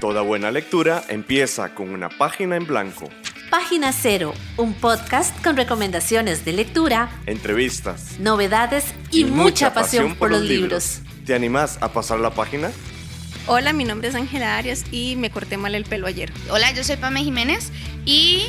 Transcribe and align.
Toda 0.00 0.22
buena 0.22 0.52
lectura 0.52 1.02
empieza 1.08 1.74
con 1.74 1.90
una 1.90 2.08
página 2.08 2.54
en 2.54 2.66
blanco. 2.66 3.10
Página 3.50 3.92
Cero, 3.92 4.32
un 4.56 4.74
podcast 4.74 5.42
con 5.42 5.56
recomendaciones 5.56 6.44
de 6.44 6.52
lectura, 6.52 7.10
entrevistas, 7.26 8.16
novedades 8.20 8.84
y, 9.10 9.24
mucha, 9.24 9.74
pasión, 9.74 10.14
por 10.14 10.30
los 10.30 10.42
libros. 10.42 11.00
¿Te 11.26 11.34
animás 11.34 11.78
a 11.80 11.92
pasar 11.92 12.20
la 12.20 12.30
página? 12.30 12.70
Hola, 13.48 13.72
mi 13.72 13.84
nombre 13.84 14.08
es 14.08 14.14
Ángela 14.14 14.56
Arias 14.56 14.84
y 14.92 15.16
me 15.16 15.30
corté 15.30 15.56
mal 15.56 15.74
el 15.74 15.84
pelo 15.84 16.06
ayer. 16.06 16.32
Hola, 16.50 16.70
yo 16.72 16.84
soy 16.84 16.96
Pame 16.96 17.24
Jiménez 17.24 17.72
y 18.04 18.44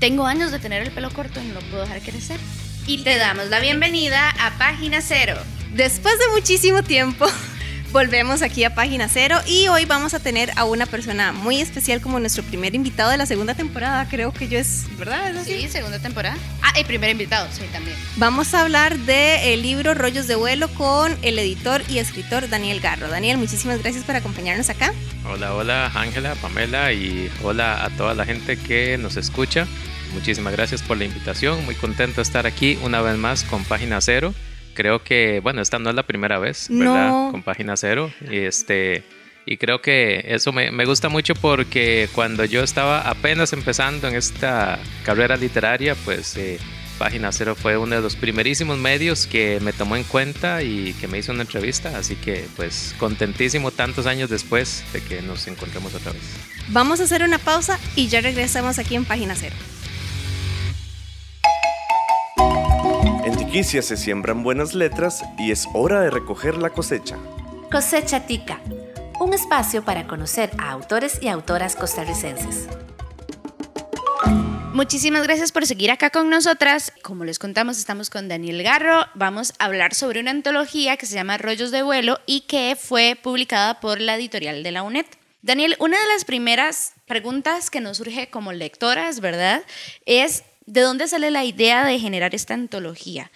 tengo 0.00 0.26
años 0.26 0.50
de 0.50 0.58
tener 0.58 0.82
el 0.82 0.90
pelo 0.90 1.10
corto 1.10 1.40
y 1.40 1.46
no 1.46 1.54
lo 1.54 1.60
puedo 1.60 1.82
dejar 1.82 2.00
crecer. 2.00 2.40
Y 2.88 3.04
te 3.04 3.18
damos 3.18 3.50
la 3.50 3.60
bienvenida 3.60 4.30
a 4.40 4.58
Página 4.58 5.00
Cero. 5.00 5.36
Después 5.74 6.18
de 6.18 6.26
muchísimo 6.34 6.82
tiempo, 6.82 7.26
volvemos 7.92 8.42
aquí 8.42 8.64
a 8.64 8.74
Página 8.74 9.08
Cero 9.08 9.38
y 9.46 9.68
hoy 9.68 9.84
vamos 9.84 10.12
a 10.12 10.20
tener 10.20 10.50
a 10.56 10.64
una 10.64 10.86
persona 10.86 11.32
muy 11.32 11.60
especial 11.60 12.00
como 12.00 12.20
nuestro 12.20 12.42
primer 12.42 12.74
invitado 12.74 13.10
de 13.10 13.16
la 13.16 13.26
segunda 13.26 13.54
temporada, 13.54 14.06
creo 14.08 14.32
que 14.32 14.48
yo 14.48 14.58
es, 14.58 14.86
¿verdad? 14.98 15.32
Sí, 15.44 15.68
segunda 15.68 15.98
temporada. 15.98 16.36
Ah, 16.62 16.72
el 16.76 16.84
primer 16.84 17.10
invitado, 17.10 17.48
sí, 17.50 17.62
también. 17.72 17.96
Vamos 18.16 18.52
a 18.54 18.62
hablar 18.62 18.98
del 18.98 19.62
libro 19.62 19.94
Rollos 19.94 20.26
de 20.26 20.34
vuelo 20.34 20.68
con 20.74 21.16
el 21.22 21.38
editor 21.38 21.82
y 21.88 21.98
escritor 21.98 22.48
Daniel 22.48 22.80
Garro. 22.80 23.08
Daniel, 23.08 23.38
muchísimas 23.38 23.80
gracias 23.82 24.04
por 24.04 24.16
acompañarnos 24.16 24.68
acá. 24.68 24.92
Hola, 25.26 25.54
hola 25.54 25.90
Ángela, 25.94 26.34
Pamela 26.36 26.92
y 26.92 27.30
hola 27.42 27.84
a 27.84 27.90
toda 27.90 28.14
la 28.14 28.24
gente 28.24 28.56
que 28.56 28.98
nos 28.98 29.16
escucha. 29.16 29.66
Muchísimas 30.12 30.52
gracias 30.52 30.82
por 30.82 30.96
la 30.96 31.04
invitación, 31.04 31.64
muy 31.64 31.74
contento 31.74 32.16
de 32.16 32.22
estar 32.22 32.46
aquí 32.46 32.78
una 32.82 33.02
vez 33.02 33.16
más 33.16 33.44
con 33.44 33.64
Página 33.64 34.00
Cero 34.00 34.34
creo 34.78 35.02
que, 35.02 35.40
bueno, 35.42 35.60
esta 35.60 35.80
no 35.80 35.90
es 35.90 35.96
la 35.96 36.04
primera 36.04 36.38
vez, 36.38 36.68
¿verdad? 36.70 37.32
Con 37.32 37.42
Página 37.42 37.76
Cero. 37.76 38.12
Y, 38.30 38.36
este, 38.36 39.02
y 39.44 39.56
creo 39.56 39.82
que 39.82 40.24
eso 40.28 40.52
me, 40.52 40.70
me, 40.70 40.84
gusta 40.84 41.08
mucho 41.08 41.34
porque 41.34 42.08
cuando 42.14 42.44
yo 42.44 42.62
estaba 42.62 43.00
apenas 43.00 43.52
empezando 43.52 44.06
en 44.06 44.14
esta 44.14 44.78
carrera 45.04 45.36
literaria, 45.36 45.96
pues 46.04 46.36
eh, 46.36 46.60
Página 46.96 47.32
Cero 47.32 47.56
fue 47.60 47.76
uno 47.76 47.96
de 47.96 48.02
los 48.02 48.14
primerísimos 48.14 48.78
medios 48.78 49.26
que 49.26 49.58
me 49.62 49.72
tomó 49.72 49.96
en 49.96 50.04
cuenta 50.04 50.62
y 50.62 50.92
que 51.00 51.08
me 51.08 51.18
hizo 51.18 51.32
una 51.32 51.42
entrevista. 51.42 51.98
Así 51.98 52.14
que, 52.14 52.46
pues, 52.54 52.94
contentísimo 53.00 53.72
tantos 53.72 54.06
años 54.06 54.30
después 54.30 54.84
de 54.92 55.00
que 55.02 55.22
nos 55.22 55.48
encontremos 55.48 55.92
otra 55.92 56.12
vez. 56.12 56.22
Vamos 56.68 57.00
a 57.00 57.02
hacer 57.02 57.24
una 57.24 57.38
pausa 57.38 57.80
y 57.96 58.06
ya 58.06 58.20
regresamos 58.20 58.78
aquí 58.78 58.94
en 58.94 59.04
Página 59.04 59.34
Cero. 59.34 59.56
Tiquicia 63.36 63.82
se 63.82 63.96
siembran 63.96 64.42
buenas 64.42 64.74
letras 64.74 65.22
y 65.38 65.50
es 65.50 65.66
hora 65.74 66.00
de 66.00 66.10
recoger 66.10 66.56
la 66.56 66.70
cosecha. 66.70 67.16
Cosecha 67.70 68.26
Tica, 68.26 68.60
un 69.20 69.34
espacio 69.34 69.84
para 69.84 70.06
conocer 70.06 70.50
a 70.58 70.70
autores 70.70 71.18
y 71.20 71.28
autoras 71.28 71.76
costarricenses. 71.76 72.68
Muchísimas 74.72 75.24
gracias 75.24 75.50
por 75.50 75.66
seguir 75.66 75.90
acá 75.90 76.10
con 76.10 76.30
nosotras. 76.30 76.92
Como 77.02 77.24
les 77.24 77.40
contamos, 77.40 77.78
estamos 77.78 78.10
con 78.10 78.28
Daniel 78.28 78.62
Garro. 78.62 79.06
Vamos 79.14 79.52
a 79.58 79.64
hablar 79.64 79.92
sobre 79.92 80.20
una 80.20 80.30
antología 80.30 80.96
que 80.96 81.06
se 81.06 81.16
llama 81.16 81.36
Rollos 81.36 81.72
de 81.72 81.82
Vuelo 81.82 82.20
y 82.26 82.42
que 82.42 82.76
fue 82.80 83.18
publicada 83.20 83.80
por 83.80 84.00
la 84.00 84.14
editorial 84.14 84.62
de 84.62 84.70
la 84.70 84.84
UNED. 84.84 85.06
Daniel, 85.42 85.74
una 85.80 85.98
de 85.98 86.06
las 86.08 86.24
primeras 86.24 86.94
preguntas 87.06 87.70
que 87.70 87.80
nos 87.80 87.96
surge 87.96 88.30
como 88.30 88.52
lectoras, 88.52 89.18
¿verdad? 89.18 89.62
Es 90.06 90.44
¿De 90.68 90.82
dónde 90.82 91.08
sale 91.08 91.30
la 91.30 91.46
idea 91.46 91.82
de 91.82 91.98
generar 91.98 92.34
esta 92.34 92.52
antología? 92.52 93.30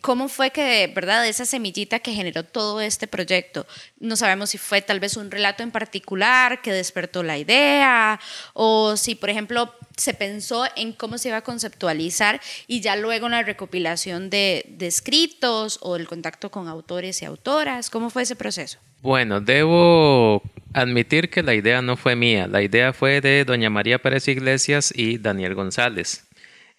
¿Cómo 0.00 0.28
fue 0.28 0.52
que, 0.52 0.90
verdad, 0.94 1.26
esa 1.28 1.44
semillita 1.44 1.98
que 1.98 2.14
generó 2.14 2.44
todo 2.44 2.80
este 2.80 3.06
proyecto? 3.06 3.66
No 4.00 4.16
sabemos 4.16 4.48
si 4.48 4.56
fue 4.56 4.80
tal 4.80 4.98
vez 4.98 5.18
un 5.18 5.30
relato 5.30 5.62
en 5.62 5.70
particular 5.70 6.62
que 6.62 6.72
despertó 6.72 7.22
la 7.22 7.36
idea 7.36 8.18
o 8.54 8.96
si, 8.96 9.16
por 9.16 9.28
ejemplo, 9.28 9.74
se 9.98 10.14
pensó 10.14 10.64
en 10.76 10.94
cómo 10.94 11.18
se 11.18 11.28
iba 11.28 11.36
a 11.36 11.42
conceptualizar 11.42 12.40
y 12.66 12.80
ya 12.80 12.96
luego 12.96 13.26
en 13.26 13.32
la 13.32 13.42
recopilación 13.42 14.30
de, 14.30 14.64
de 14.70 14.86
escritos 14.86 15.78
o 15.82 15.94
el 15.96 16.06
contacto 16.06 16.50
con 16.50 16.68
autores 16.68 17.20
y 17.20 17.26
autoras. 17.26 17.90
¿Cómo 17.90 18.08
fue 18.08 18.22
ese 18.22 18.34
proceso? 18.34 18.78
Bueno, 19.02 19.42
debo 19.42 20.42
admitir 20.72 21.28
que 21.28 21.42
la 21.42 21.52
idea 21.52 21.82
no 21.82 21.98
fue 21.98 22.16
mía. 22.16 22.46
La 22.46 22.62
idea 22.62 22.94
fue 22.94 23.20
de 23.20 23.44
doña 23.44 23.68
María 23.68 23.98
Pérez 23.98 24.26
Iglesias 24.26 24.90
y 24.96 25.18
Daniel 25.18 25.54
González. 25.54 26.27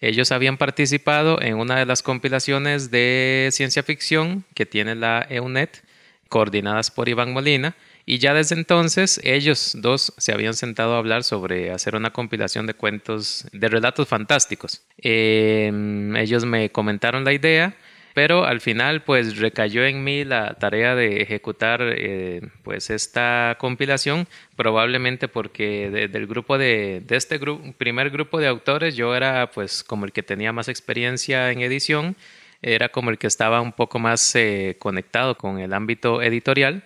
Ellos 0.00 0.32
habían 0.32 0.56
participado 0.56 1.40
en 1.42 1.56
una 1.56 1.76
de 1.76 1.86
las 1.86 2.02
compilaciones 2.02 2.90
de 2.90 3.48
ciencia 3.52 3.82
ficción 3.82 4.44
que 4.54 4.66
tiene 4.66 4.94
la 4.94 5.26
EUNET, 5.28 5.82
coordinadas 6.28 6.90
por 6.90 7.08
Iván 7.08 7.32
Molina, 7.32 7.76
y 8.06 8.18
ya 8.18 8.32
desde 8.32 8.54
entonces 8.54 9.20
ellos 9.24 9.76
dos 9.78 10.14
se 10.16 10.32
habían 10.32 10.54
sentado 10.54 10.94
a 10.94 10.98
hablar 10.98 11.22
sobre 11.22 11.70
hacer 11.70 11.94
una 11.94 12.12
compilación 12.12 12.66
de 12.66 12.74
cuentos, 12.74 13.46
de 13.52 13.68
relatos 13.68 14.08
fantásticos. 14.08 14.82
Em, 14.98 16.16
ellos 16.16 16.44
me 16.44 16.70
comentaron 16.70 17.24
la 17.24 17.32
idea 17.32 17.76
pero 18.14 18.44
al 18.44 18.60
final 18.60 19.02
pues 19.02 19.38
recayó 19.38 19.84
en 19.84 20.02
mí 20.04 20.24
la 20.24 20.54
tarea 20.54 20.94
de 20.94 21.22
ejecutar 21.22 21.80
eh, 21.82 22.42
pues 22.62 22.90
esta 22.90 23.56
compilación 23.58 24.26
probablemente 24.56 25.28
porque 25.28 25.90
del 25.90 26.26
grupo 26.26 26.58
de, 26.58 27.02
de 27.06 27.16
este 27.16 27.38
primer 27.78 28.10
grupo 28.10 28.38
de 28.38 28.48
autores 28.48 28.96
yo 28.96 29.14
era 29.14 29.50
pues 29.50 29.84
como 29.84 30.04
el 30.04 30.12
que 30.12 30.22
tenía 30.22 30.52
más 30.52 30.68
experiencia 30.68 31.50
en 31.50 31.60
edición 31.60 32.16
era 32.62 32.90
como 32.90 33.10
el 33.10 33.18
que 33.18 33.26
estaba 33.26 33.60
un 33.60 33.72
poco 33.72 33.98
más 33.98 34.34
eh, 34.34 34.76
conectado 34.78 35.36
con 35.36 35.58
el 35.58 35.72
ámbito 35.72 36.22
editorial 36.22 36.82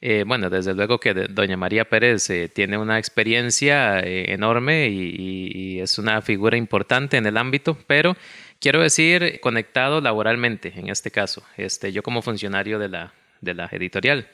eh, 0.00 0.24
bueno, 0.26 0.50
desde 0.50 0.74
luego 0.74 1.00
que 1.00 1.14
doña 1.14 1.56
María 1.56 1.88
Pérez 1.88 2.28
tiene 2.54 2.78
una 2.78 2.98
experiencia 2.98 4.00
enorme 4.00 4.88
y, 4.88 5.80
es 5.80 5.98
una 5.98 6.20
figura 6.22 6.56
importante 6.56 7.16
en 7.16 7.26
el 7.26 7.36
ámbito, 7.36 7.78
pero 7.86 8.16
Quiero 8.60 8.82
decir 8.82 9.38
conectado 9.40 10.00
laboralmente, 10.00 10.72
en 10.74 10.88
este 10.88 11.12
caso, 11.12 11.44
este, 11.56 11.92
yo 11.92 12.02
como 12.02 12.22
funcionario 12.22 12.80
de 12.80 12.88
la, 12.88 13.14
de 13.40 13.54
la 13.54 13.66
editorial. 13.70 14.28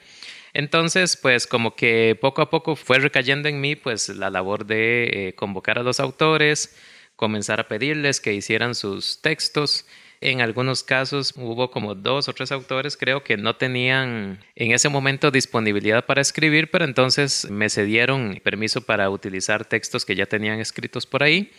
Entonces, 0.53 1.15
pues 1.15 1.45
como 1.45 1.75
que 1.75 2.17
poco 2.19 2.41
a 2.41 2.49
poco 2.49 2.75
fue 2.75 2.97
recayendo 2.97 3.49
en 3.49 3.61
mí 3.61 3.75
pues 3.75 4.09
la 4.09 4.31
labor 4.31 4.65
de 4.65 5.03
eh, 5.27 5.35
convocar 5.35 5.77
a 5.77 5.83
los 5.83 5.99
autores, 5.99 6.75
comenzar 7.15 7.59
a 7.59 7.67
pedirles 7.67 8.19
que 8.19 8.33
hicieran 8.33 8.73
sus 8.73 9.21
textos. 9.21 9.85
En 10.21 10.41
algunos 10.41 10.83
casos 10.83 11.33
hubo 11.35 11.71
como 11.71 11.95
dos 11.95 12.27
o 12.29 12.33
tres 12.33 12.51
autores, 12.51 12.97
creo 12.97 13.23
que 13.23 13.37
no 13.37 13.55
tenían 13.55 14.39
en 14.55 14.71
ese 14.71 14.89
momento 14.89 15.31
disponibilidad 15.31 16.05
para 16.05 16.21
escribir, 16.21 16.71
pero 16.71 16.85
entonces 16.85 17.49
me 17.49 17.69
cedieron 17.69 18.39
permiso 18.43 18.81
para 18.81 19.09
utilizar 19.09 19.65
textos 19.65 20.05
que 20.05 20.15
ya 20.15 20.25
tenían 20.25 20.59
escritos 20.59 21.05
por 21.05 21.23
ahí. 21.23 21.51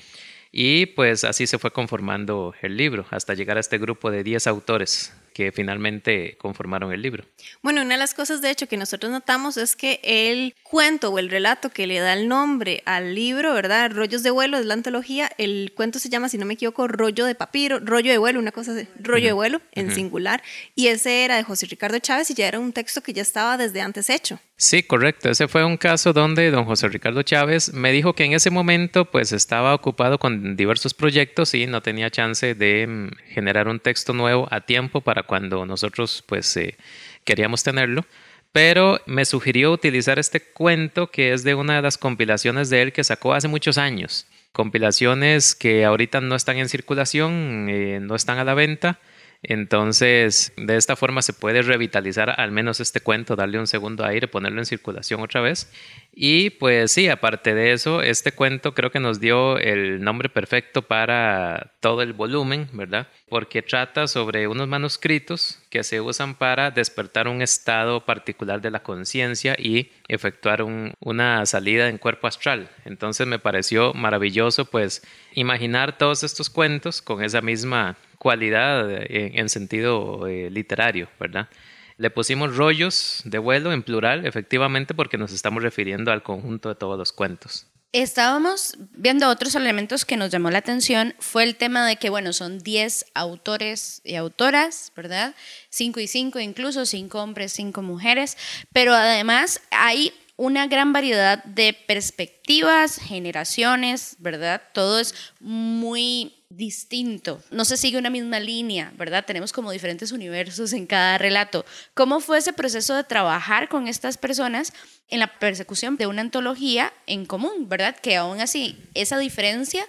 Y 0.52 0.86
pues 0.86 1.24
así 1.24 1.46
se 1.46 1.58
fue 1.58 1.70
conformando 1.70 2.54
el 2.62 2.76
libro, 2.76 3.06
hasta 3.10 3.34
llegar 3.34 3.56
a 3.56 3.60
este 3.60 3.78
grupo 3.78 4.10
de 4.10 4.22
10 4.22 4.46
autores 4.46 5.12
que 5.36 5.52
finalmente 5.52 6.38
conformaron 6.38 6.94
el 6.94 7.02
libro. 7.02 7.26
Bueno, 7.60 7.82
una 7.82 7.96
de 7.96 7.98
las 7.98 8.14
cosas 8.14 8.40
de 8.40 8.48
hecho 8.48 8.68
que 8.68 8.78
nosotros 8.78 9.12
notamos 9.12 9.58
es 9.58 9.76
que 9.76 10.00
el 10.02 10.54
cuento 10.62 11.10
o 11.10 11.18
el 11.18 11.28
relato 11.28 11.68
que 11.68 11.86
le 11.86 11.98
da 11.98 12.14
el 12.14 12.26
nombre 12.26 12.82
al 12.86 13.14
libro, 13.14 13.52
¿verdad? 13.52 13.90
Rollos 13.92 14.22
de 14.22 14.30
vuelo, 14.30 14.56
es 14.56 14.64
la 14.64 14.72
antología, 14.72 15.30
el 15.36 15.74
cuento 15.76 15.98
se 15.98 16.08
llama, 16.08 16.30
si 16.30 16.38
no 16.38 16.46
me 16.46 16.54
equivoco, 16.54 16.88
Rollo 16.88 17.26
de 17.26 17.34
papiro, 17.34 17.80
rollo 17.80 18.12
de 18.12 18.16
vuelo, 18.16 18.38
una 18.38 18.50
cosa 18.50 18.72
así, 18.72 18.88
rollo 18.98 19.26
de 19.26 19.32
vuelo 19.32 19.60
en 19.72 19.94
singular, 19.94 20.42
y 20.74 20.86
ese 20.86 21.26
era 21.26 21.36
de 21.36 21.42
José 21.42 21.66
Ricardo 21.66 21.98
Chávez 21.98 22.30
y 22.30 22.34
ya 22.34 22.48
era 22.48 22.58
un 22.58 22.72
texto 22.72 23.02
que 23.02 23.12
ya 23.12 23.20
estaba 23.20 23.58
desde 23.58 23.82
antes 23.82 24.08
hecho. 24.08 24.40
Sí, 24.58 24.82
correcto. 24.82 25.28
Ese 25.28 25.48
fue 25.48 25.66
un 25.66 25.76
caso 25.76 26.14
donde 26.14 26.50
don 26.50 26.64
José 26.64 26.88
Ricardo 26.88 27.22
Chávez 27.22 27.74
me 27.74 27.92
dijo 27.92 28.14
que 28.14 28.24
en 28.24 28.32
ese 28.32 28.48
momento 28.48 29.04
pues 29.04 29.32
estaba 29.32 29.74
ocupado 29.74 30.18
con 30.18 30.56
diversos 30.56 30.94
proyectos 30.94 31.52
y 31.52 31.66
no 31.66 31.82
tenía 31.82 32.10
chance 32.10 32.54
de 32.54 32.86
mm, 32.86 33.08
generar 33.34 33.68
un 33.68 33.80
texto 33.80 34.14
nuevo 34.14 34.48
a 34.50 34.62
tiempo 34.62 35.02
para 35.02 35.24
cuando 35.26 35.66
nosotros 35.66 36.24
pues 36.26 36.56
eh, 36.56 36.76
queríamos 37.24 37.62
tenerlo. 37.62 38.04
Pero 38.52 39.00
me 39.04 39.26
sugirió 39.26 39.70
utilizar 39.70 40.18
este 40.18 40.40
cuento 40.40 41.10
que 41.10 41.34
es 41.34 41.44
de 41.44 41.54
una 41.54 41.76
de 41.76 41.82
las 41.82 41.98
compilaciones 41.98 42.70
de 42.70 42.80
él 42.80 42.92
que 42.92 43.04
sacó 43.04 43.34
hace 43.34 43.48
muchos 43.48 43.76
años. 43.76 44.26
Compilaciones 44.52 45.54
que 45.54 45.84
ahorita 45.84 46.22
no 46.22 46.34
están 46.34 46.56
en 46.56 46.70
circulación, 46.70 47.66
eh, 47.68 47.98
no 48.00 48.14
están 48.14 48.38
a 48.38 48.44
la 48.44 48.54
venta 48.54 48.98
entonces, 49.42 50.52
de 50.56 50.76
esta 50.76 50.96
forma 50.96 51.22
se 51.22 51.32
puede 51.32 51.62
revitalizar 51.62 52.40
al 52.40 52.50
menos 52.50 52.80
este 52.80 53.00
cuento, 53.00 53.36
darle 53.36 53.58
un 53.58 53.66
segundo 53.66 54.04
aire, 54.04 54.28
ponerlo 54.28 54.60
en 54.60 54.66
circulación 54.66 55.20
otra 55.20 55.40
vez. 55.40 55.70
Y 56.12 56.50
pues 56.50 56.92
sí, 56.92 57.08
aparte 57.08 57.54
de 57.54 57.72
eso, 57.72 58.02
este 58.02 58.32
cuento 58.32 58.74
creo 58.74 58.90
que 58.90 59.00
nos 59.00 59.20
dio 59.20 59.58
el 59.58 60.02
nombre 60.02 60.28
perfecto 60.28 60.82
para 60.82 61.74
todo 61.80 62.02
el 62.02 62.12
volumen, 62.12 62.68
¿verdad? 62.72 63.08
Porque 63.28 63.62
trata 63.62 64.08
sobre 64.08 64.48
unos 64.48 64.66
manuscritos 64.66 65.62
que 65.70 65.84
se 65.84 66.00
usan 66.00 66.34
para 66.34 66.70
despertar 66.70 67.28
un 67.28 67.42
estado 67.42 68.04
particular 68.04 68.62
de 68.62 68.70
la 68.70 68.82
conciencia 68.82 69.54
y 69.58 69.90
efectuar 70.08 70.62
una 71.00 71.44
salida 71.44 71.88
en 71.88 71.98
cuerpo 71.98 72.26
astral. 72.26 72.70
Entonces 72.84 73.26
me 73.26 73.38
pareció 73.38 73.92
maravilloso 73.92 74.64
pues 74.64 75.02
imaginar 75.34 75.98
todos 75.98 76.24
estos 76.24 76.48
cuentos 76.48 77.02
con 77.02 77.22
esa 77.22 77.42
misma 77.42 77.96
cualidad 78.26 78.88
en, 78.90 79.48
sentido 79.48 80.26
eh, 80.26 80.50
literario, 80.50 81.08
¿verdad? 81.20 81.48
Le 81.96 82.10
pusimos 82.10 82.56
rollos 82.56 83.22
de 83.24 83.38
vuelo 83.38 83.72
en 83.72 83.84
plural, 83.84 84.26
efectivamente, 84.26 84.94
porque 84.94 85.16
nos 85.16 85.32
estamos 85.32 85.62
refiriendo 85.62 86.10
al 86.10 86.24
conjunto 86.24 86.68
de 86.68 86.74
todos 86.74 86.98
los 86.98 87.12
cuentos. 87.12 87.68
Estábamos 87.92 88.76
viendo 88.90 89.28
otros 89.28 89.54
elementos 89.54 90.04
que 90.04 90.16
nos 90.16 90.30
llamó 90.30 90.50
la 90.50 90.58
atención. 90.58 91.14
Fue 91.20 91.44
el 91.44 91.54
tema 91.54 91.86
de 91.86 91.98
que, 91.98 92.10
bueno, 92.10 92.32
son 92.32 92.58
10 92.58 93.12
autores 93.14 94.00
y 94.02 94.16
autoras, 94.16 94.90
¿verdad? 94.96 95.36
5 95.70 96.00
y 96.00 96.08
5 96.08 96.40
incluso, 96.40 96.84
5 96.84 97.22
hombres, 97.22 97.52
5 97.52 97.80
mujeres. 97.80 98.36
Pero 98.72 98.92
además 98.92 99.60
hay 99.70 100.12
una 100.34 100.66
gran 100.66 100.92
variedad 100.92 101.44
de 101.44 101.78
perspectivas, 101.86 102.98
generaciones, 102.98 104.16
¿verdad? 104.18 104.60
Todo 104.74 104.98
es 104.98 105.14
muy 105.38 106.35
distinto, 106.56 107.42
no 107.50 107.64
se 107.64 107.76
sigue 107.76 107.98
una 107.98 108.10
misma 108.10 108.40
línea, 108.40 108.92
¿verdad? 108.96 109.24
Tenemos 109.26 109.52
como 109.52 109.70
diferentes 109.70 110.12
universos 110.12 110.72
en 110.72 110.86
cada 110.86 111.18
relato. 111.18 111.64
¿Cómo 111.94 112.20
fue 112.20 112.38
ese 112.38 112.52
proceso 112.52 112.94
de 112.94 113.04
trabajar 113.04 113.68
con 113.68 113.88
estas 113.88 114.16
personas 114.16 114.72
en 115.08 115.20
la 115.20 115.38
persecución 115.38 115.96
de 115.96 116.06
una 116.06 116.22
antología 116.22 116.92
en 117.06 117.26
común, 117.26 117.68
¿verdad? 117.68 117.96
Que 117.96 118.16
aún 118.16 118.40
así 118.40 118.78
esa 118.94 119.18
diferencia 119.18 119.84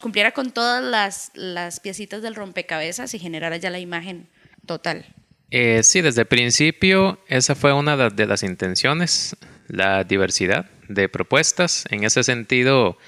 cumpliera 0.00 0.32
con 0.32 0.50
todas 0.50 0.82
las, 0.82 1.30
las 1.34 1.80
piecitas 1.80 2.22
del 2.22 2.34
rompecabezas 2.34 3.14
y 3.14 3.18
generara 3.18 3.56
ya 3.56 3.70
la 3.70 3.78
imagen 3.78 4.28
total. 4.66 5.06
Eh, 5.50 5.82
sí, 5.82 6.00
desde 6.02 6.22
el 6.22 6.26
principio 6.26 7.18
esa 7.26 7.54
fue 7.54 7.72
una 7.72 7.96
de 8.10 8.26
las 8.26 8.42
intenciones, 8.42 9.36
la 9.66 10.04
diversidad 10.04 10.66
de 10.88 11.08
propuestas. 11.08 11.84
En 11.90 12.04
ese 12.04 12.22
sentido, 12.22 12.98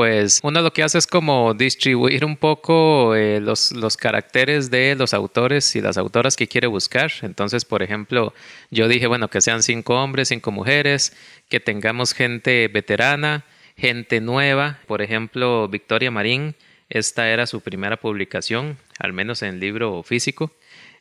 pues 0.00 0.40
uno 0.42 0.62
lo 0.62 0.72
que 0.72 0.82
hace 0.82 0.96
es 0.96 1.06
como 1.06 1.52
distribuir 1.52 2.24
un 2.24 2.38
poco 2.38 3.14
eh, 3.14 3.38
los, 3.38 3.70
los, 3.72 3.98
caracteres 3.98 4.70
de 4.70 4.94
los 4.94 5.12
autores 5.12 5.76
y 5.76 5.82
las 5.82 5.98
autoras 5.98 6.36
que 6.36 6.48
quiere 6.48 6.68
buscar. 6.68 7.12
Entonces, 7.20 7.66
por 7.66 7.82
ejemplo, 7.82 8.32
yo 8.70 8.88
dije, 8.88 9.06
bueno, 9.08 9.28
que 9.28 9.42
sean 9.42 9.62
cinco 9.62 10.02
hombres, 10.02 10.28
cinco 10.28 10.52
mujeres, 10.52 11.14
que 11.50 11.60
tengamos 11.60 12.14
gente 12.14 12.68
veterana, 12.68 13.44
gente 13.76 14.22
nueva. 14.22 14.78
Por 14.86 15.02
ejemplo, 15.02 15.68
Victoria 15.68 16.10
Marín, 16.10 16.54
esta 16.88 17.28
era 17.28 17.44
su 17.44 17.60
primera 17.60 17.98
publicación, 17.98 18.78
al 18.98 19.12
menos 19.12 19.42
en 19.42 19.60
libro 19.60 20.02
físico. 20.02 20.50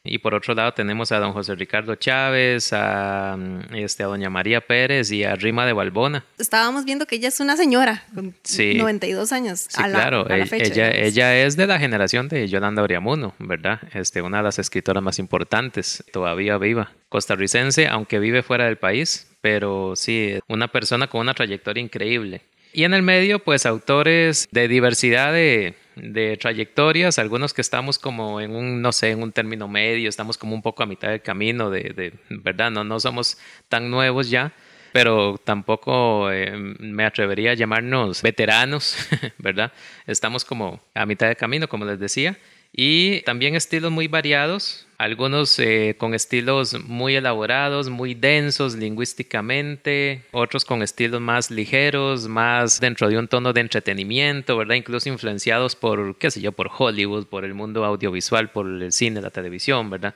Y 0.03 0.19
por 0.19 0.33
otro 0.33 0.53
lado 0.53 0.73
tenemos 0.73 1.11
a 1.11 1.19
don 1.19 1.33
José 1.33 1.55
Ricardo 1.55 1.95
Chávez, 1.95 2.71
a, 2.71 3.35
mm, 3.37 3.75
este, 3.75 4.03
a 4.03 4.05
doña 4.05 4.29
María 4.29 4.61
Pérez 4.61 5.11
y 5.11 5.25
a 5.25 5.35
Rima 5.35 5.65
de 5.65 5.73
Balbona. 5.73 6.25
Estábamos 6.37 6.85
viendo 6.85 7.05
que 7.05 7.15
ella 7.15 7.27
es 7.27 7.39
una 7.41 7.57
señora 7.57 8.03
con 8.15 8.33
92 8.47 9.31
años. 9.33 9.67
Sí, 9.67 9.83
claro, 9.83 10.29
e, 10.29 10.47
ella, 10.51 10.89
ella 10.91 11.43
es 11.43 11.57
de 11.57 11.67
la 11.67 11.79
generación 11.79 12.29
de 12.29 12.47
Yolanda 12.47 12.81
Oriamuno, 12.81 13.33
¿verdad? 13.39 13.81
Este, 13.93 14.21
una 14.21 14.37
de 14.37 14.43
las 14.43 14.57
escritoras 14.57 15.03
más 15.03 15.19
importantes, 15.19 16.03
todavía 16.13 16.57
viva. 16.57 16.93
Costarricense, 17.09 17.87
aunque 17.87 18.19
vive 18.19 18.41
fuera 18.41 18.65
del 18.65 18.77
país, 18.77 19.27
pero 19.41 19.95
sí, 19.95 20.39
una 20.47 20.69
persona 20.69 21.07
con 21.07 21.21
una 21.21 21.33
trayectoria 21.33 21.83
increíble. 21.83 22.41
Y 22.71 22.83
en 22.83 22.93
el 22.93 23.01
medio, 23.01 23.39
pues 23.39 23.65
autores 23.65 24.47
de 24.51 24.67
diversidad 24.67 25.33
de, 25.33 25.75
de 26.01 26.37
trayectorias, 26.37 27.19
algunos 27.19 27.53
que 27.53 27.61
estamos 27.61 27.99
como 27.99 28.41
en 28.41 28.55
un, 28.55 28.81
no 28.81 28.91
sé, 28.91 29.11
en 29.11 29.21
un 29.21 29.31
término 29.31 29.67
medio, 29.67 30.09
estamos 30.09 30.37
como 30.37 30.55
un 30.55 30.61
poco 30.61 30.83
a 30.83 30.85
mitad 30.85 31.09
del 31.09 31.21
camino, 31.21 31.69
de, 31.69 31.81
de 31.95 32.13
verdad, 32.29 32.71
no, 32.71 32.83
no 32.83 32.99
somos 32.99 33.37
tan 33.67 33.89
nuevos 33.89 34.29
ya, 34.29 34.53
pero 34.91 35.37
tampoco 35.43 36.31
eh, 36.31 36.51
me 36.79 37.05
atrevería 37.05 37.51
a 37.51 37.55
llamarnos 37.55 38.21
veteranos, 38.21 38.95
¿verdad? 39.37 39.71
Estamos 40.07 40.45
como 40.45 40.81
a 40.93 41.05
mitad 41.05 41.27
del 41.27 41.37
camino, 41.37 41.67
como 41.67 41.85
les 41.85 41.99
decía, 41.99 42.37
y 42.71 43.21
también 43.21 43.55
estilos 43.55 43.91
muy 43.91 44.07
variados, 44.07 44.87
algunos 44.97 45.57
eh, 45.59 45.95
con 45.97 46.13
estilos 46.13 46.79
muy 46.85 47.15
elaborados, 47.15 47.89
muy 47.89 48.13
densos 48.13 48.75
lingüísticamente, 48.75 50.23
otros 50.31 50.65
con 50.65 50.83
estilos 50.83 51.19
más 51.19 51.49
ligeros, 51.49 52.27
más 52.27 52.79
dentro 52.79 53.09
de 53.09 53.17
un 53.17 53.27
tono 53.27 53.53
de 53.53 53.61
entretenimiento, 53.61 54.57
¿verdad? 54.57 54.75
Incluso 54.75 55.09
influenciados 55.09 55.75
por, 55.75 56.17
qué 56.17 56.29
sé 56.29 56.41
yo, 56.41 56.51
por 56.51 56.69
Hollywood, 56.77 57.27
por 57.27 57.45
el 57.45 57.53
mundo 57.53 57.85
audiovisual, 57.85 58.51
por 58.51 58.67
el 58.67 58.91
cine, 58.91 59.21
la 59.21 59.31
televisión, 59.31 59.89
¿verdad? 59.89 60.15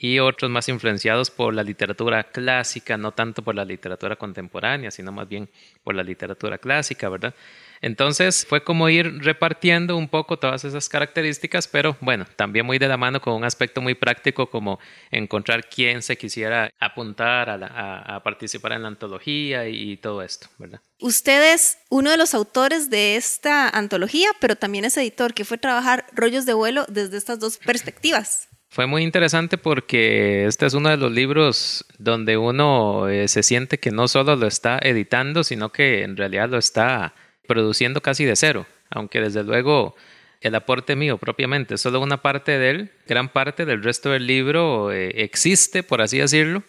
y 0.00 0.18
otros 0.20 0.50
más 0.50 0.68
influenciados 0.68 1.30
por 1.30 1.54
la 1.54 1.62
literatura 1.62 2.24
clásica, 2.24 2.96
no 2.96 3.12
tanto 3.12 3.42
por 3.42 3.54
la 3.54 3.64
literatura 3.64 4.16
contemporánea, 4.16 4.90
sino 4.90 5.10
más 5.12 5.28
bien 5.28 5.48
por 5.82 5.94
la 5.94 6.02
literatura 6.02 6.58
clásica, 6.58 7.08
¿verdad? 7.08 7.34
Entonces 7.80 8.46
fue 8.48 8.62
como 8.64 8.88
ir 8.88 9.22
repartiendo 9.22 9.96
un 9.96 10.08
poco 10.08 10.38
todas 10.38 10.64
esas 10.64 10.88
características, 10.88 11.68
pero 11.68 11.96
bueno, 12.00 12.26
también 12.36 12.66
muy 12.66 12.78
de 12.78 12.88
la 12.88 12.96
mano 12.96 13.20
con 13.20 13.34
un 13.34 13.44
aspecto 13.44 13.80
muy 13.80 13.94
práctico 13.94 14.50
como 14.50 14.78
encontrar 15.10 15.68
quién 15.68 16.02
se 16.02 16.16
quisiera 16.16 16.70
apuntar 16.78 17.50
a, 17.50 18.20
participar 18.22 18.72
en 18.72 18.82
la 18.82 18.88
antología 18.88 19.68
y, 19.68 19.96
todo 19.98 20.22
esto, 20.22 20.48
¿verdad? 20.58 20.80
Usted 21.00 21.54
es 21.54 21.78
uno 21.88 22.10
de 22.10 22.16
los 22.16 22.34
autores 22.34 22.90
de 22.90 23.16
esta 23.16 23.68
antología, 23.68 24.30
pero 24.40 24.56
también 24.56 24.84
es 24.84 24.96
editor, 24.96 25.34
que 25.34 25.44
fue 25.44 25.58
trabajar 25.58 26.06
rollos 26.12 26.46
de 26.46 26.52
vuelo 26.52 26.84
desde 26.88 27.16
estas 27.16 27.38
dos 27.38 27.58
perspectivas. 27.58 28.48
Fue 28.70 28.86
muy 28.86 29.02
interesante 29.02 29.56
porque 29.56 30.46
este 30.46 30.66
es 30.66 30.74
uno 30.74 30.90
de 30.90 30.98
los 30.98 31.10
libros 31.10 31.86
donde 31.98 32.36
uno 32.36 33.08
eh, 33.08 33.26
se 33.26 33.42
siente 33.42 33.78
que 33.78 33.90
no 33.90 34.08
solo 34.08 34.36
lo 34.36 34.46
está 34.46 34.78
editando, 34.82 35.42
sino 35.42 35.72
que 35.72 36.02
en 36.02 36.16
realidad 36.16 36.50
lo 36.50 36.58
está 36.58 37.14
produciendo 37.48 38.00
casi 38.00 38.24
de 38.24 38.36
cero, 38.36 38.66
aunque 38.90 39.20
desde 39.20 39.42
luego 39.42 39.96
el 40.40 40.54
aporte 40.54 40.94
mío 40.94 41.18
propiamente 41.18 41.76
solo 41.78 42.00
una 42.00 42.22
parte 42.22 42.56
de 42.56 42.70
él, 42.70 42.90
gran 43.08 43.28
parte 43.30 43.64
del 43.64 43.82
resto 43.82 44.10
del 44.10 44.28
libro 44.28 44.92
eh, 44.92 45.24
existe, 45.24 45.82
por 45.82 46.00
así 46.00 46.18
decirlo, 46.18 46.62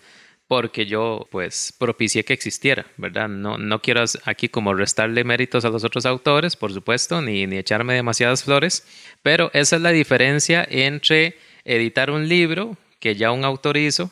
porque 0.48 0.88
yo 0.88 1.28
pues 1.30 1.72
propicié 1.78 2.26
que 2.26 2.34
existiera, 2.34 2.88
¿verdad? 2.98 3.30
No, 3.30 3.60
no 3.60 3.84
quiero 3.84 4.04
aquí 4.26 4.50
como 4.50 4.74
restarle 4.74 5.24
méritos 5.24 5.64
a 5.64 5.70
los 5.70 5.84
otros 5.84 6.08
autores, 6.08 6.56
por 6.56 6.74
supuesto, 6.74 7.22
ni, 7.22 7.46
ni 7.46 7.58
echarme 7.58 7.94
demasiadas 7.94 8.44
flores, 8.44 8.88
pero 9.22 9.52
esa 9.54 9.76
es 9.76 9.81
la 9.84 9.92
diferencia 9.92 10.66
entre 10.68 11.38
editar 11.66 12.10
un 12.10 12.28
libro 12.28 12.76
que 13.00 13.16
ya 13.16 13.31
un 13.31 13.46
autor 13.46 13.78
hizo, 13.78 14.10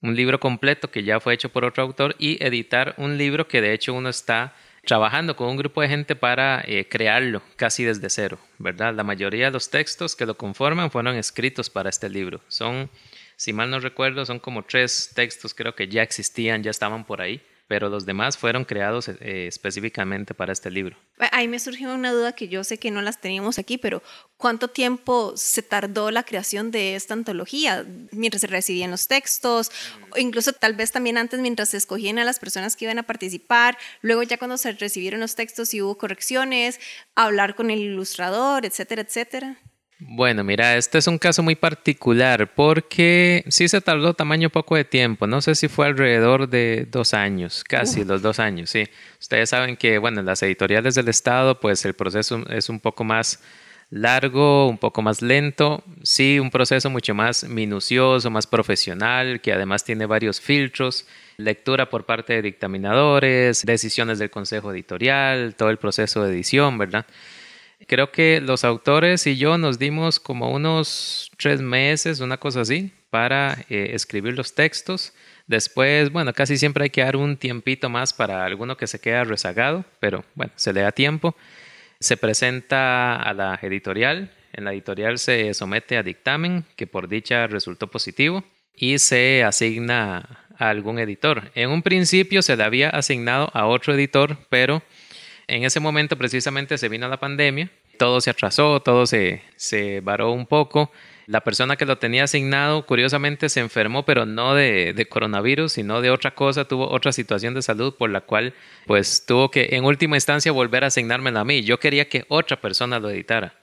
un 0.00 0.16
libro 0.16 0.40
completo 0.40 0.90
que 0.90 1.02
ya 1.02 1.20
fue 1.20 1.34
hecho 1.34 1.50
por 1.50 1.66
otro 1.66 1.82
autor, 1.82 2.16
y 2.18 2.42
editar 2.42 2.94
un 2.96 3.18
libro 3.18 3.46
que 3.46 3.60
de 3.60 3.74
hecho 3.74 3.92
uno 3.92 4.08
está 4.08 4.54
trabajando 4.88 5.36
con 5.36 5.48
un 5.48 5.58
grupo 5.58 5.82
de 5.82 5.88
gente 5.88 6.16
para 6.16 6.64
eh, 6.66 6.88
crearlo 6.88 7.42
casi 7.56 7.84
desde 7.84 8.08
cero, 8.08 8.38
¿verdad? 8.56 8.94
La 8.94 9.04
mayoría 9.04 9.44
de 9.44 9.50
los 9.50 9.68
textos 9.68 10.16
que 10.16 10.24
lo 10.24 10.38
conforman 10.38 10.90
fueron 10.90 11.14
escritos 11.14 11.68
para 11.68 11.90
este 11.90 12.08
libro. 12.08 12.40
Son, 12.48 12.88
si 13.36 13.52
mal 13.52 13.70
no 13.70 13.80
recuerdo, 13.80 14.24
son 14.24 14.38
como 14.38 14.62
tres 14.62 15.12
textos 15.14 15.52
creo 15.52 15.74
que 15.74 15.88
ya 15.88 16.02
existían, 16.02 16.62
ya 16.62 16.70
estaban 16.70 17.04
por 17.04 17.20
ahí 17.20 17.42
pero 17.68 17.90
los 17.90 18.06
demás 18.06 18.38
fueron 18.38 18.64
creados 18.64 19.08
eh, 19.08 19.46
específicamente 19.46 20.32
para 20.34 20.52
este 20.52 20.70
libro. 20.70 20.96
Ahí 21.32 21.46
me 21.46 21.58
surgió 21.58 21.92
una 21.94 22.12
duda 22.12 22.32
que 22.32 22.48
yo 22.48 22.64
sé 22.64 22.78
que 22.78 22.90
no 22.90 23.02
las 23.02 23.20
teníamos 23.20 23.58
aquí, 23.58 23.76
pero 23.76 24.02
¿cuánto 24.38 24.68
tiempo 24.68 25.34
se 25.36 25.62
tardó 25.62 26.10
la 26.10 26.22
creación 26.22 26.70
de 26.70 26.96
esta 26.96 27.12
antología? 27.12 27.84
Mientras 28.10 28.40
se 28.40 28.46
recibían 28.46 28.90
los 28.90 29.06
textos, 29.06 29.70
incluso 30.16 30.54
tal 30.54 30.74
vez 30.74 30.92
también 30.92 31.18
antes 31.18 31.40
mientras 31.40 31.68
se 31.68 31.76
escogían 31.76 32.18
a 32.18 32.24
las 32.24 32.38
personas 32.38 32.74
que 32.74 32.86
iban 32.86 32.98
a 32.98 33.02
participar, 33.02 33.76
luego 34.00 34.22
ya 34.22 34.38
cuando 34.38 34.56
se 34.56 34.72
recibieron 34.72 35.20
los 35.20 35.34
textos 35.34 35.74
y 35.74 35.82
hubo 35.82 35.98
correcciones, 35.98 36.80
hablar 37.14 37.54
con 37.54 37.70
el 37.70 37.80
ilustrador, 37.80 38.64
etcétera, 38.64 39.02
etcétera. 39.02 39.58
Bueno, 40.00 40.44
mira, 40.44 40.76
este 40.76 40.98
es 40.98 41.08
un 41.08 41.18
caso 41.18 41.42
muy 41.42 41.56
particular 41.56 42.54
porque 42.54 43.44
sí 43.48 43.66
se 43.66 43.80
tardó 43.80 44.14
tamaño 44.14 44.48
poco 44.48 44.76
de 44.76 44.84
tiempo. 44.84 45.26
No 45.26 45.40
sé 45.40 45.56
si 45.56 45.66
fue 45.66 45.86
alrededor 45.86 46.48
de 46.48 46.86
dos 46.88 47.14
años, 47.14 47.64
casi 47.64 48.04
los 48.04 48.22
dos 48.22 48.38
años, 48.38 48.70
sí. 48.70 48.84
Ustedes 49.20 49.50
saben 49.50 49.76
que, 49.76 49.98
bueno, 49.98 50.20
en 50.20 50.26
las 50.26 50.40
editoriales 50.44 50.94
del 50.94 51.08
Estado, 51.08 51.58
pues 51.58 51.84
el 51.84 51.94
proceso 51.94 52.44
es 52.48 52.68
un 52.68 52.78
poco 52.78 53.02
más 53.02 53.42
largo, 53.90 54.68
un 54.68 54.78
poco 54.78 55.02
más 55.02 55.20
lento. 55.20 55.82
Sí, 56.04 56.38
un 56.38 56.50
proceso 56.52 56.90
mucho 56.90 57.12
más 57.14 57.42
minucioso, 57.42 58.30
más 58.30 58.46
profesional, 58.46 59.40
que 59.40 59.52
además 59.52 59.82
tiene 59.82 60.06
varios 60.06 60.40
filtros. 60.40 61.06
Lectura 61.38 61.90
por 61.90 62.06
parte 62.06 62.34
de 62.34 62.42
dictaminadores, 62.42 63.64
decisiones 63.64 64.20
del 64.20 64.30
consejo 64.30 64.72
editorial, 64.72 65.56
todo 65.56 65.70
el 65.70 65.78
proceso 65.78 66.22
de 66.22 66.30
edición, 66.30 66.78
¿verdad? 66.78 67.04
Creo 67.86 68.10
que 68.10 68.40
los 68.40 68.64
autores 68.64 69.26
y 69.26 69.36
yo 69.36 69.56
nos 69.56 69.78
dimos 69.78 70.18
como 70.18 70.50
unos 70.50 71.30
tres 71.38 71.60
meses, 71.60 72.20
una 72.20 72.36
cosa 72.36 72.62
así, 72.62 72.92
para 73.10 73.64
eh, 73.68 73.90
escribir 73.94 74.34
los 74.34 74.54
textos. 74.54 75.14
Después, 75.46 76.10
bueno, 76.10 76.32
casi 76.34 76.58
siempre 76.58 76.84
hay 76.84 76.90
que 76.90 77.02
dar 77.02 77.16
un 77.16 77.36
tiempito 77.36 77.88
más 77.88 78.12
para 78.12 78.44
alguno 78.44 78.76
que 78.76 78.86
se 78.86 79.00
queda 79.00 79.24
rezagado, 79.24 79.84
pero 80.00 80.24
bueno, 80.34 80.52
se 80.56 80.72
le 80.72 80.82
da 80.82 80.92
tiempo. 80.92 81.36
Se 82.00 82.16
presenta 82.16 83.16
a 83.16 83.32
la 83.32 83.58
editorial. 83.62 84.32
En 84.52 84.64
la 84.64 84.72
editorial 84.72 85.18
se 85.18 85.54
somete 85.54 85.96
a 85.96 86.02
dictamen, 86.02 86.64
que 86.76 86.86
por 86.86 87.08
dicha 87.08 87.46
resultó 87.46 87.86
positivo, 87.86 88.44
y 88.74 88.98
se 88.98 89.44
asigna 89.44 90.44
a 90.58 90.68
algún 90.68 90.98
editor. 90.98 91.50
En 91.54 91.70
un 91.70 91.82
principio 91.82 92.42
se 92.42 92.56
le 92.56 92.64
había 92.64 92.90
asignado 92.90 93.50
a 93.54 93.66
otro 93.66 93.94
editor, 93.94 94.36
pero 94.50 94.82
en 95.48 95.64
ese 95.64 95.80
momento 95.80 96.16
precisamente 96.16 96.78
se 96.78 96.88
vino 96.88 97.08
la 97.08 97.18
pandemia, 97.18 97.70
todo 97.98 98.20
se 98.20 98.30
atrasó, 98.30 98.80
todo 98.80 99.06
se, 99.06 99.42
se 99.56 100.00
varó 100.00 100.30
un 100.30 100.46
poco. 100.46 100.92
La 101.26 101.40
persona 101.40 101.76
que 101.76 101.84
lo 101.84 101.98
tenía 101.98 102.24
asignado, 102.24 102.86
curiosamente, 102.86 103.48
se 103.48 103.60
enfermó, 103.60 104.04
pero 104.04 104.24
no 104.24 104.54
de, 104.54 104.92
de, 104.94 105.06
coronavirus, 105.06 105.72
sino 105.72 106.00
de 106.00 106.10
otra 106.10 106.34
cosa, 106.34 106.66
tuvo 106.66 106.88
otra 106.88 107.12
situación 107.12 107.54
de 107.54 107.62
salud 107.62 107.94
por 107.94 108.08
la 108.10 108.20
cual, 108.22 108.54
pues, 108.86 109.26
tuvo 109.26 109.50
que, 109.50 109.68
en 109.72 109.84
última 109.84 110.16
instancia, 110.16 110.52
volver 110.52 110.84
a 110.84 110.86
asignármelo 110.86 111.40
a 111.40 111.44
mí. 111.44 111.62
Yo 111.62 111.78
quería 111.78 112.08
que 112.08 112.24
otra 112.28 112.58
persona 112.60 112.98
lo 112.98 113.10
editara. 113.10 113.54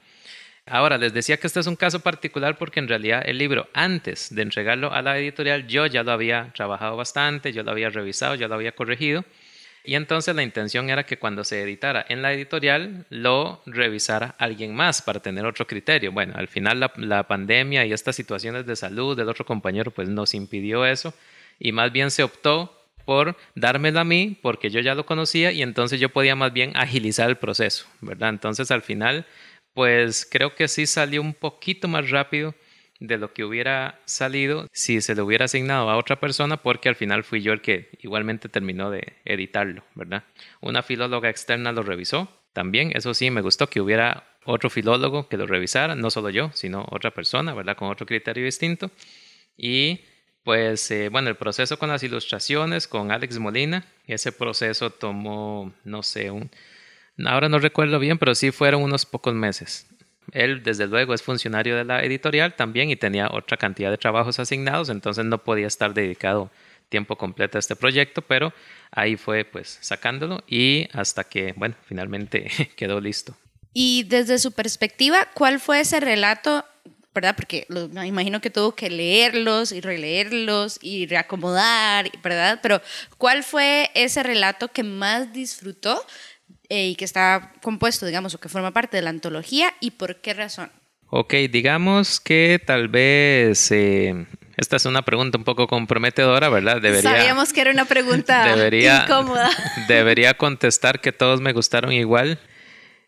Ahora, 0.67 0.97
les 0.97 1.13
decía 1.13 1.37
que 1.37 1.47
este 1.47 1.59
es 1.59 1.67
un 1.67 1.75
caso 1.75 1.99
particular 1.99 2.57
porque 2.57 2.79
en 2.79 2.87
realidad 2.87 3.21
el 3.25 3.37
libro, 3.37 3.69
antes 3.73 4.33
de 4.33 4.41
entregarlo 4.41 4.91
a 4.91 5.03
la 5.03 5.17
editorial, 5.17 5.67
yo 5.67 5.85
ya 5.85 6.01
lo 6.03 6.11
había 6.11 6.51
trabajado 6.55 6.97
bastante, 6.97 7.53
yo 7.53 7.61
lo 7.61 7.71
había 7.71 7.89
revisado, 7.89 8.33
yo 8.33 8.47
lo 8.47 8.55
había 8.55 8.73
corregido. 8.73 9.23
Y 9.85 9.95
entonces 9.95 10.35
la 10.35 10.43
intención 10.43 10.89
era 10.89 11.05
que 11.05 11.17
cuando 11.17 11.43
se 11.43 11.61
editara 11.61 12.05
en 12.09 12.21
la 12.21 12.33
editorial 12.33 13.05
lo 13.09 13.61
revisara 13.65 14.35
alguien 14.37 14.75
más 14.75 15.01
para 15.01 15.19
tener 15.19 15.45
otro 15.45 15.67
criterio. 15.67 16.11
Bueno, 16.11 16.33
al 16.35 16.47
final 16.47 16.79
la, 16.79 16.91
la, 16.97 17.27
pandemia 17.27 17.85
y 17.85 17.93
estas 17.93 18.15
situaciones 18.15 18.65
de 18.65 18.75
salud 18.75 19.15
del 19.15 19.29
otro 19.29 19.45
compañero 19.45 19.91
pues 19.91 20.09
nos 20.09 20.33
impidió 20.33 20.85
eso 20.85 21.13
y 21.59 21.71
más 21.71 21.91
bien 21.91 22.11
se 22.11 22.23
optó 22.23 22.81
por 23.05 23.37
dármelo 23.53 23.99
a 23.99 24.03
mí 24.03 24.37
porque 24.41 24.69
yo 24.69 24.79
ya 24.79 24.95
lo 24.95 25.05
conocía 25.05 25.51
y 25.51 25.61
entonces 25.61 25.99
yo 25.99 26.09
podía 26.09 26.35
más 26.35 26.51
bien 26.51 26.71
agilizar 26.75 27.29
el 27.29 27.37
proceso, 27.37 27.85
¿verdad? 28.01 28.29
Entonces 28.29 28.71
al 28.71 28.81
final 28.81 29.25
pues 29.73 30.27
creo 30.29 30.55
que 30.55 30.67
sí 30.67 30.85
salió 30.87 31.21
un 31.21 31.33
poquito 31.33 31.87
más 31.87 32.09
rápido 32.09 32.55
de 32.99 33.17
lo 33.17 33.33
que 33.33 33.43
hubiera 33.43 33.99
salido 34.05 34.67
si 34.71 35.01
se 35.01 35.15
le 35.15 35.21
hubiera 35.21 35.45
asignado 35.45 35.89
a 35.89 35.97
otra 35.97 36.19
persona, 36.19 36.57
porque 36.57 36.89
al 36.89 36.95
final 36.95 37.23
fui 37.23 37.41
yo 37.41 37.53
el 37.53 37.61
que 37.61 37.89
igualmente 38.01 38.49
terminó 38.49 38.89
de 38.89 39.13
editarlo, 39.25 39.83
¿verdad? 39.95 40.23
Una 40.61 40.81
filóloga 40.81 41.29
externa 41.29 41.71
lo 41.71 41.83
revisó 41.83 42.29
también, 42.53 42.91
eso 42.95 43.13
sí, 43.13 43.29
me 43.31 43.41
gustó 43.41 43.67
que 43.67 43.81
hubiera 43.81 44.23
otro 44.45 44.69
filólogo 44.69 45.27
que 45.27 45.37
lo 45.37 45.47
revisara, 45.47 45.95
no 45.95 46.09
solo 46.09 46.29
yo, 46.29 46.51
sino 46.53 46.85
otra 46.89 47.11
persona, 47.11 47.53
¿verdad? 47.53 47.75
Con 47.75 47.89
otro 47.89 48.05
criterio 48.05 48.45
distinto. 48.45 48.91
Y 49.57 50.01
pues 50.43 50.89
eh, 50.91 51.09
bueno, 51.09 51.29
el 51.29 51.35
proceso 51.35 51.77
con 51.79 51.89
las 51.89 52.03
ilustraciones, 52.03 52.87
con 52.87 53.11
Alex 53.11 53.39
Molina, 53.39 53.83
ese 54.05 54.31
proceso 54.31 54.91
tomó, 54.91 55.73
no 55.83 56.03
sé, 56.03 56.29
un, 56.29 56.51
ahora 57.25 57.49
no 57.49 57.59
recuerdo 57.59 57.99
bien, 57.99 58.17
pero 58.19 58.35
sí 58.35 58.51
fueron 58.51 58.83
unos 58.83 59.05
pocos 59.05 59.33
meses. 59.33 59.87
Él, 60.31 60.63
desde 60.63 60.87
luego, 60.87 61.13
es 61.13 61.21
funcionario 61.21 61.75
de 61.75 61.85
la 61.85 62.03
editorial 62.03 62.55
también 62.55 62.89
y 62.89 62.95
tenía 62.95 63.29
otra 63.31 63.57
cantidad 63.57 63.91
de 63.91 63.97
trabajos 63.97 64.39
asignados, 64.39 64.89
entonces 64.89 65.25
no 65.25 65.43
podía 65.43 65.67
estar 65.67 65.93
dedicado 65.93 66.49
tiempo 66.89 67.17
completo 67.17 67.57
a 67.57 67.59
este 67.59 67.75
proyecto, 67.75 68.21
pero 68.21 68.53
ahí 68.91 69.17
fue 69.17 69.43
pues 69.43 69.77
sacándolo 69.81 70.43
y 70.47 70.87
hasta 70.93 71.23
que, 71.23 71.53
bueno, 71.55 71.75
finalmente 71.85 72.49
quedó 72.75 72.99
listo. 72.99 73.35
Y 73.73 74.03
desde 74.03 74.39
su 74.39 74.51
perspectiva, 74.53 75.27
¿cuál 75.33 75.59
fue 75.59 75.81
ese 75.81 75.99
relato 75.99 76.63
¿verdad? 77.15 77.33
Porque 77.33 77.65
me 77.69 78.05
imagino 78.05 78.41
que 78.41 78.49
tuvo 78.49 78.75
que 78.75 78.89
leerlos 78.89 79.71
y 79.71 79.79
releerlos 79.79 80.77
y 80.81 81.07
reacomodar, 81.07 82.11
¿verdad? 82.21 82.59
Pero 82.61 82.81
¿cuál 83.17 83.45
fue 83.45 83.89
ese 83.93 84.21
relato 84.21 84.67
que 84.67 84.83
más 84.83 85.31
disfrutó 85.31 86.05
eh, 86.69 86.87
y 86.87 86.95
que 86.95 87.05
está 87.05 87.53
compuesto, 87.61 88.05
digamos, 88.05 88.33
o 88.35 88.39
que 88.39 88.49
forma 88.49 88.71
parte 88.71 88.97
de 88.97 89.03
la 89.03 89.09
antología 89.09 89.73
y 89.79 89.91
por 89.91 90.17
qué 90.21 90.33
razón? 90.33 90.71
Ok, 91.09 91.33
digamos 91.51 92.19
que 92.19 92.59
tal 92.65 92.87
vez 92.87 93.71
eh, 93.71 94.25
esta 94.57 94.77
es 94.77 94.85
una 94.85 95.03
pregunta 95.03 95.37
un 95.37 95.43
poco 95.43 95.67
comprometedora, 95.67 96.49
¿verdad? 96.49 96.81
Debería, 96.81 97.11
Sabíamos 97.11 97.53
que 97.53 97.61
era 97.61 97.71
una 97.71 97.85
pregunta 97.85 98.55
incómoda. 99.03 99.49
Debería 99.87 100.35
contestar 100.35 101.01
que 101.01 101.11
todos 101.11 101.41
me 101.41 101.53
gustaron 101.53 101.91
igual, 101.91 102.39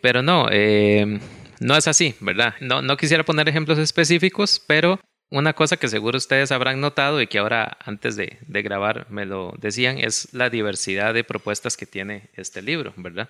pero 0.01 0.22
no, 0.22 0.48
eh, 0.51 1.20
no 1.60 1.75
es 1.75 1.88
así, 1.88 2.15
¿verdad? 2.20 2.53
No, 2.60 2.82
no 2.82 2.98
quisiera 2.98 3.24
poner 3.24 3.50
ejemplos 3.50 3.79
específicos, 3.79 4.62
pero 4.67 5.00
una 5.29 5.53
cosa 5.53 5.77
que 5.77 5.88
seguro 5.88 6.17
ustedes 6.17 6.51
habrán 6.51 6.79
notado 6.79 7.22
y 7.22 7.27
que 7.27 7.39
ahora 7.39 7.77
antes 7.84 8.15
de, 8.15 8.38
grabar 8.48 9.07
me 9.10 9.25
lo 9.25 9.53
decían 9.60 9.98
es 9.98 10.34
la 10.34 10.50
diversidad 10.50 11.13
de 11.13 11.24
propuestas 11.24 11.75
que 11.75 11.86
tiene 11.86 12.29
este 12.36 12.62
libro, 12.62 12.93
¿verdad? 12.96 13.29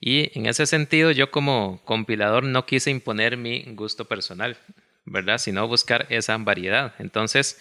Y 0.00 0.36
en 0.38 0.46
ese 0.46 0.66
sentido 0.66 1.10
yo 1.10 1.30
como 1.30 1.80
compilador 1.84 2.44
no 2.44 2.66
quise 2.66 2.90
imponer 2.90 3.36
mi 3.36 3.64
gusto 3.74 4.06
personal, 4.06 4.58
¿verdad? 5.04 5.38
Sino 5.38 5.66
buscar 5.66 6.06
esa 6.10 6.36
variedad. 6.38 6.94
Entonces, 6.98 7.58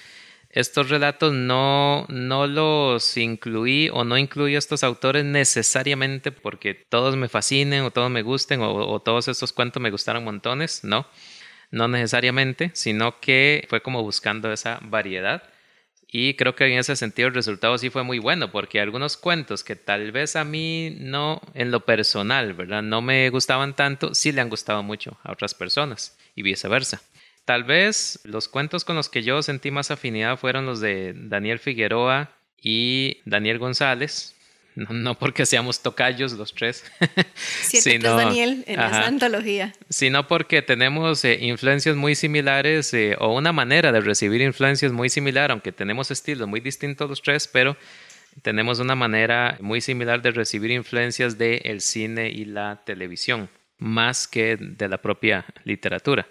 estos 0.50 0.90
relatos 0.90 1.34
no, 1.34 2.06
no 2.10 2.48
los 2.48 3.18
incluí 3.18 3.90
o 3.94 4.04
no 4.04 4.18
incluí 4.18 4.56
a 4.56 4.58
estos 4.58 4.84
autores 4.84 5.24
necesariamente 5.24 6.32
porque 6.32 6.74
todos 6.74 7.16
me 7.16 7.30
fascinen 7.30 7.84
o 7.84 7.92
todos 7.92 8.10
me 8.10 8.24
gusten 8.24 8.62
o, 8.62 8.74
o 8.74 9.00
todos 9.02 9.28
estos 9.28 9.54
cuentos 9.54 9.82
me 9.82 9.92
gustaron 9.92 10.24
montones, 10.24 10.84
no 10.84 11.06
no 11.72 11.88
necesariamente, 11.88 12.72
sino 12.74 13.20
que 13.20 13.66
fue 13.70 13.82
como 13.82 14.04
buscando 14.04 14.52
esa 14.52 14.80
variedad. 14.82 15.44
Y 16.12 16.34
creo 16.34 16.56
que 16.56 16.66
en 16.66 16.80
ese 16.80 16.96
sentido 16.96 17.28
el 17.28 17.36
resultado 17.36 17.78
sí 17.78 17.92
fue 17.92 18.04
muy 18.04 18.18
bueno, 18.18 18.52
porque 18.52 18.82
algunos 18.82 19.16
cuentos 19.16 19.64
que 19.64 19.76
tal 19.76 20.12
vez 20.12 20.36
a 20.36 20.44
mí 20.44 20.96
no, 21.00 21.40
en 21.54 21.70
lo 21.70 21.82
personal, 21.86 22.54
¿verdad? 22.54 22.82
No 22.82 23.02
me 23.02 23.30
gustaban 23.30 23.76
tanto, 23.76 24.16
sí 24.16 24.32
le 24.32 24.42
han 24.42 24.50
gustado 24.50 24.82
mucho 24.82 25.20
a 25.24 25.32
otras 25.32 25.54
personas 25.54 26.18
y 26.36 26.42
viceversa. 26.42 27.02
Tal 27.46 27.64
vez 27.64 28.20
los 28.24 28.48
cuentos 28.48 28.86
con 28.86 28.96
los 28.96 29.10
que 29.10 29.22
yo 29.22 29.42
sentí 29.44 29.70
más 29.70 29.92
afinidad 29.92 30.38
fueron 30.38 30.66
los 30.66 30.80
de 30.80 31.14
Daniel 31.16 31.60
Figueroa 31.60 32.32
y 32.62 33.22
Daniel 33.26 33.60
González, 33.60 34.36
no, 34.90 35.16
porque 35.18 35.46
seamos 35.46 35.82
tocayos 35.82 36.34
los 36.34 36.54
tres, 36.54 36.84
sino, 37.62 38.16
Daniel 38.16 38.64
en 38.68 38.80
esa 38.80 39.08
antología. 39.08 39.74
Sino 39.90 40.28
porque 40.28 40.62
tenemos 40.62 41.24
eh, 41.26 41.38
influencias 41.42 41.96
muy 41.96 42.16
similares 42.16 42.94
eh, 42.94 43.16
o 43.20 43.36
una 43.36 43.52
manera 43.52 43.92
de 43.92 44.02
recibir 44.02 44.42
influencias 44.42 44.92
muy 44.92 45.10
similar, 45.10 45.52
aunque 45.52 45.72
tenemos 45.72 46.12
estilos 46.12 46.48
muy 46.48 46.60
distintos 46.60 47.10
los 47.10 47.22
tres, 47.22 47.48
pero 47.48 47.76
tenemos 48.42 48.80
una 48.80 48.96
manera 48.96 49.58
muy 49.60 49.82
similar 49.82 50.22
de 50.22 50.32
recibir 50.32 50.72
influencias 50.72 51.38
del 51.38 51.62
el 51.64 51.82
cine 51.82 52.30
y 52.30 52.46
la 52.46 52.82
televisión, 52.86 53.50
más 53.78 54.28
que 54.28 54.58
de 54.58 54.88
la 54.88 55.00
propia 55.00 55.46
literatura. 55.64 56.28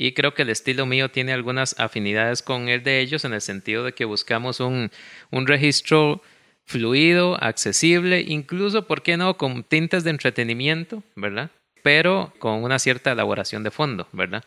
Y 0.00 0.12
creo 0.12 0.32
que 0.32 0.42
el 0.42 0.50
estilo 0.50 0.86
mío 0.86 1.10
tiene 1.10 1.32
algunas 1.32 1.78
afinidades 1.80 2.42
con 2.42 2.68
el 2.68 2.84
de 2.84 3.00
ellos 3.00 3.24
en 3.24 3.32
el 3.32 3.40
sentido 3.40 3.82
de 3.82 3.94
que 3.94 4.04
buscamos 4.04 4.60
un, 4.60 4.90
un 5.30 5.46
registro 5.46 6.22
fluido, 6.68 7.42
accesible, 7.42 8.20
incluso, 8.20 8.86
¿por 8.86 9.02
qué 9.02 9.16
no?, 9.16 9.38
con 9.38 9.64
tintes 9.64 10.04
de 10.04 10.10
entretenimiento, 10.10 11.02
¿verdad? 11.16 11.50
Pero 11.82 12.34
con 12.38 12.62
una 12.62 12.78
cierta 12.78 13.10
elaboración 13.10 13.62
de 13.62 13.70
fondo, 13.70 14.06
¿verdad? 14.12 14.44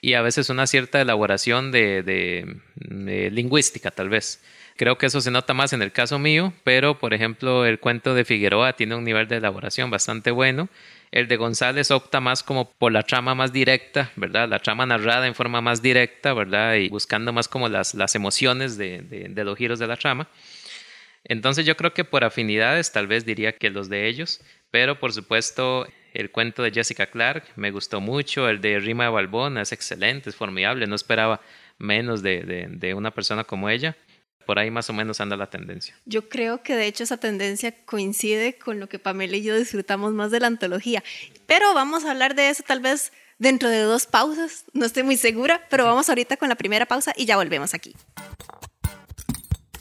Y 0.00 0.14
a 0.14 0.22
veces 0.22 0.48
una 0.48 0.66
cierta 0.66 0.98
elaboración 0.98 1.70
de, 1.70 2.56
lingüística, 3.30 3.90
tal 3.90 4.08
vez. 4.08 4.42
Creo 4.76 4.96
que 4.96 5.06
eso 5.06 5.20
se 5.20 5.30
nota 5.30 5.52
más 5.52 5.74
en 5.74 5.82
el 5.82 5.92
caso 5.92 6.18
mío, 6.18 6.54
pero 6.64 6.98
por 6.98 7.12
ejemplo 7.12 7.66
el 7.66 7.80
cuento 7.80 8.14
de 8.14 8.24
Figueroa 8.24 8.74
tiene 8.74 8.94
un 8.94 9.04
nivel 9.04 9.28
de 9.28 9.36
elaboración 9.36 9.90
bastante 9.90 10.30
bueno. 10.30 10.70
El 11.10 11.28
de 11.28 11.36
González 11.36 11.90
opta 11.90 12.20
más 12.20 12.42
como 12.42 12.70
por 12.70 12.92
la 12.92 13.02
trama 13.02 13.34
más 13.34 13.52
directa, 13.52 14.10
¿verdad? 14.16 14.48
La 14.48 14.60
trama 14.60 14.86
narrada 14.86 15.26
en 15.26 15.34
forma 15.34 15.60
más 15.60 15.82
directa, 15.82 16.32
¿verdad? 16.32 16.76
Y 16.76 16.88
buscando 16.88 17.32
más 17.32 17.48
como 17.48 17.68
las, 17.68 17.94
las 17.94 18.14
emociones 18.14 18.78
de, 18.78 19.02
de 19.02 19.44
los 19.44 19.58
giros 19.58 19.78
de 19.78 19.86
la 19.86 19.96
trama. 19.96 20.28
Entonces 21.28 21.66
yo 21.66 21.76
creo 21.76 21.92
que 21.92 22.04
por 22.04 22.24
afinidades 22.24 22.90
tal 22.90 23.06
vez 23.06 23.24
diría 23.24 23.52
que 23.52 23.70
los 23.70 23.88
de 23.88 24.08
ellos, 24.08 24.40
pero 24.70 24.98
por 24.98 25.12
supuesto 25.12 25.86
el 26.14 26.30
cuento 26.30 26.62
de 26.62 26.72
Jessica 26.72 27.06
Clark 27.06 27.44
me 27.56 27.70
gustó 27.70 28.00
mucho, 28.00 28.48
el 28.48 28.60
de 28.60 28.80
Rima 28.80 29.04
de 29.04 29.10
Balbón 29.10 29.58
es 29.58 29.72
excelente, 29.72 30.30
es 30.30 30.36
formidable, 30.36 30.86
no 30.86 30.96
esperaba 30.96 31.40
menos 31.78 32.22
de, 32.22 32.94
una 32.96 33.10
persona 33.12 33.44
como 33.44 33.68
ella. 33.68 33.96
Por 34.46 34.58
ahí 34.58 34.70
más 34.70 34.88
o 34.88 34.94
menos 34.94 35.20
anda 35.20 35.36
la 35.36 35.50
tendencia. 35.50 35.94
Yo 36.06 36.30
creo 36.30 36.62
que 36.62 36.74
de 36.74 36.86
hecho 36.86 37.04
esa 37.04 37.18
tendencia 37.18 37.84
coincide 37.84 38.56
con 38.56 38.80
lo 38.80 38.88
que 38.88 38.98
Pamela 38.98 39.36
y 39.36 39.42
yo 39.42 39.54
disfrutamos 39.54 40.14
más 40.14 40.30
de 40.30 40.40
la 40.40 40.46
antología. 40.46 41.04
Pero 41.46 41.74
vamos 41.74 42.06
a 42.06 42.12
hablar 42.12 42.34
de 42.34 42.48
eso 42.48 42.62
tal 42.66 42.80
vez 42.80 43.12
dentro 43.36 43.68
de 43.68 43.82
dos 43.82 44.06
pausas. 44.06 44.64
No 44.72 44.86
estoy 44.86 45.02
muy 45.02 45.18
segura, 45.18 45.66
pero 45.68 45.84
vamos 45.84 46.08
ahorita 46.08 46.38
con 46.38 46.48
la 46.48 46.54
primera 46.54 46.86
pausa 46.86 47.12
y 47.14 47.26
ya 47.26 47.36
volvemos 47.36 47.74
aquí. 47.74 47.94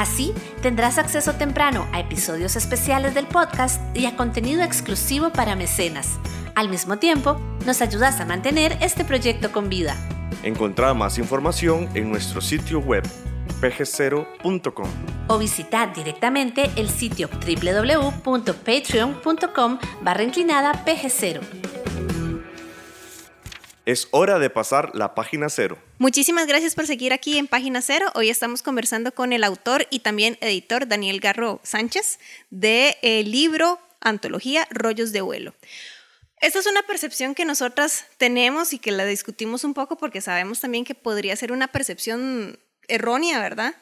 Así 0.00 0.34
tendrás 0.62 0.96
acceso 0.96 1.34
temprano 1.34 1.86
a 1.92 2.00
episodios 2.00 2.56
especiales 2.56 3.12
del 3.12 3.26
podcast 3.26 3.82
y 3.94 4.06
a 4.06 4.16
contenido 4.16 4.62
exclusivo 4.62 5.28
para 5.28 5.56
mecenas. 5.56 6.18
Al 6.54 6.70
mismo 6.70 6.98
tiempo, 6.98 7.38
nos 7.66 7.82
ayudas 7.82 8.18
a 8.18 8.24
mantener 8.24 8.78
este 8.80 9.04
proyecto 9.04 9.52
con 9.52 9.68
vida. 9.68 9.94
Encontrá 10.42 10.94
más 10.94 11.18
información 11.18 11.86
en 11.92 12.08
nuestro 12.08 12.40
sitio 12.40 12.78
web 12.78 13.06
pg0.com 13.60 14.88
o 15.28 15.38
visitar 15.38 15.92
directamente 15.92 16.70
el 16.76 16.88
sitio 16.88 17.28
www.patreon.com 17.28 19.78
barra 20.00 20.22
inclinada 20.22 20.82
pg0. 20.86 21.40
Es 23.86 24.08
hora 24.10 24.38
de 24.38 24.50
pasar 24.50 24.94
la 24.94 25.14
página 25.14 25.48
cero. 25.48 25.78
Muchísimas 25.98 26.46
gracias 26.46 26.74
por 26.74 26.86
seguir 26.86 27.14
aquí 27.14 27.38
en 27.38 27.46
Página 27.46 27.80
Cero. 27.80 28.06
Hoy 28.14 28.28
estamos 28.28 28.62
conversando 28.62 29.12
con 29.12 29.32
el 29.32 29.42
autor 29.42 29.86
y 29.90 30.00
también 30.00 30.36
editor 30.42 30.86
Daniel 30.86 31.18
Garro 31.18 31.60
Sánchez 31.62 32.18
del 32.50 32.94
el 33.00 33.30
libro 33.30 33.80
Antología 34.00 34.68
Rollos 34.70 35.12
de 35.12 35.22
Vuelo. 35.22 35.54
Esta 36.40 36.58
es 36.58 36.66
una 36.66 36.82
percepción 36.82 37.34
que 37.34 37.44
nosotras 37.46 38.06
tenemos 38.18 38.74
y 38.74 38.78
que 38.78 38.92
la 38.92 39.06
discutimos 39.06 39.64
un 39.64 39.72
poco 39.72 39.96
porque 39.96 40.20
sabemos 40.20 40.60
también 40.60 40.84
que 40.84 40.94
podría 40.94 41.34
ser 41.36 41.50
una 41.50 41.68
percepción 41.68 42.58
errónea, 42.86 43.40
¿verdad? 43.40 43.74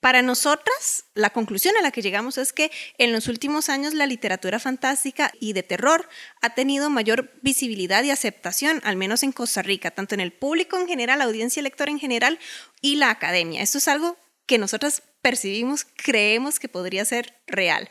Para 0.00 0.22
nosotras, 0.22 1.04
la 1.14 1.28
conclusión 1.28 1.76
a 1.76 1.82
la 1.82 1.90
que 1.90 2.00
llegamos 2.00 2.38
es 2.38 2.54
que 2.54 2.70
en 2.96 3.12
los 3.12 3.28
últimos 3.28 3.68
años 3.68 3.92
la 3.92 4.06
literatura 4.06 4.58
fantástica 4.58 5.30
y 5.38 5.52
de 5.52 5.62
terror 5.62 6.08
ha 6.40 6.54
tenido 6.54 6.88
mayor 6.88 7.30
visibilidad 7.42 8.02
y 8.02 8.10
aceptación, 8.10 8.80
al 8.84 8.96
menos 8.96 9.22
en 9.22 9.32
Costa 9.32 9.60
Rica, 9.60 9.90
tanto 9.90 10.14
en 10.14 10.20
el 10.20 10.32
público 10.32 10.78
en 10.78 10.88
general, 10.88 11.18
la 11.18 11.26
audiencia 11.26 11.62
lectora 11.62 11.90
en 11.90 12.00
general 12.00 12.38
y 12.80 12.96
la 12.96 13.10
academia. 13.10 13.60
Esto 13.60 13.76
es 13.76 13.88
algo 13.88 14.16
que 14.46 14.56
nosotras 14.56 15.02
percibimos, 15.20 15.86
creemos 15.96 16.58
que 16.58 16.68
podría 16.68 17.04
ser 17.04 17.34
real. 17.46 17.90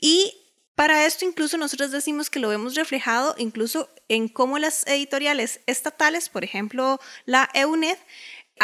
Y 0.00 0.34
para 0.74 1.04
esto 1.04 1.26
incluso 1.26 1.58
nosotros 1.58 1.90
decimos 1.90 2.30
que 2.30 2.40
lo 2.40 2.48
vemos 2.48 2.74
reflejado 2.74 3.34
incluso 3.36 3.90
en 4.08 4.28
cómo 4.28 4.58
las 4.58 4.86
editoriales 4.86 5.60
estatales, 5.66 6.30
por 6.30 6.44
ejemplo 6.44 6.98
la 7.26 7.50
EUNED, 7.52 7.98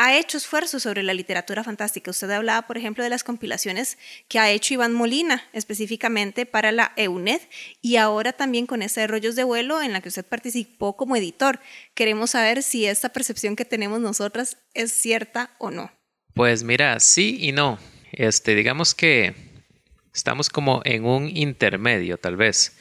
ha 0.01 0.17
hecho 0.17 0.39
esfuerzos 0.39 0.85
sobre 0.85 1.03
la 1.03 1.13
literatura 1.13 1.65
fantástica. 1.65 2.13
Usted 2.13 2.31
hablaba, 2.31 2.69
por 2.69 2.79
ejemplo, 2.79 3.03
de 3.03 3.11
las 3.11 3.25
compilaciones 3.25 3.99
que 4.29 4.39
ha 4.39 4.49
hecho 4.49 4.75
Iván 4.75 4.95
Molina 4.95 5.43
específicamente 5.53 6.47
para 6.47 6.71
la 6.71 6.93
EUNED 6.95 7.41
y 7.83 7.97
ahora 7.97 8.33
también 8.33 8.67
con 8.67 8.83
ese 8.83 9.09
Rollos 9.09 9.35
de 9.35 9.43
Vuelo 9.43 9.83
en 9.83 9.93
la 9.93 10.01
que 10.01 10.09
usted 10.09 10.25
participó 10.25 10.97
como 10.97 11.17
editor. 11.17 11.59
Queremos 11.95 12.31
saber 12.31 12.63
si 12.63 12.87
esta 12.87 13.09
percepción 13.09 13.57
que 13.57 13.65
tenemos 13.65 14.01
nosotras 14.01 14.59
es 14.73 14.93
cierta 14.93 15.51
o 15.59 15.73
no. 15.73 15.91
Pues 16.33 16.63
mira, 16.63 17.01
sí 17.01 17.37
y 17.41 17.51
no. 17.51 17.81
Este, 18.13 18.55
digamos 18.55 18.95
que 18.95 19.35
estamos 20.15 20.49
como 20.49 20.81
en 20.85 21.07
un 21.07 21.29
intermedio, 21.37 22.19
tal 22.19 22.37
vez. 22.37 22.79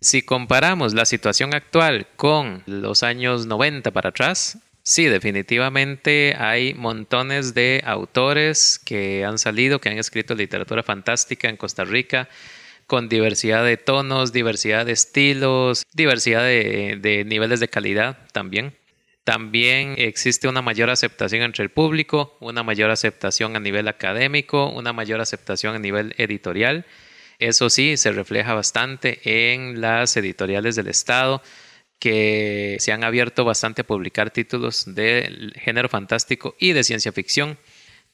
Si 0.00 0.22
comparamos 0.22 0.94
la 0.94 1.04
situación 1.04 1.54
actual 1.54 2.08
con 2.16 2.62
los 2.64 3.02
años 3.02 3.46
90 3.46 3.90
para 3.90 4.08
atrás, 4.08 4.58
Sí, 4.88 5.06
definitivamente 5.06 6.36
hay 6.38 6.72
montones 6.74 7.54
de 7.54 7.82
autores 7.84 8.78
que 8.78 9.24
han 9.24 9.36
salido, 9.36 9.80
que 9.80 9.88
han 9.88 9.98
escrito 9.98 10.36
literatura 10.36 10.84
fantástica 10.84 11.48
en 11.48 11.56
Costa 11.56 11.84
Rica, 11.84 12.28
con 12.86 13.08
diversidad 13.08 13.64
de 13.64 13.78
tonos, 13.78 14.32
diversidad 14.32 14.86
de 14.86 14.92
estilos, 14.92 15.82
diversidad 15.92 16.44
de, 16.44 17.24
niveles 17.26 17.58
de 17.58 17.66
calidad 17.66 18.28
también. 18.30 18.76
También 19.24 19.96
existe 19.98 20.46
una 20.46 20.62
mayor 20.62 20.88
aceptación 20.90 21.42
entre 21.42 21.64
el 21.64 21.70
público, 21.70 22.36
una 22.38 22.62
mayor 22.62 22.92
aceptación 22.92 23.56
a 23.56 23.60
nivel 23.60 23.88
académico, 23.88 24.68
una 24.68 24.92
mayor 24.92 25.20
aceptación 25.20 25.74
a 25.74 25.80
nivel 25.80 26.14
editorial. 26.16 26.86
Eso 27.40 27.70
sí, 27.70 27.96
se 27.96 28.12
refleja 28.12 28.54
bastante 28.54 29.18
en 29.24 29.80
las 29.80 30.16
editoriales 30.16 30.76
del 30.76 30.86
Estado 30.86 31.42
que 31.98 32.76
se 32.80 32.92
han 32.92 33.04
abierto 33.04 33.44
bastante 33.44 33.82
a 33.82 33.86
publicar 33.86 34.30
títulos 34.30 34.94
de 34.94 35.52
género 35.56 35.88
fantástico 35.88 36.54
y 36.58 36.72
de 36.72 36.84
ciencia 36.84 37.12
ficción. 37.12 37.58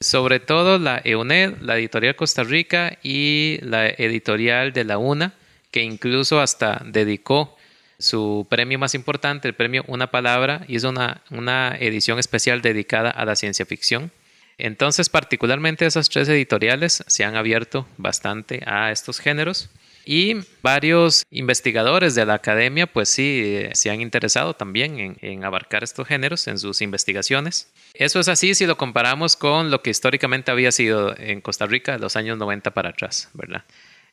Sobre 0.01 0.41
todo 0.41 0.79
la 0.79 1.01
EUNED, 1.05 1.59
la 1.61 1.79
editorial 1.79 2.17
Costa 2.17 2.43
Rica 2.43 2.99
y 3.03 3.59
la 3.62 3.87
editorial 3.89 4.73
de 4.73 4.85
la 4.85 4.99
UNA, 4.99 5.35
que 5.71 5.83
incluso 5.83 6.41
hasta 6.41 6.83
dedicó 6.85 7.57
su 7.99 8.47
premio 8.50 8.78
más 8.78 8.95
importante, 8.95 9.47
el 9.47 9.54
premio 9.54 9.85
Una 9.87 10.11
Palabra, 10.11 10.65
hizo 10.67 10.89
una, 10.89 11.23
una 11.30 11.76
edición 11.78 12.19
especial 12.19 12.61
dedicada 12.61 13.11
a 13.11 13.25
la 13.25 13.37
ciencia 13.37 13.65
ficción. 13.65 14.11
Entonces, 14.59 15.09
particularmente 15.09 15.87
esas 15.87 16.09
tres 16.09 16.28
editoriales 16.28 17.04
se 17.06 17.25
han 17.25 17.37
abierto 17.37 17.87
bastante 17.97 18.63
a 18.67 18.91
estos 18.91 19.21
géneros. 19.21 19.71
Y 20.04 20.36
varios 20.62 21.25
investigadores 21.30 22.15
de 22.15 22.26
la 22.26 22.34
academia, 22.34 22.86
pues 22.86 23.08
sí, 23.08 23.43
eh, 23.45 23.71
se 23.75 23.91
han 23.91 24.00
interesado 24.00 24.54
también 24.54 25.17
en, 25.21 25.45
abarcar 25.45 25.84
estos 25.84 26.08
géneros 26.08 26.47
en 26.49 26.58
sus 26.58 26.82
investigaciones. 26.82 27.73
Eso 27.95 28.19
es 28.19 28.28
así 28.28 28.54
si 28.54 28.67
lo 28.67 28.76
comparamos 28.76 29.36
con 29.36 29.71
lo 29.71 29.82
que 29.82 29.91
históricamente 29.91 30.50
había 30.50 30.73
sido 30.73 31.17
en 31.19 31.41
Costa 31.41 31.67
Rica 31.67 31.93
de 31.93 31.99
los 31.99 32.17
años 32.17 32.36
90 32.38 32.73
para 32.73 32.91
atrás, 32.91 33.30
¿verdad? 33.34 33.65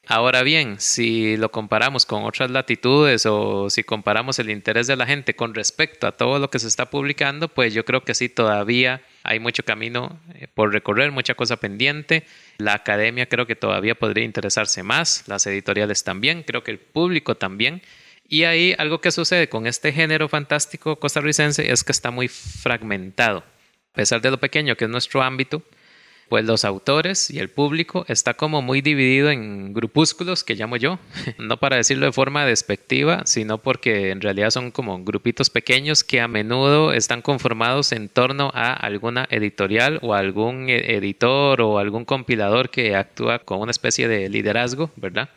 Ahora 0.07 0.43
bien, 0.43 0.79
si 0.79 1.37
lo 1.37 1.51
comparamos 1.51 2.05
con 2.05 2.23
otras 2.23 2.49
latitudes 2.49 3.25
o 3.25 3.69
si 3.69 3.83
comparamos 3.83 4.39
el 4.39 4.49
interés 4.49 4.87
de 4.87 4.95
la 4.95 5.05
gente 5.05 5.35
con 5.35 5.53
respecto 5.53 6.07
a 6.07 6.13
todo 6.13 6.39
lo 6.39 6.49
que 6.49 6.59
se 6.59 6.67
está 6.67 6.89
publicando, 6.89 7.47
pues 7.47 7.73
yo 7.73 7.85
creo 7.85 8.03
que 8.03 8.15
sí, 8.15 8.29
todavía 8.29 9.01
hay 9.29 9.39
mucho 9.39 9.61
camino 9.61 10.19
eh, 10.33 10.47
por 10.51 10.73
recorrer, 10.73 11.11
mucha 11.11 11.35
cosa 11.35 11.57
pendiente. 11.57 12.25
La 12.57 12.73
academia 12.73 13.27
creo 13.27 13.45
que 13.45 13.55
todavía 13.55 13.93
podría 13.93 14.25
interesarse 14.25 14.81
más, 14.81 15.23
las 15.27 15.45
editoriales 15.45 16.03
también, 16.03 16.41
creo 16.41 16.63
que 16.63 16.71
el 16.71 16.79
público 16.79 17.35
también. 17.35 17.83
Y 18.27 18.45
ahí 18.45 18.73
algo 18.79 19.01
que 19.01 19.11
sucede 19.11 19.47
con 19.47 19.67
este 19.67 19.91
género 19.91 20.29
fantástico 20.29 20.95
costarricense 20.95 21.71
es 21.71 21.83
que 21.83 21.91
está 21.91 22.09
muy 22.09 22.27
fragmentado. 22.27 23.43
A 23.91 23.93
pesar 23.93 24.19
de 24.19 24.31
lo 24.31 24.39
pequeño 24.39 24.75
que 24.75 24.85
es 24.85 24.89
nuestro 24.89 25.21
ámbito, 25.21 25.61
pues 26.29 26.45
los 26.45 26.63
autores 26.63 27.31
y 27.31 27.39
el 27.39 27.49
público 27.49 28.05
está 28.07 28.35
como 28.35 28.61
muy 28.61 28.81
dividido 28.81 29.31
en 29.31 29.73
grupúsculos 29.73 30.43
que 30.43 30.55
llamo 30.55 30.77
yo, 30.77 30.99
no 31.39 31.57
para 31.57 31.77
decirlo 31.77 32.05
de 32.05 32.11
forma 32.11 32.45
despectiva, 32.45 33.23
sino 33.25 33.57
porque 33.57 34.11
en 34.11 34.21
realidad 34.21 34.51
son 34.51 34.71
como 34.71 35.03
grupitos 35.03 35.49
pequeños 35.49 36.03
que 36.03 36.21
a 36.21 36.27
menudo 36.27 36.93
están 36.93 37.21
conformados 37.21 37.91
en 37.91 38.09
torno 38.09 38.51
a 38.53 38.73
alguna 38.73 39.27
editorial 39.31 39.99
o 40.01 40.13
algún 40.13 40.69
e-, 40.69 40.95
editor 40.95 41.61
o 41.61 41.79
algún 41.79 42.05
compilador 42.05 42.69
que 42.69 42.95
actúa 42.95 43.39
con 43.39 43.59
una 43.59 43.71
especie 43.71 44.07
de 44.07 44.29
liderazgo, 44.29 44.91
¿verdad? 44.95 45.29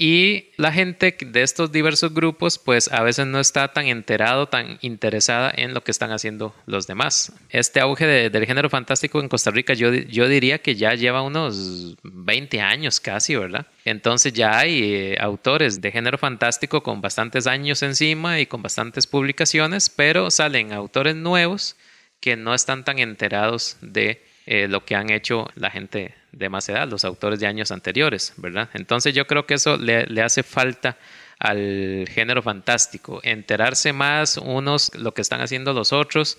Y 0.00 0.52
la 0.56 0.70
gente 0.70 1.16
de 1.20 1.42
estos 1.42 1.72
diversos 1.72 2.14
grupos, 2.14 2.56
pues 2.56 2.86
a 2.92 3.02
veces 3.02 3.26
no 3.26 3.40
está 3.40 3.72
tan 3.72 3.86
enterado, 3.86 4.46
tan 4.46 4.78
interesada 4.80 5.52
en 5.52 5.74
lo 5.74 5.82
que 5.82 5.90
están 5.90 6.12
haciendo 6.12 6.54
los 6.66 6.86
demás. 6.86 7.32
Este 7.50 7.80
auge 7.80 8.30
del 8.30 8.46
género 8.46 8.70
fantástico 8.70 9.20
en 9.20 9.28
Costa 9.28 9.50
Rica, 9.50 9.74
yo, 9.74 9.92
yo 9.92 10.28
diría 10.28 10.58
que 10.58 10.76
ya 10.76 10.94
lleva 10.94 11.22
unos 11.22 11.96
20 12.04 12.60
años 12.60 13.00
casi, 13.00 13.34
¿verdad? 13.34 13.66
Entonces 13.84 14.32
ya 14.32 14.56
hay 14.56 14.84
eh, 14.84 15.16
autores 15.20 15.80
de 15.80 15.90
género 15.90 16.16
fantástico 16.16 16.84
con 16.84 17.00
bastantes 17.00 17.48
años 17.48 17.82
encima 17.82 18.38
y 18.38 18.46
con 18.46 18.62
bastantes 18.62 19.08
publicaciones, 19.08 19.90
pero 19.90 20.30
salen 20.30 20.72
autores 20.72 21.16
nuevos 21.16 21.74
que 22.20 22.36
no 22.36 22.54
están 22.54 22.84
tan 22.84 23.00
enterados 23.00 23.76
de 23.80 24.22
eh, 24.50 24.66
lo 24.66 24.82
que 24.82 24.94
han 24.94 25.10
hecho 25.10 25.46
la 25.56 25.70
gente 25.70 26.14
de 26.32 26.48
más 26.48 26.66
edad, 26.70 26.88
los 26.88 27.04
autores 27.04 27.38
de 27.38 27.46
años 27.46 27.70
anteriores, 27.70 28.32
¿verdad? 28.38 28.70
Entonces 28.72 29.12
yo 29.14 29.26
creo 29.26 29.44
que 29.44 29.52
eso 29.52 29.76
le, 29.76 30.22
hace 30.22 30.42
falta 30.42 30.96
al 31.38 32.06
género 32.08 32.40
fantástico, 32.42 33.20
enterarse 33.24 33.92
más 33.92 34.38
unos 34.38 34.90
lo 34.94 35.12
que 35.12 35.20
están 35.20 35.42
haciendo 35.42 35.74
los 35.74 35.92
otros, 35.92 36.38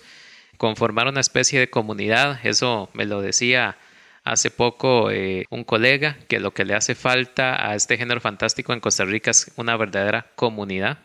conformar 0.56 1.06
una 1.06 1.20
especie 1.20 1.60
de 1.60 1.70
comunidad, 1.70 2.44
eso 2.44 2.90
me 2.94 3.04
lo 3.04 3.22
decía 3.22 3.76
hace 4.24 4.50
poco 4.50 5.12
eh, 5.12 5.44
un 5.48 5.62
colega, 5.62 6.16
que 6.26 6.40
lo 6.40 6.52
que 6.52 6.64
le 6.64 6.74
hace 6.74 6.96
falta 6.96 7.64
a 7.64 7.76
este 7.76 7.96
género 7.96 8.20
fantástico 8.20 8.72
en 8.72 8.80
Costa 8.80 9.04
Rica 9.04 9.30
es 9.30 9.52
una 9.54 9.76
verdadera 9.76 10.26
comunidad, 10.34 10.98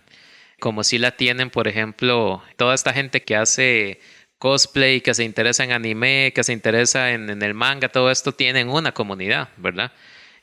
como 0.60 0.84
si 0.84 0.98
la 0.98 1.12
tienen, 1.12 1.52
por 1.52 1.68
ejemplo, 1.68 2.41
toda 2.58 2.74
esta 2.74 2.94
gente 2.94 3.22
que 3.22 3.36
hace 3.36 4.00
cosplay, 4.45 5.01
que 5.01 5.15
se 5.15 5.23
interesa 5.23 5.63
en 5.63 5.71
anime, 5.71 6.31
que 6.36 6.43
se 6.43 6.53
interesa 6.53 7.13
en, 7.13 7.41
el 7.41 7.55
manga, 7.55 7.89
todo 7.89 8.12
esto 8.12 8.31
tienen 8.31 8.69
una 8.69 8.91
comunidad, 8.91 9.49
¿verdad? 9.58 9.91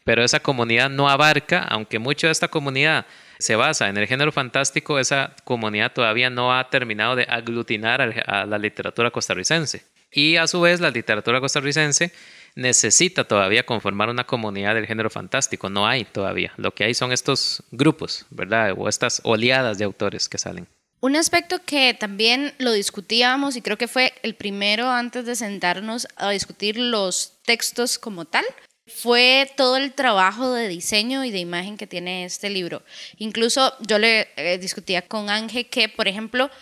Pero 0.02 0.24
esa 0.24 0.40
comunidad 0.40 0.90
no 0.90 1.08
abarca, 1.08 1.62
aunque 1.62 2.00
mucho 2.00 2.26
de 2.26 2.32
esta 2.32 2.48
comunidad 2.48 3.06
se 3.38 3.54
basa 3.54 3.88
en 3.88 3.96
el 3.96 4.08
género 4.08 4.32
fantástico, 4.32 4.98
esa 4.98 5.36
comunidad 5.44 5.92
todavía 5.92 6.30
no 6.30 6.52
ha 6.52 6.68
terminado 6.68 7.14
de 7.14 7.28
aglutinar 7.30 8.24
a 8.26 8.44
la 8.44 8.58
literatura 8.58 9.12
costarricense. 9.12 9.84
Y 10.10 10.34
a 10.34 10.48
su 10.48 10.60
vez 10.60 10.80
la 10.80 10.90
literatura 10.90 11.40
costarricense 11.40 12.10
necesita 12.56 13.22
todavía 13.22 13.64
conformar 13.64 14.08
una 14.08 14.24
comunidad 14.24 14.74
del 14.74 14.88
género 14.88 15.10
fantástico. 15.10 15.70
No 15.70 15.86
hay 15.86 16.04
todavía. 16.06 16.52
Lo 16.56 16.74
que 16.74 16.82
hay 16.82 16.94
son 16.94 17.12
estos 17.12 17.62
grupos, 17.70 18.26
¿verdad? 18.30 18.74
O 18.76 18.88
estas 18.88 19.20
oleadas 19.22 19.78
de 19.78 19.84
autores 19.84 20.28
que 20.28 20.38
salen. 20.38 20.66
Un 21.02 21.16
aspecto 21.16 21.58
que 21.58 21.94
también 21.94 22.54
lo 22.58 22.70
discutíamos 22.70 23.56
y 23.56 23.60
creo 23.60 23.76
que 23.76 23.88
fue 23.88 24.14
el 24.22 24.36
primero 24.36 24.88
antes 24.88 25.26
de 25.26 25.34
sentarnos 25.34 26.06
a 26.14 26.30
discutir 26.30 26.76
los 26.78 27.40
textos 27.44 27.98
como 27.98 28.24
tal, 28.24 28.44
fue 28.86 29.50
todo 29.56 29.78
el 29.78 29.94
trabajo 29.94 30.52
de 30.52 30.68
diseño 30.68 31.24
y 31.24 31.32
de 31.32 31.40
imagen 31.40 31.76
que 31.76 31.88
tiene 31.88 32.24
este 32.24 32.50
libro. 32.50 32.84
Incluso 33.16 33.74
yo 33.80 33.98
le 33.98 34.28
eh, 34.36 34.58
discutía 34.58 35.02
con 35.02 35.28
Ángel 35.28 35.68
que, 35.68 35.88
por 35.88 36.06
ejemplo, 36.06 36.52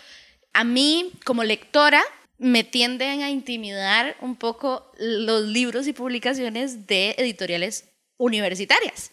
a 0.53 0.63
mí 0.63 1.11
como 1.23 1.43
lectora 1.43 2.01
me 2.39 2.63
tienden 2.63 3.21
a 3.21 3.29
intimidar 3.29 4.17
un 4.21 4.35
poco 4.35 4.91
los 4.97 5.43
libros 5.43 5.85
y 5.85 5.93
publicaciones 5.93 6.87
de 6.87 7.13
editoriales 7.19 7.89
universitarias. 8.17 9.11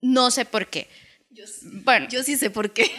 No 0.00 0.30
sé 0.30 0.44
por 0.44 0.68
qué. 0.68 0.86
Bueno, 1.84 2.08
yo 2.08 2.22
sí 2.22 2.36
sé 2.36 2.50
por 2.50 2.72
qué. 2.72 2.90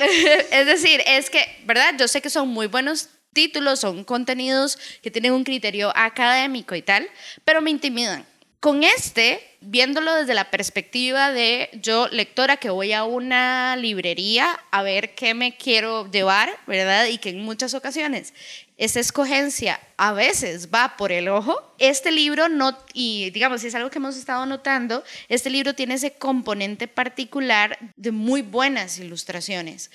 es 0.51 0.65
decir, 0.65 1.01
es 1.05 1.29
que, 1.29 1.39
¿verdad? 1.65 1.93
Yo 1.97 2.07
sé 2.07 2.21
que 2.21 2.29
son 2.29 2.49
muy 2.49 2.67
buenos 2.67 3.09
títulos, 3.33 3.81
son 3.81 4.03
contenidos 4.03 4.77
que 5.01 5.11
tienen 5.11 5.33
un 5.33 5.43
criterio 5.43 5.91
académico 5.95 6.75
y 6.75 6.81
tal, 6.81 7.07
pero 7.43 7.61
me 7.61 7.71
intimidan. 7.71 8.25
Con 8.59 8.83
este, 8.83 9.45
viéndolo 9.61 10.15
desde 10.15 10.33
la 10.33 10.49
perspectiva 10.49 11.31
de 11.31 11.69
yo, 11.81 12.07
lectora, 12.07 12.57
que 12.57 12.69
voy 12.69 12.93
a 12.93 13.03
una 13.03 13.75
librería 13.75 14.59
a 14.71 14.81
ver 14.81 15.13
qué 15.13 15.33
me 15.33 15.55
quiero 15.55 16.09
llevar, 16.09 16.49
¿verdad? 16.65 17.05
Y 17.07 17.19
que 17.19 17.29
en 17.29 17.41
muchas 17.41 17.73
ocasiones 17.73 18.33
esa 18.77 18.99
escogencia 18.99 19.79
a 19.97 20.11
veces 20.13 20.69
va 20.73 20.97
por 20.97 21.11
el 21.11 21.29
ojo. 21.29 21.75
Este 21.77 22.11
libro 22.11 22.49
no, 22.49 22.77
y 22.93 23.29
digamos, 23.31 23.63
es 23.63 23.75
algo 23.75 23.89
que 23.89 23.99
hemos 23.99 24.17
estado 24.17 24.45
notando, 24.45 25.03
este 25.29 25.49
libro 25.49 25.73
tiene 25.73 25.95
ese 25.95 26.13
componente 26.13 26.87
particular 26.87 27.77
de 27.95 28.11
muy 28.11 28.41
buenas 28.41 28.99
ilustraciones. 28.99 29.91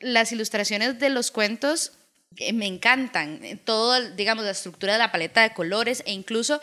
Las 0.00 0.32
ilustraciones 0.32 0.98
de 0.98 1.10
los 1.10 1.30
cuentos 1.30 1.92
eh, 2.36 2.52
me 2.52 2.66
encantan, 2.66 3.40
todo, 3.64 4.10
digamos, 4.10 4.44
la 4.44 4.50
estructura 4.50 4.94
de 4.94 4.98
la 4.98 5.12
paleta 5.12 5.42
de 5.42 5.54
colores 5.54 6.02
e 6.06 6.12
incluso 6.12 6.60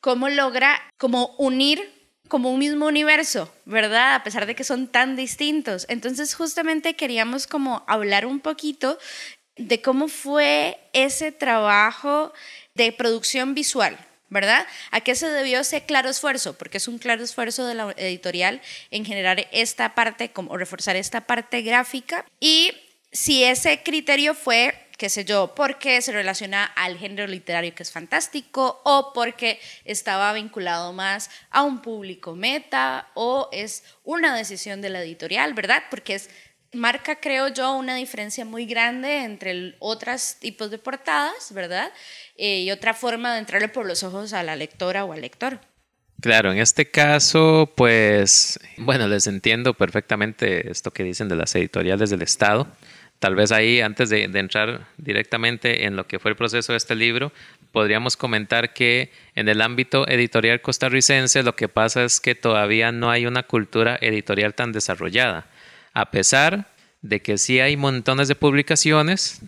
cómo 0.00 0.28
logra 0.28 0.80
como 0.98 1.34
unir 1.38 1.92
como 2.28 2.50
un 2.50 2.58
mismo 2.58 2.86
universo, 2.86 3.52
¿verdad? 3.66 4.14
A 4.14 4.24
pesar 4.24 4.46
de 4.46 4.54
que 4.54 4.64
son 4.64 4.88
tan 4.88 5.14
distintos. 5.14 5.84
Entonces 5.88 6.34
justamente 6.34 6.96
queríamos 6.96 7.46
como 7.46 7.84
hablar 7.86 8.24
un 8.24 8.40
poquito 8.40 8.98
de 9.56 9.82
cómo 9.82 10.08
fue 10.08 10.78
ese 10.92 11.32
trabajo 11.32 12.32
de 12.74 12.92
producción 12.92 13.54
visual, 13.54 13.98
¿verdad? 14.28 14.66
¿A 14.90 15.00
qué 15.00 15.14
se 15.14 15.28
debió 15.28 15.60
ese 15.60 15.84
claro 15.84 16.08
esfuerzo? 16.10 16.58
Porque 16.58 16.78
es 16.78 16.88
un 16.88 16.98
claro 16.98 17.22
esfuerzo 17.22 17.66
de 17.66 17.74
la 17.74 17.92
editorial 17.96 18.60
en 18.90 19.04
generar 19.04 19.46
esta 19.52 19.94
parte, 19.94 20.30
como 20.30 20.56
reforzar 20.56 20.96
esta 20.96 21.22
parte 21.22 21.62
gráfica. 21.62 22.24
Y 22.40 22.72
si 23.12 23.44
ese 23.44 23.82
criterio 23.82 24.34
fue 24.34 24.74
qué 24.96 25.08
sé 25.08 25.24
yo, 25.24 25.54
porque 25.54 26.00
se 26.02 26.12
relaciona 26.12 26.64
al 26.64 26.98
género 26.98 27.26
literario 27.26 27.74
que 27.74 27.82
es 27.82 27.90
fantástico 27.90 28.80
o 28.84 29.12
porque 29.12 29.60
estaba 29.84 30.32
vinculado 30.32 30.92
más 30.92 31.30
a 31.50 31.62
un 31.62 31.82
público 31.82 32.34
meta 32.34 33.08
o 33.14 33.48
es 33.52 33.82
una 34.04 34.36
decisión 34.36 34.80
de 34.80 34.90
la 34.90 35.02
editorial, 35.02 35.54
¿verdad? 35.54 35.82
Porque 35.90 36.14
es 36.14 36.30
marca, 36.74 37.16
creo 37.16 37.48
yo, 37.48 37.74
una 37.74 37.94
diferencia 37.94 38.44
muy 38.44 38.66
grande 38.66 39.24
entre 39.24 39.74
otros 39.78 40.36
tipos 40.40 40.70
de 40.70 40.78
portadas, 40.78 41.52
¿verdad? 41.52 41.92
Eh, 42.36 42.60
y 42.60 42.70
otra 42.70 42.94
forma 42.94 43.32
de 43.32 43.40
entrarle 43.40 43.68
por 43.68 43.86
los 43.86 44.02
ojos 44.02 44.32
a 44.32 44.42
la 44.42 44.56
lectora 44.56 45.04
o 45.04 45.12
al 45.12 45.20
lector. 45.20 45.60
Claro, 46.20 46.52
en 46.52 46.58
este 46.58 46.90
caso, 46.90 47.70
pues, 47.76 48.58
bueno, 48.78 49.08
les 49.08 49.26
entiendo 49.26 49.74
perfectamente 49.74 50.70
esto 50.70 50.90
que 50.90 51.04
dicen 51.04 51.28
de 51.28 51.36
las 51.36 51.54
editoriales 51.54 52.08
del 52.10 52.22
Estado. 52.22 52.66
Tal 53.18 53.34
vez 53.34 53.52
ahí, 53.52 53.80
antes 53.80 54.10
de, 54.10 54.24
entrar 54.24 54.86
directamente 54.96 55.86
en 55.86 55.96
lo 55.96 56.06
que 56.06 56.18
fue 56.18 56.30
el 56.30 56.36
proceso 56.36 56.72
de 56.72 56.78
este 56.78 56.94
libro, 56.94 57.32
podríamos 57.72 58.16
comentar 58.16 58.74
que 58.74 59.10
en 59.34 59.48
el 59.48 59.60
ámbito 59.60 60.06
editorial 60.08 60.60
costarricense 60.60 61.42
lo 61.42 61.56
que 61.56 61.68
pasa 61.68 62.04
es 62.04 62.20
que 62.20 62.34
todavía 62.34 62.92
no 62.92 63.10
hay 63.10 63.26
una 63.26 63.42
cultura 63.42 63.98
editorial 64.00 64.54
tan 64.54 64.72
desarrollada, 64.72 65.46
a 65.94 66.10
pesar 66.10 66.66
de 67.00 67.22
que 67.22 67.38
sí 67.38 67.60
hay 67.60 67.76
montones 67.76 68.28
de 68.28 68.34
publicaciones, 68.34 69.40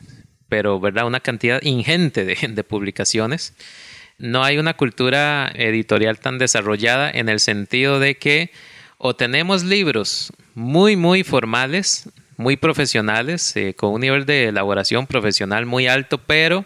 pero 0.48 0.80
¿verdad? 0.80 1.06
una 1.06 1.20
cantidad 1.20 1.60
ingente 1.62 2.24
de, 2.24 2.64
publicaciones. 2.64 3.54
No 4.18 4.44
hay 4.44 4.58
una 4.58 4.74
cultura 4.74 5.52
editorial 5.54 6.20
tan 6.20 6.38
desarrollada 6.38 7.10
en 7.10 7.28
el 7.28 7.40
sentido 7.40 7.98
de 7.98 8.16
que 8.16 8.50
o 8.98 9.14
tenemos 9.14 9.62
libros 9.62 10.32
muy, 10.54 10.96
muy 10.96 11.22
formales, 11.22 12.08
muy 12.38 12.56
profesionales, 12.56 13.54
eh, 13.56 13.74
con 13.74 13.92
un 13.92 14.00
nivel 14.00 14.24
de 14.24 14.48
elaboración 14.48 15.06
profesional 15.06 15.66
muy 15.66 15.86
alto, 15.86 16.18
pero 16.18 16.64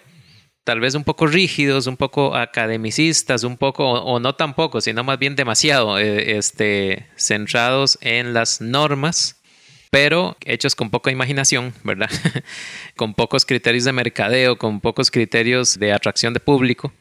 tal 0.62 0.78
vez 0.78 0.94
un 0.94 1.02
poco 1.02 1.26
rígidos, 1.26 1.88
un 1.88 1.96
poco 1.96 2.36
academicistas, 2.36 3.42
un 3.42 3.56
poco, 3.56 3.90
o, 3.90 4.20
no 4.20 4.34
tampoco, 4.36 4.80
sino 4.80 5.02
más 5.02 5.18
bien 5.18 5.34
demasiado 5.34 5.98
eh, 5.98 6.36
este, 6.36 7.08
centrados 7.16 7.98
en 8.02 8.32
las 8.34 8.60
normas, 8.60 9.39
pero 9.90 10.36
hechos 10.44 10.74
con 10.74 10.90
poca 10.90 11.10
imaginación, 11.10 11.74
¿verdad? 11.84 12.10
con 12.96 13.14
pocos 13.14 13.44
criterios 13.44 13.84
de 13.84 13.92
mercadeo, 13.92 14.56
con 14.56 14.80
pocos 14.80 15.10
criterios 15.10 15.78
de 15.78 15.92
atracción 15.92 16.32
de 16.32 16.40
público. 16.40 16.92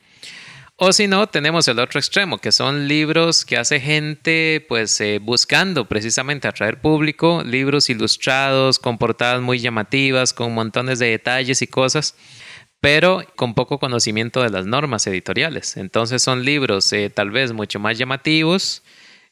O 0.81 0.93
si 0.93 1.07
no, 1.07 1.27
tenemos 1.27 1.67
el 1.67 1.77
otro 1.77 1.99
extremo, 1.99 2.37
que 2.37 2.53
son 2.53 2.87
libros 2.87 3.43
que 3.43 3.57
hace 3.57 3.81
gente 3.81 4.65
pues 4.69 5.01
eh, 5.01 5.19
buscando 5.21 5.89
precisamente 5.89 6.47
atraer 6.47 6.79
público, 6.79 7.43
libros 7.45 7.89
ilustrados, 7.89 8.79
con 8.79 8.97
portadas 8.97 9.41
muy 9.41 9.59
llamativas, 9.59 10.33
con 10.33 10.53
montones 10.53 10.97
de 10.99 11.07
detalles 11.07 11.61
y 11.61 11.67
cosas, 11.67 12.15
pero 12.79 13.25
con 13.35 13.55
poco 13.55 13.77
conocimiento 13.77 14.41
de 14.41 14.51
las 14.51 14.65
normas 14.65 15.05
editoriales. 15.05 15.75
Entonces 15.75 16.21
son 16.21 16.45
libros 16.45 16.93
eh, 16.93 17.09
tal 17.09 17.29
vez 17.29 17.51
mucho 17.51 17.77
más 17.81 17.97
llamativos, 17.97 18.81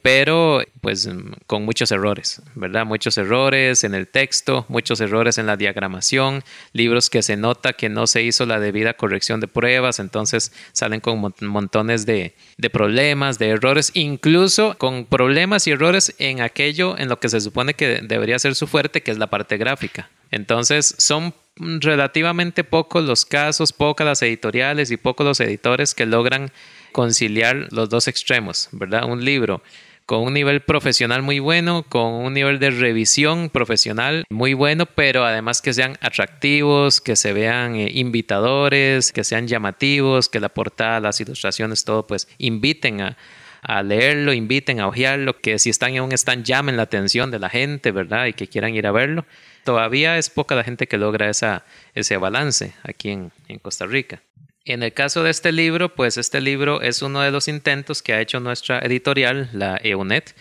pero 0.02 0.62
pues 0.80 1.08
con 1.46 1.64
muchos 1.64 1.90
errores, 1.90 2.40
¿verdad? 2.54 2.86
Muchos 2.86 3.18
errores 3.18 3.82
en 3.82 3.94
el 3.94 4.06
texto, 4.06 4.64
muchos 4.68 5.00
errores 5.00 5.38
en 5.38 5.46
la 5.46 5.56
diagramación, 5.56 6.44
libros 6.72 7.10
que 7.10 7.22
se 7.22 7.36
nota 7.36 7.72
que 7.72 7.88
no 7.88 8.06
se 8.06 8.22
hizo 8.22 8.46
la 8.46 8.60
debida 8.60 8.94
corrección 8.94 9.40
de 9.40 9.48
pruebas, 9.48 9.98
entonces 9.98 10.52
salen 10.72 11.00
con 11.00 11.34
montones 11.40 12.06
de, 12.06 12.36
de 12.56 12.70
problemas, 12.70 13.38
de 13.38 13.48
errores, 13.48 13.90
incluso 13.94 14.78
con 14.78 15.04
problemas 15.04 15.66
y 15.66 15.72
errores 15.72 16.14
en 16.18 16.42
aquello 16.42 16.96
en 16.96 17.08
lo 17.08 17.18
que 17.18 17.28
se 17.28 17.40
supone 17.40 17.74
que 17.74 18.00
debería 18.02 18.38
ser 18.38 18.54
su 18.54 18.68
fuerte, 18.68 19.02
que 19.02 19.10
es 19.10 19.18
la 19.18 19.26
parte 19.26 19.56
gráfica. 19.56 20.10
Entonces 20.30 20.94
son 20.98 21.34
relativamente 21.56 22.62
pocos 22.62 23.02
los 23.04 23.24
casos, 23.24 23.72
pocas 23.72 24.06
las 24.06 24.22
editoriales 24.22 24.92
y 24.92 24.96
pocos 24.96 25.26
los 25.26 25.40
editores 25.40 25.94
que 25.94 26.06
logran 26.06 26.52
conciliar 26.92 27.66
los 27.72 27.88
dos 27.88 28.06
extremos, 28.08 28.68
¿verdad? 28.72 29.04
Un 29.04 29.24
libro 29.24 29.62
con 30.08 30.22
un 30.22 30.32
nivel 30.32 30.62
profesional 30.62 31.20
muy 31.20 31.38
bueno, 31.38 31.84
con 31.86 32.14
un 32.14 32.32
nivel 32.32 32.58
de 32.58 32.70
revisión 32.70 33.50
profesional 33.50 34.24
muy 34.30 34.54
bueno, 34.54 34.86
pero 34.86 35.26
además 35.26 35.60
que 35.60 35.74
sean 35.74 35.98
atractivos, 36.00 37.02
que 37.02 37.14
se 37.14 37.34
vean 37.34 37.76
eh, 37.76 37.90
invitadores, 37.92 39.12
que 39.12 39.22
sean 39.22 39.46
llamativos, 39.46 40.30
que 40.30 40.40
la 40.40 40.48
portada, 40.48 40.98
las 41.00 41.20
ilustraciones, 41.20 41.84
todo, 41.84 42.06
pues 42.06 42.26
inviten 42.38 43.02
a, 43.02 43.82
leerlo, 43.82 44.32
inviten 44.32 44.80
a 44.80 44.88
ojearlo, 44.88 45.42
que 45.42 45.58
si 45.58 45.68
están 45.68 45.94
en 45.94 46.04
un 46.04 46.12
stand 46.12 46.42
llamen 46.42 46.78
la 46.78 46.84
atención 46.84 47.30
de 47.30 47.40
la 47.40 47.50
gente, 47.50 47.90
¿verdad? 47.90 48.28
Y 48.28 48.32
que 48.32 48.46
quieran 48.46 48.74
ir 48.74 48.86
a 48.86 48.92
verlo. 48.92 49.26
Todavía 49.62 50.16
es 50.16 50.30
poca 50.30 50.54
la 50.54 50.64
gente 50.64 50.88
que 50.88 50.96
logra 50.96 51.28
ese 51.28 52.16
balance 52.16 52.72
aquí 52.82 53.10
en 53.10 53.58
Costa 53.60 53.84
Rica. 53.84 54.22
En 54.68 54.82
el 54.82 54.92
caso 54.92 55.22
de 55.22 55.30
este 55.30 55.50
libro, 55.50 55.94
pues 55.94 56.18
este 56.18 56.42
libro 56.42 56.82
es 56.82 57.00
uno 57.00 57.22
de 57.22 57.30
los 57.30 57.48
intentos 57.48 58.02
que 58.02 58.12
ha 58.12 58.20
hecho 58.20 58.38
nuestra 58.38 58.80
editorial, 58.80 59.48
la 59.54 59.80
EUNET, 59.82 60.34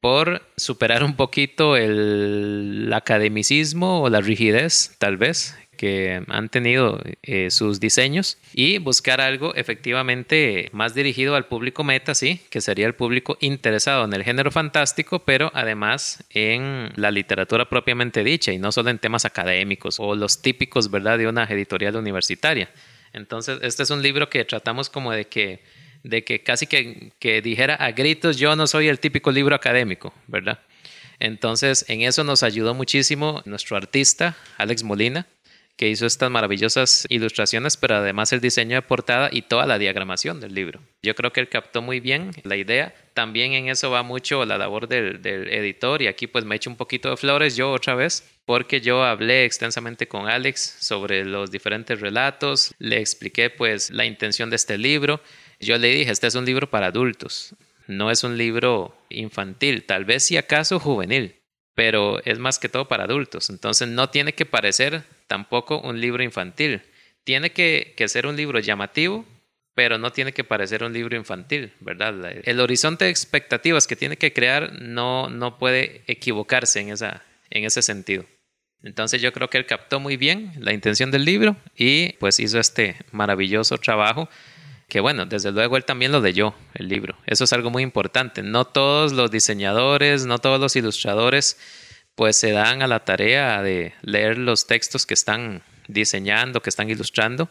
por 0.00 0.42
superar 0.56 1.04
un 1.04 1.14
poquito 1.14 1.76
el 1.76 2.90
academicismo 2.92 4.02
o 4.02 4.10
la 4.10 4.20
rigidez, 4.20 4.96
tal 4.98 5.16
vez, 5.16 5.56
que 5.76 6.24
han 6.26 6.48
tenido 6.48 7.00
eh, 7.22 7.52
sus 7.52 7.78
diseños 7.78 8.36
y 8.52 8.78
buscar 8.78 9.20
algo 9.20 9.54
efectivamente 9.54 10.68
más 10.72 10.92
dirigido 10.94 11.36
al 11.36 11.46
público 11.46 11.84
meta, 11.84 12.16
sí, 12.16 12.40
que 12.50 12.60
sería 12.60 12.86
el 12.86 12.96
público 12.96 13.38
interesado 13.40 14.06
en 14.06 14.12
el 14.12 14.24
género 14.24 14.50
fantástico, 14.50 15.20
pero 15.20 15.52
además 15.54 16.24
en 16.30 16.90
la 16.96 17.12
literatura 17.12 17.68
propiamente 17.68 18.24
dicha 18.24 18.50
y 18.52 18.58
no 18.58 18.72
solo 18.72 18.90
en 18.90 18.98
temas 18.98 19.24
académicos 19.24 20.00
o 20.00 20.16
los 20.16 20.42
típicos, 20.42 20.90
¿verdad?, 20.90 21.16
de 21.16 21.28
una 21.28 21.44
editorial 21.44 21.94
universitaria. 21.94 22.70
Entonces, 23.16 23.58
este 23.62 23.82
es 23.82 23.90
un 23.90 24.02
libro 24.02 24.28
que 24.28 24.44
tratamos 24.44 24.90
como 24.90 25.10
de 25.10 25.26
que, 25.26 25.62
de 26.04 26.22
que 26.22 26.42
casi 26.42 26.66
que, 26.66 27.12
que 27.18 27.40
dijera 27.40 27.74
a 27.74 27.92
gritos, 27.92 28.36
yo 28.36 28.54
no 28.56 28.66
soy 28.66 28.88
el 28.88 29.00
típico 29.00 29.32
libro 29.32 29.56
académico, 29.56 30.12
¿verdad? 30.26 30.60
Entonces, 31.18 31.86
en 31.88 32.02
eso 32.02 32.24
nos 32.24 32.42
ayudó 32.42 32.74
muchísimo 32.74 33.42
nuestro 33.46 33.78
artista, 33.78 34.36
Alex 34.58 34.82
Molina, 34.82 35.26
que 35.76 35.88
hizo 35.88 36.06
estas 36.06 36.30
maravillosas 36.30 37.06
ilustraciones, 37.10 37.76
pero 37.76 37.96
además 37.96 38.32
el 38.32 38.40
diseño 38.40 38.76
de 38.76 38.82
portada 38.82 39.28
y 39.30 39.42
toda 39.42 39.66
la 39.66 39.78
diagramación 39.78 40.40
del 40.40 40.54
libro. 40.54 40.80
Yo 41.02 41.14
creo 41.14 41.32
que 41.32 41.40
él 41.40 41.50
captó 41.50 41.82
muy 41.82 42.00
bien 42.00 42.30
la 42.44 42.56
idea. 42.56 42.94
También 43.12 43.52
en 43.52 43.68
eso 43.68 43.90
va 43.90 44.02
mucho 44.02 44.44
la 44.46 44.56
labor 44.56 44.88
del, 44.88 45.20
editor 45.24 46.00
y 46.00 46.06
aquí 46.06 46.26
pues 46.26 46.44
me 46.44 46.56
echo 46.56 46.70
un 46.70 46.76
poquito 46.76 47.10
de 47.10 47.16
flores 47.16 47.56
yo 47.56 47.70
otra 47.70 47.94
vez 47.94 48.26
porque 48.46 48.80
yo 48.80 49.04
hablé 49.04 49.44
extensamente 49.44 50.08
con 50.08 50.28
Alex 50.28 50.76
sobre 50.80 51.24
los 51.24 51.50
diferentes 51.50 52.00
relatos, 52.00 52.74
le 52.78 53.00
expliqué 53.00 53.50
pues 53.50 53.90
la 53.90 54.06
intención 54.06 54.50
de 54.50 54.56
este 54.56 54.78
libro. 54.78 55.20
Yo 55.60 55.76
le 55.78 55.88
dije, 55.88 56.10
este 56.10 56.26
es 56.26 56.34
un 56.36 56.44
libro 56.44 56.70
para 56.70 56.86
adultos, 56.86 57.54
no 57.86 58.10
es 58.10 58.24
un 58.24 58.38
libro 58.38 58.96
infantil, 59.08 59.84
tal 59.84 60.04
vez 60.04 60.24
si 60.24 60.36
acaso 60.36 60.78
juvenil, 60.78 61.36
pero 61.74 62.22
es 62.24 62.38
más 62.38 62.58
que 62.58 62.68
todo 62.68 62.88
para 62.88 63.04
adultos. 63.04 63.50
Entonces 63.50 63.88
no 63.88 64.10
tiene 64.10 64.32
que 64.34 64.46
parecer 64.46 65.02
tampoco 65.26 65.80
un 65.80 66.00
libro 66.00 66.22
infantil. 66.22 66.82
tiene 67.24 67.50
que, 67.50 67.94
que 67.96 68.08
ser 68.08 68.26
un 68.26 68.36
libro 68.36 68.60
llamativo, 68.60 69.24
pero 69.74 69.98
no 69.98 70.10
tiene 70.10 70.32
que 70.32 70.44
parecer 70.44 70.84
un 70.84 70.92
libro 70.92 71.16
infantil, 71.16 71.72
¿verdad? 71.80 72.14
El 72.44 72.60
horizonte 72.60 73.04
de 73.04 73.10
expectativas 73.10 73.86
que 73.86 73.94
tiene 73.94 74.16
que 74.16 74.32
crear 74.32 74.72
no, 74.80 75.28
no 75.28 75.58
puede 75.58 76.02
equivocarse 76.06 76.80
en, 76.80 76.90
esa, 76.90 77.22
en 77.50 77.64
ese 77.64 77.82
sentido. 77.82 78.24
Entonces 78.82 79.20
yo 79.20 79.32
creo 79.32 79.50
que 79.50 79.58
él 79.58 79.66
captó 79.66 80.00
muy 80.00 80.16
bien 80.16 80.52
la 80.58 80.72
intención 80.72 81.10
del 81.10 81.24
libro 81.24 81.56
y 81.76 82.14
pues 82.14 82.40
hizo 82.40 82.58
este 82.58 82.96
maravilloso 83.12 83.76
trabajo 83.78 84.28
que 84.88 85.00
bueno, 85.00 85.26
desde 85.26 85.50
luego 85.50 85.76
él 85.76 85.84
también 85.84 86.12
lo 86.12 86.20
leyó, 86.20 86.54
el 86.74 86.88
libro. 86.88 87.16
Eso 87.26 87.44
es 87.44 87.52
algo 87.52 87.70
muy 87.70 87.82
importante. 87.82 88.42
No 88.42 88.66
todos 88.66 89.12
los 89.12 89.30
diseñadores, 89.30 90.26
no 90.26 90.38
todos 90.38 90.60
los 90.60 90.76
ilustradores 90.76 91.58
pues 92.16 92.36
se 92.36 92.50
dan 92.50 92.82
a 92.82 92.88
la 92.88 93.04
tarea 93.04 93.62
de 93.62 93.94
leer 94.02 94.38
los 94.38 94.66
textos 94.66 95.06
que 95.06 95.14
están 95.14 95.62
diseñando, 95.86 96.60
que 96.60 96.70
están 96.70 96.90
ilustrando 96.90 97.48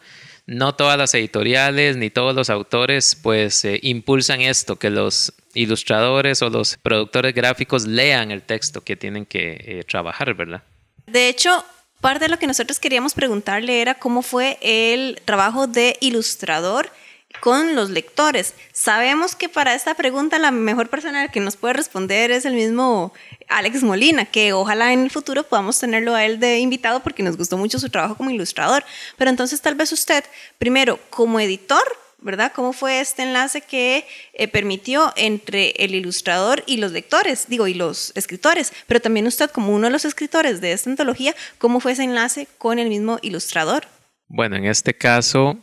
no 0.47 0.75
todas 0.75 0.97
las 0.97 1.13
editoriales 1.13 1.97
ni 1.97 2.10
todos 2.10 2.36
los 2.36 2.49
autores 2.49 3.15
pues 3.15 3.65
eh, 3.65 3.80
impulsan 3.82 4.41
esto, 4.41 4.78
que 4.78 4.89
los 4.89 5.34
ilustradores 5.54 6.41
o 6.41 6.49
los 6.49 6.78
productores 6.78 7.34
gráficos 7.34 7.88
lean 7.88 8.32
el 8.32 8.43
texto 8.43 8.82
que 8.82 8.95
tienen 8.95 9.25
que 9.25 9.58
eh, 9.60 9.84
trabajar, 9.88 10.34
¿verdad? 10.34 10.63
De 11.08 11.30
hecho, 11.30 11.63
parte 12.01 12.25
de 12.25 12.30
lo 12.30 12.38
que 12.38 12.47
nosotros 12.47 12.80
queríamos 12.80 13.13
preguntarle 13.13 13.82
era 13.82 13.95
cómo 13.95 14.21
fue 14.21 14.58
el 14.62 15.19
trabajo 15.25 15.67
de 15.67 15.97
ilustrador 15.99 16.91
con 17.39 17.76
los 17.76 17.89
lectores. 17.89 18.54
Sabemos 18.71 19.36
que 19.36 19.50
para 19.50 19.74
esta 19.74 19.93
pregunta 19.95 20.39
la 20.39 20.52
mejor 20.52 20.89
persona 20.89 21.30
que 21.30 21.39
nos 21.39 21.56
puede 21.56 21.74
responder 21.74 22.32
es 22.32 22.45
el 22.45 22.54
mismo 22.54 23.13
Alex 23.48 23.84
Molina, 23.84 24.26
que 24.26 24.54
ojalá 24.54 24.93
en 24.93 25.02
el 25.02 25.12
futuro 25.12 25.43
podamos 25.43 25.80
tenerlo 25.80 26.15
a 26.15 26.26
él 26.26 26.39
de 26.39 26.60
invitado 26.60 27.02
porque 27.02 27.24
nos 27.24 27.38
gustó 27.38 27.58
mucho 27.58 27.80
su 27.80 27.89
trabajo 27.89 28.15
como 28.15 28.32
ilustrador. 28.32 28.84
Pero 29.17 29.30
entonces 29.30 29.62
tal 29.62 29.76
vez 29.76 29.91
usted, 29.91 30.24
primero, 30.58 31.00
como 31.10 31.39
editor, 31.39 31.84
¿verdad? 32.19 32.52
¿Cómo 32.56 32.74
fue 32.74 33.00
este 33.00 33.21
enlace 33.21 33.62
que 33.62 34.08
eh, 34.34 34.48
permitió 34.48 35.13
entre 35.15 35.71
el 35.78 35.93
ilustrador 35.93 36.63
y 36.65 36.78
los 36.78 36.91
lectores, 36.91 37.45
digo, 37.48 37.67
y 37.67 37.76
los 37.76 38.12
escritores? 38.15 38.74
Pero 38.88 39.00
también 39.00 39.28
usted, 39.28 39.52
como 39.52 39.74
uno 39.74 39.88
de 39.88 39.91
los 39.91 40.06
escritores 40.06 40.60
de 40.60 40.71
esta 40.71 40.89
antología, 40.89 41.36
¿cómo 41.60 41.80
fue 41.80 41.91
ese 41.91 42.04
enlace 42.04 42.48
con 42.58 42.80
el 42.80 42.89
mismo 42.89 43.19
ilustrador? 43.21 43.88
Bueno, 44.28 44.56
en 44.56 44.65
este 44.65 44.95
caso 44.95 45.60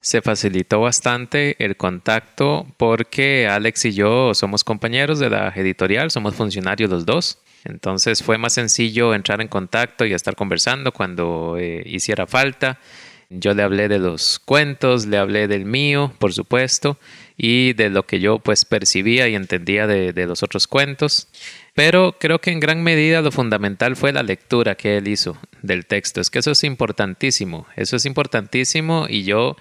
se 0.00 0.22
facilitó 0.22 0.80
bastante 0.80 1.56
el 1.64 1.76
contacto 1.76 2.66
porque 2.76 3.48
Alex 3.48 3.86
y 3.86 3.92
yo 3.92 4.34
somos 4.34 4.62
compañeros 4.62 5.18
de 5.18 5.30
la 5.30 5.48
editorial, 5.48 6.10
somos 6.10 6.34
funcionarios 6.34 6.90
los 6.90 7.06
dos. 7.06 7.38
Entonces 7.64 8.22
fue 8.22 8.38
más 8.38 8.52
sencillo 8.52 9.14
entrar 9.14 9.40
en 9.40 9.48
contacto 9.48 10.06
y 10.06 10.12
estar 10.12 10.36
conversando 10.36 10.92
cuando 10.92 11.56
eh, 11.58 11.82
hiciera 11.84 12.26
falta. 12.26 12.78
Yo 13.28 13.54
le 13.54 13.64
hablé 13.64 13.88
de 13.88 13.98
los 13.98 14.38
cuentos, 14.38 15.06
le 15.06 15.18
hablé 15.18 15.48
del 15.48 15.64
mío, 15.64 16.12
por 16.20 16.32
supuesto, 16.32 16.96
y 17.36 17.72
de 17.72 17.90
lo 17.90 18.06
que 18.06 18.20
yo 18.20 18.38
pues 18.38 18.64
percibía 18.64 19.26
y 19.26 19.34
entendía 19.34 19.88
de, 19.88 20.12
de 20.12 20.26
los 20.26 20.44
otros 20.44 20.68
cuentos. 20.68 21.26
Pero 21.74 22.16
creo 22.20 22.40
que 22.40 22.52
en 22.52 22.60
gran 22.60 22.84
medida 22.84 23.22
lo 23.22 23.32
fundamental 23.32 23.96
fue 23.96 24.12
la 24.12 24.22
lectura 24.22 24.76
que 24.76 24.98
él 24.98 25.08
hizo 25.08 25.36
del 25.62 25.86
texto. 25.86 26.20
Es 26.20 26.30
que 26.30 26.38
eso 26.38 26.52
es 26.52 26.62
importantísimo, 26.62 27.66
eso 27.74 27.96
es 27.96 28.06
importantísimo 28.06 29.06
y 29.08 29.24
yo 29.24 29.56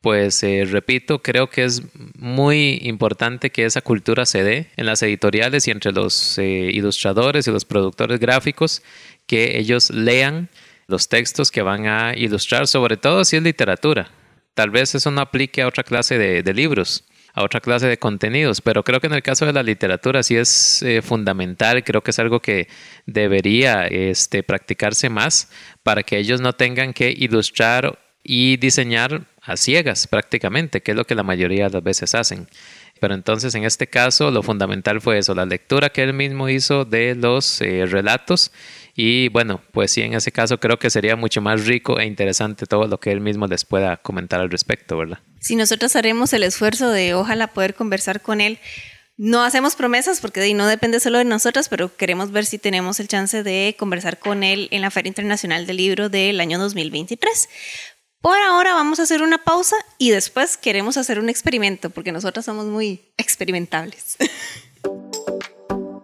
pues 0.00 0.42
eh, 0.44 0.64
repito, 0.64 1.22
creo 1.22 1.50
que 1.50 1.64
es 1.64 1.82
muy 2.16 2.78
importante 2.82 3.50
que 3.50 3.64
esa 3.64 3.80
cultura 3.80 4.26
se 4.26 4.44
dé 4.44 4.70
en 4.76 4.86
las 4.86 5.02
editoriales 5.02 5.66
y 5.66 5.72
entre 5.72 5.92
los 5.92 6.38
eh, 6.38 6.70
ilustradores 6.72 7.48
y 7.48 7.50
los 7.50 7.64
productores 7.64 8.20
gráficos, 8.20 8.82
que 9.26 9.58
ellos 9.58 9.90
lean 9.90 10.50
los 10.86 11.08
textos 11.08 11.50
que 11.50 11.62
van 11.62 11.86
a 11.86 12.14
ilustrar, 12.16 12.66
sobre 12.68 12.96
todo 12.96 13.24
si 13.24 13.36
es 13.36 13.42
literatura. 13.42 14.10
Tal 14.54 14.70
vez 14.70 14.94
eso 14.94 15.10
no 15.10 15.20
aplique 15.20 15.62
a 15.62 15.68
otra 15.68 15.82
clase 15.82 16.16
de, 16.16 16.54
libros, 16.54 17.04
a 17.34 17.42
otra 17.44 17.60
clase 17.60 17.86
de 17.86 17.98
contenidos, 17.98 18.60
pero 18.60 18.84
creo 18.84 19.00
que 19.00 19.08
en 19.08 19.14
el 19.14 19.22
caso 19.22 19.46
de 19.46 19.52
la 19.52 19.62
literatura 19.62 20.22
sí 20.22 20.36
es 20.36 20.82
eh, 20.82 21.02
fundamental, 21.02 21.84
creo 21.84 22.02
que 22.02 22.12
es 22.12 22.18
algo 22.18 22.40
que 22.40 22.68
debería 23.04 23.86
este, 23.86 24.42
practicarse 24.42 25.10
más 25.10 25.50
para 25.82 26.02
que 26.02 26.18
ellos 26.18 26.40
no 26.40 26.54
tengan 26.54 26.92
que 26.92 27.10
ilustrar 27.10 27.98
y 28.24 28.56
diseñar 28.56 29.26
a 29.48 29.56
ciegas 29.56 30.06
prácticamente, 30.06 30.82
que 30.82 30.92
es 30.92 30.96
lo 30.96 31.06
que 31.06 31.14
la 31.14 31.22
mayoría 31.22 31.64
de 31.64 31.70
las 31.70 31.82
veces 31.82 32.14
hacen. 32.14 32.48
Pero 33.00 33.14
entonces 33.14 33.54
en 33.54 33.64
este 33.64 33.86
caso 33.86 34.30
lo 34.30 34.42
fundamental 34.42 35.00
fue 35.00 35.18
eso, 35.18 35.34
la 35.34 35.46
lectura 35.46 35.90
que 35.90 36.02
él 36.02 36.12
mismo 36.12 36.48
hizo 36.48 36.84
de 36.84 37.14
los 37.14 37.60
eh, 37.60 37.86
relatos 37.86 38.52
y 38.94 39.28
bueno, 39.28 39.62
pues 39.72 39.92
sí, 39.92 40.02
en 40.02 40.14
ese 40.14 40.32
caso 40.32 40.58
creo 40.58 40.78
que 40.78 40.90
sería 40.90 41.14
mucho 41.14 41.40
más 41.40 41.66
rico 41.66 42.00
e 42.00 42.04
interesante 42.04 42.66
todo 42.66 42.88
lo 42.88 42.98
que 42.98 43.12
él 43.12 43.20
mismo 43.20 43.46
les 43.46 43.64
pueda 43.64 43.96
comentar 43.98 44.40
al 44.40 44.50
respecto, 44.50 44.96
¿verdad? 44.96 45.20
Si 45.40 45.54
nosotros 45.54 45.94
haremos 45.94 46.32
el 46.32 46.42
esfuerzo 46.42 46.90
de 46.90 47.14
ojalá 47.14 47.46
poder 47.46 47.74
conversar 47.74 48.20
con 48.20 48.40
él, 48.40 48.58
no 49.16 49.42
hacemos 49.42 49.76
promesas 49.76 50.20
porque 50.20 50.52
no 50.54 50.66
depende 50.66 51.00
solo 51.00 51.18
de 51.18 51.24
nosotras, 51.24 51.68
pero 51.68 51.96
queremos 51.96 52.32
ver 52.32 52.44
si 52.44 52.58
tenemos 52.58 53.00
el 53.00 53.08
chance 53.08 53.42
de 53.42 53.76
conversar 53.78 54.18
con 54.18 54.42
él 54.42 54.68
en 54.70 54.80
la 54.80 54.90
Feria 54.90 55.08
Internacional 55.08 55.66
del 55.66 55.76
Libro 55.76 56.08
del 56.08 56.40
año 56.40 56.58
2023. 56.58 57.48
Por 58.20 58.36
ahora 58.36 58.74
vamos 58.74 58.98
a 58.98 59.04
hacer 59.04 59.22
una 59.22 59.38
pausa 59.38 59.76
y 59.96 60.10
después 60.10 60.56
queremos 60.56 60.96
hacer 60.96 61.20
un 61.20 61.28
experimento 61.28 61.88
porque 61.90 62.10
nosotros 62.10 62.44
somos 62.44 62.66
muy 62.66 63.12
experimentables. 63.16 64.16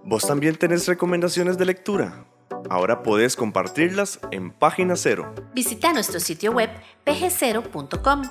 ¿Vos 0.04 0.24
también 0.24 0.54
tenés 0.54 0.86
recomendaciones 0.86 1.58
de 1.58 1.64
lectura? 1.64 2.24
Ahora 2.70 3.02
podés 3.02 3.34
compartirlas 3.34 4.20
en 4.30 4.52
Página 4.52 4.94
Cero. 4.94 5.34
Visita 5.54 5.92
nuestro 5.92 6.20
sitio 6.20 6.52
web 6.52 6.70
pg0.com. 7.04 8.22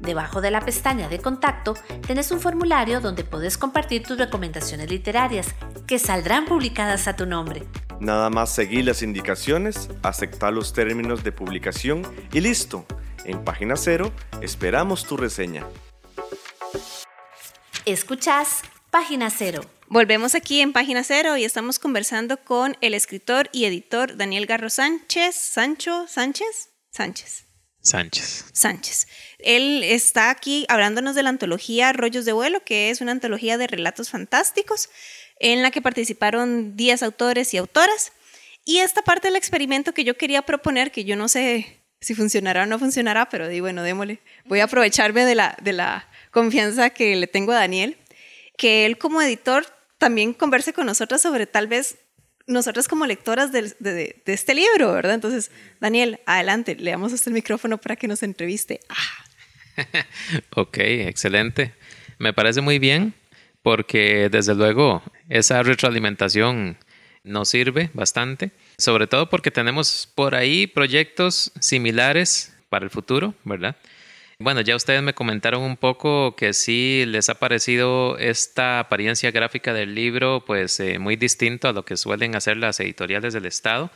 Debajo 0.00 0.40
de 0.40 0.50
la 0.50 0.60
pestaña 0.60 1.08
de 1.08 1.20
contacto 1.20 1.74
tenés 2.08 2.32
un 2.32 2.40
formulario 2.40 3.00
donde 3.00 3.22
podés 3.22 3.56
compartir 3.56 4.02
tus 4.02 4.18
recomendaciones 4.18 4.90
literarias 4.90 5.54
que 5.86 6.00
saldrán 6.00 6.44
publicadas 6.44 7.06
a 7.06 7.14
tu 7.14 7.24
nombre. 7.24 7.62
Nada 8.00 8.30
más 8.30 8.52
seguir 8.52 8.84
las 8.84 9.02
indicaciones, 9.02 9.90
aceptar 10.02 10.52
los 10.52 10.72
términos 10.72 11.22
de 11.22 11.30
publicación 11.30 12.02
y 12.32 12.40
listo 12.40 12.84
en 13.28 13.44
Página 13.44 13.76
Cero 13.76 14.12
esperamos 14.42 15.06
tu 15.06 15.16
reseña. 15.16 15.66
Escuchás 17.84 18.62
Página 18.90 19.30
Cero. 19.30 19.60
Volvemos 19.86 20.34
aquí 20.34 20.60
en 20.60 20.72
Página 20.72 21.04
Cero 21.04 21.36
y 21.36 21.44
estamos 21.44 21.78
conversando 21.78 22.42
con 22.42 22.76
el 22.80 22.94
escritor 22.94 23.48
y 23.52 23.66
editor 23.66 24.16
Daniel 24.16 24.46
Garro 24.46 24.70
Sánchez. 24.70 25.34
¿Sancho? 25.34 26.06
¿Sánchez? 26.08 26.70
Sánchez. 26.90 27.46
Sánchez. 27.80 28.46
Sánchez. 28.52 29.08
Él 29.38 29.82
está 29.84 30.30
aquí 30.30 30.66
hablándonos 30.68 31.14
de 31.14 31.22
la 31.22 31.30
antología 31.30 31.92
Rollos 31.92 32.24
de 32.24 32.32
Vuelo, 32.32 32.64
que 32.64 32.90
es 32.90 33.00
una 33.00 33.12
antología 33.12 33.56
de 33.56 33.66
relatos 33.66 34.10
fantásticos 34.10 34.88
en 35.38 35.62
la 35.62 35.70
que 35.70 35.82
participaron 35.82 36.76
10 36.76 37.02
autores 37.02 37.54
y 37.54 37.58
autoras. 37.58 38.12
Y 38.64 38.78
esta 38.78 39.02
parte 39.02 39.28
del 39.28 39.36
experimento 39.36 39.94
que 39.94 40.04
yo 40.04 40.16
quería 40.16 40.42
proponer, 40.42 40.90
que 40.92 41.04
yo 41.04 41.16
no 41.16 41.28
sé 41.28 41.77
si 42.00 42.14
funcionará 42.14 42.62
o 42.62 42.66
no 42.66 42.78
funcionará, 42.78 43.28
pero 43.28 43.48
di, 43.48 43.60
bueno, 43.60 43.82
démosle. 43.82 44.20
Voy 44.44 44.60
a 44.60 44.64
aprovecharme 44.64 45.24
de 45.24 45.34
la, 45.34 45.56
de 45.62 45.72
la 45.72 46.08
confianza 46.30 46.90
que 46.90 47.16
le 47.16 47.26
tengo 47.26 47.52
a 47.52 47.56
Daniel, 47.56 47.96
que 48.56 48.86
él 48.86 48.98
como 48.98 49.20
editor 49.20 49.66
también 49.98 50.32
converse 50.32 50.72
con 50.72 50.86
nosotras 50.86 51.20
sobre 51.20 51.46
tal 51.46 51.66
vez 51.66 51.98
nosotras 52.46 52.88
como 52.88 53.04
lectoras 53.04 53.52
de, 53.52 53.74
de, 53.78 54.22
este 54.26 54.54
libro, 54.54 54.92
¿verdad? 54.92 55.14
Entonces, 55.14 55.50
Daniel, 55.80 56.20
adelante, 56.24 56.76
le 56.76 56.90
damos 56.90 57.12
este 57.12 57.30
micrófono 57.30 57.78
para 57.78 57.96
que 57.96 58.08
nos 58.08 58.22
entreviste. 58.22 58.80
Ah. 58.88 59.24
ok, 60.56 60.78
excelente. 60.78 61.74
Me 62.18 62.32
parece 62.32 62.60
muy 62.62 62.78
bien 62.78 63.14
porque 63.62 64.28
desde 64.30 64.54
luego 64.54 65.02
esa 65.28 65.62
retroalimentación 65.62 66.78
nos 67.22 67.50
sirve 67.50 67.90
bastante 67.92 68.50
sobre 68.78 69.06
todo 69.06 69.28
porque 69.28 69.50
tenemos 69.50 70.08
por 70.14 70.34
ahí 70.34 70.66
proyectos 70.66 71.52
similares 71.60 72.56
para 72.68 72.84
el 72.84 72.90
futuro, 72.90 73.34
¿verdad? 73.44 73.76
Bueno, 74.40 74.60
ya 74.60 74.76
ustedes 74.76 75.02
me 75.02 75.14
comentaron 75.14 75.62
un 75.62 75.76
poco 75.76 76.36
que 76.36 76.52
sí 76.52 77.02
les 77.06 77.28
ha 77.28 77.40
parecido 77.40 78.16
esta 78.18 78.78
apariencia 78.78 79.32
gráfica 79.32 79.74
del 79.74 79.96
libro 79.96 80.44
pues 80.46 80.78
eh, 80.78 81.00
muy 81.00 81.16
distinto 81.16 81.66
a 81.66 81.72
lo 81.72 81.84
que 81.84 81.96
suelen 81.96 82.36
hacer 82.36 82.56
las 82.56 82.78
editoriales 82.78 83.34
del 83.34 83.46
Estado. 83.46 83.90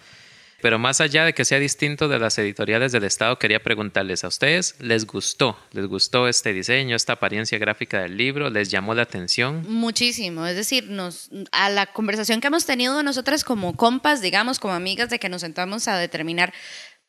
Pero 0.63 0.79
más 0.79 1.01
allá 1.01 1.25
de 1.25 1.35
que 1.35 1.45
sea 1.45 1.59
distinto 1.59 2.07
de 2.07 2.21
las 2.21 2.39
editoriales 2.39 2.93
del 2.93 3.03
Estado, 3.03 3.37
quería 3.37 3.65
preguntarles 3.65 4.23
a 4.23 4.29
ustedes, 4.29 4.77
¿les 4.79 5.07
gustó? 5.09 5.59
¿Les 5.73 5.87
gustó 5.87 6.29
este 6.29 6.53
diseño, 6.53 6.95
esta 6.95 7.15
apariencia 7.15 7.59
gráfica 7.59 8.01
del 8.01 8.17
libro? 8.17 8.49
¿Les 8.49 8.71
llamó 8.71 8.95
la 8.95 9.03
atención? 9.03 9.65
Muchísimo, 9.69 10.47
es 10.47 10.55
decir, 10.55 10.89
nos, 10.89 11.31
a 11.51 11.69
la 11.69 11.87
conversación 11.87 12.41
que 12.41 12.47
hemos 12.47 12.65
tenido 12.65 13.03
nosotras 13.03 13.43
como 13.43 13.77
compas, 13.77 14.23
digamos, 14.23 14.61
como 14.61 14.73
amigas, 14.73 15.11
de 15.11 15.19
que 15.19 15.29
nos 15.29 15.41
sentamos 15.41 15.89
a 15.89 15.99
determinar, 15.99 16.55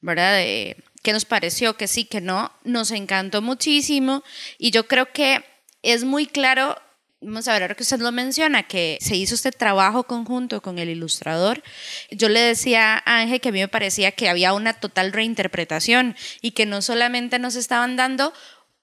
¿verdad? 0.02 0.36
De, 0.38 0.84
¿Qué 1.04 1.14
nos 1.14 1.26
pareció? 1.26 1.78
Que 1.78 1.88
sí, 1.88 2.06
que 2.06 2.22
no, 2.22 2.52
nos 2.64 2.90
encantó 2.90 3.44
muchísimo 3.44 4.24
y 4.58 4.72
yo 4.72 4.88
creo 4.88 5.12
que 5.14 5.46
es 5.84 6.06
muy 6.06 6.26
claro 6.26 6.76
Vamos 7.24 7.48
a 7.48 7.54
ver, 7.54 7.62
ahora 7.62 7.76
que 7.76 7.84
usted 7.84 8.00
lo 8.00 8.12
menciona, 8.12 8.64
que 8.64 8.98
se 9.00 9.16
hizo 9.16 9.34
este 9.34 9.52
trabajo 9.52 10.04
conjunto 10.04 10.62
con 10.62 10.78
el 10.78 10.90
ilustrador, 10.90 11.64
yo 12.12 12.28
le 12.28 12.42
decía 12.42 13.02
a 13.06 13.20
Ángel 13.22 13.40
que 13.40 13.50
a 13.50 13.52
mí 13.54 13.60
me 13.60 13.70
parecía 13.70 14.12
que 14.12 14.28
había 14.28 14.54
una 14.54 14.74
total 14.74 15.14
reinterpretación 15.14 16.18
y 16.42 16.52
que 16.52 16.66
no 16.66 16.82
solamente 16.82 17.40
nos 17.40 17.56
estaban 17.56 17.96
dando 17.96 18.34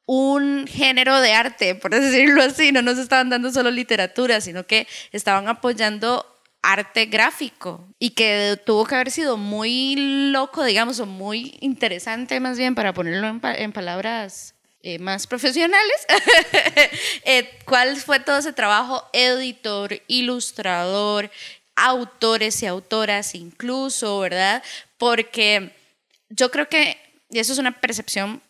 un 0.07 0.67
género 0.67 1.21
de 1.21 1.35
arte, 1.35 1.75
por 1.75 1.91
decirlo 1.95 2.43
así, 2.43 2.73
no 2.73 2.81
nos 2.81 2.99
estaban 2.99 3.29
dando 3.29 3.53
solo 3.53 3.71
literatura, 3.71 4.41
sino 4.41 4.67
que 4.67 4.89
estaban 5.13 5.47
apoyando 5.47 6.27
arte 6.63 7.07
gráfico 7.07 7.89
y 7.99 8.11
que 8.11 8.59
tuvo 8.65 8.87
que 8.87 8.95
haber 8.95 9.11
sido 9.11 9.37
muy 9.37 10.31
loco, 10.33 10.65
digamos, 10.65 10.99
o 11.01 11.07
muy 11.07 11.59
interesante 11.61 12.41
más 12.41 12.59
bien 12.59 12.75
para 12.75 12.93
ponerlo 12.95 13.29
en, 13.29 13.73
palabras 13.73 14.55
eh, 14.83 14.99
más 14.99 15.27
profesionales, 15.27 16.07
eh, 17.25 17.51
cuál 17.67 17.97
fue 17.99 18.19
todo 18.19 18.39
ese 18.39 18.55
trabajo, 18.55 19.07
editor, 19.13 20.01
ilustrador, 20.07 21.31
autores 21.77 22.63
y 22.63 22.67
autoras 22.67 23.35
incluso, 23.35 24.19
¿verdad? 24.21 24.63
Porque 24.97 25.75
yo 26.31 26.51
creo 26.51 26.69
que, 26.69 26.97
y 27.29 27.41
eso 27.41 27.53
es 27.53 27.59
una 27.59 27.81
percepción 27.81 28.43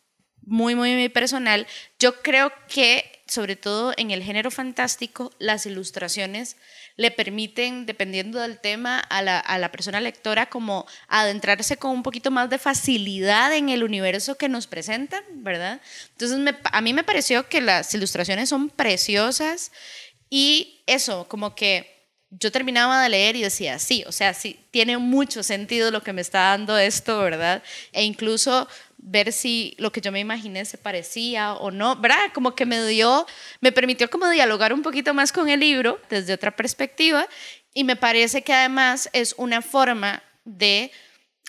muy, 0.43 0.75
muy, 0.77 0.95
muy 0.95 1.09
personal, 1.09 1.67
yo 1.99 2.23
creo 2.23 2.53
que, 2.69 3.23
sobre 3.27 3.57
todo 3.57 3.93
en 3.97 4.13
el 4.13 4.23
género 4.23 4.53
fantástico, 4.53 5.33
las 5.39 5.67
ilustraciones 5.67 6.57
le 7.01 7.11
permiten, 7.11 7.87
dependiendo 7.87 8.41
del 8.41 8.59
tema, 8.59 8.99
a 8.99 9.23
la, 9.23 9.39
a 9.39 9.57
la, 9.57 9.73
persona 9.73 10.03
lectora 10.03 10.51
como 10.51 10.87
adentrarse 11.09 11.79
con 11.79 11.93
un 11.93 12.03
poquito 12.03 12.31
más 12.31 12.51
de 12.51 12.59
facilidad 12.59 13.55
en 13.57 13.71
el 13.71 13.83
universo 13.83 14.35
que 14.35 14.51
nos 14.51 14.67
presentan, 14.67 15.25
¿verdad? 15.37 15.81
Entonces 16.11 16.55
a 16.63 16.81
mí 16.83 16.93
me 16.93 17.03
pareció 17.03 17.49
que 17.49 17.63
las 17.63 17.95
ilustraciones 17.95 18.51
son 18.51 18.69
preciosas 18.69 19.73
y 20.29 20.83
eso, 20.87 21.27
como 21.27 21.55
que 21.55 22.00
yo 22.31 22.53
terminaba 22.53 23.03
de 23.03 23.09
leer 23.09 23.37
y 23.37 23.43
decía, 23.43 23.79
sí, 23.79 24.05
o 24.07 24.13
sea, 24.13 24.35
sí, 24.35 24.61
tiene 24.71 24.99
mucho 24.99 25.43
sentido 25.43 25.91
lo 25.91 26.03
que 26.03 26.13
me 26.13 26.21
está 26.21 26.51
dando 26.51 26.79
esto, 26.79 27.19
¿verdad? 27.19 27.63
E 27.93 28.05
incluso 28.05 28.69
ver 28.99 29.33
si 29.33 29.75
lo 29.79 29.91
que 29.91 30.01
yo 30.01 30.13
me 30.13 30.21
imaginé 30.21 30.65
se 30.65 30.79
parecía 30.79 31.55
o 31.55 31.71
no, 31.71 31.97
¿verdad? 31.97 32.31
Como 32.33 32.55
que 32.55 32.67
me 32.67 32.85
dio, 32.87 33.27
me 33.61 33.73
permitió 33.73 34.09
como 34.09 34.29
dialogar 34.31 34.73
un 34.73 34.83
poquito 34.83 35.13
más 35.13 35.33
con 35.33 35.49
el 35.49 35.61
libro 35.61 36.01
desde 36.09 36.35
otra 36.35 36.55
perspectiva 36.55 37.27
y 37.75 37.85
me 37.85 37.97
parece 37.97 38.43
que 38.43 38.53
además 38.53 39.09
es 39.13 39.35
una 39.37 39.63
forma 39.63 40.23
de 40.45 40.93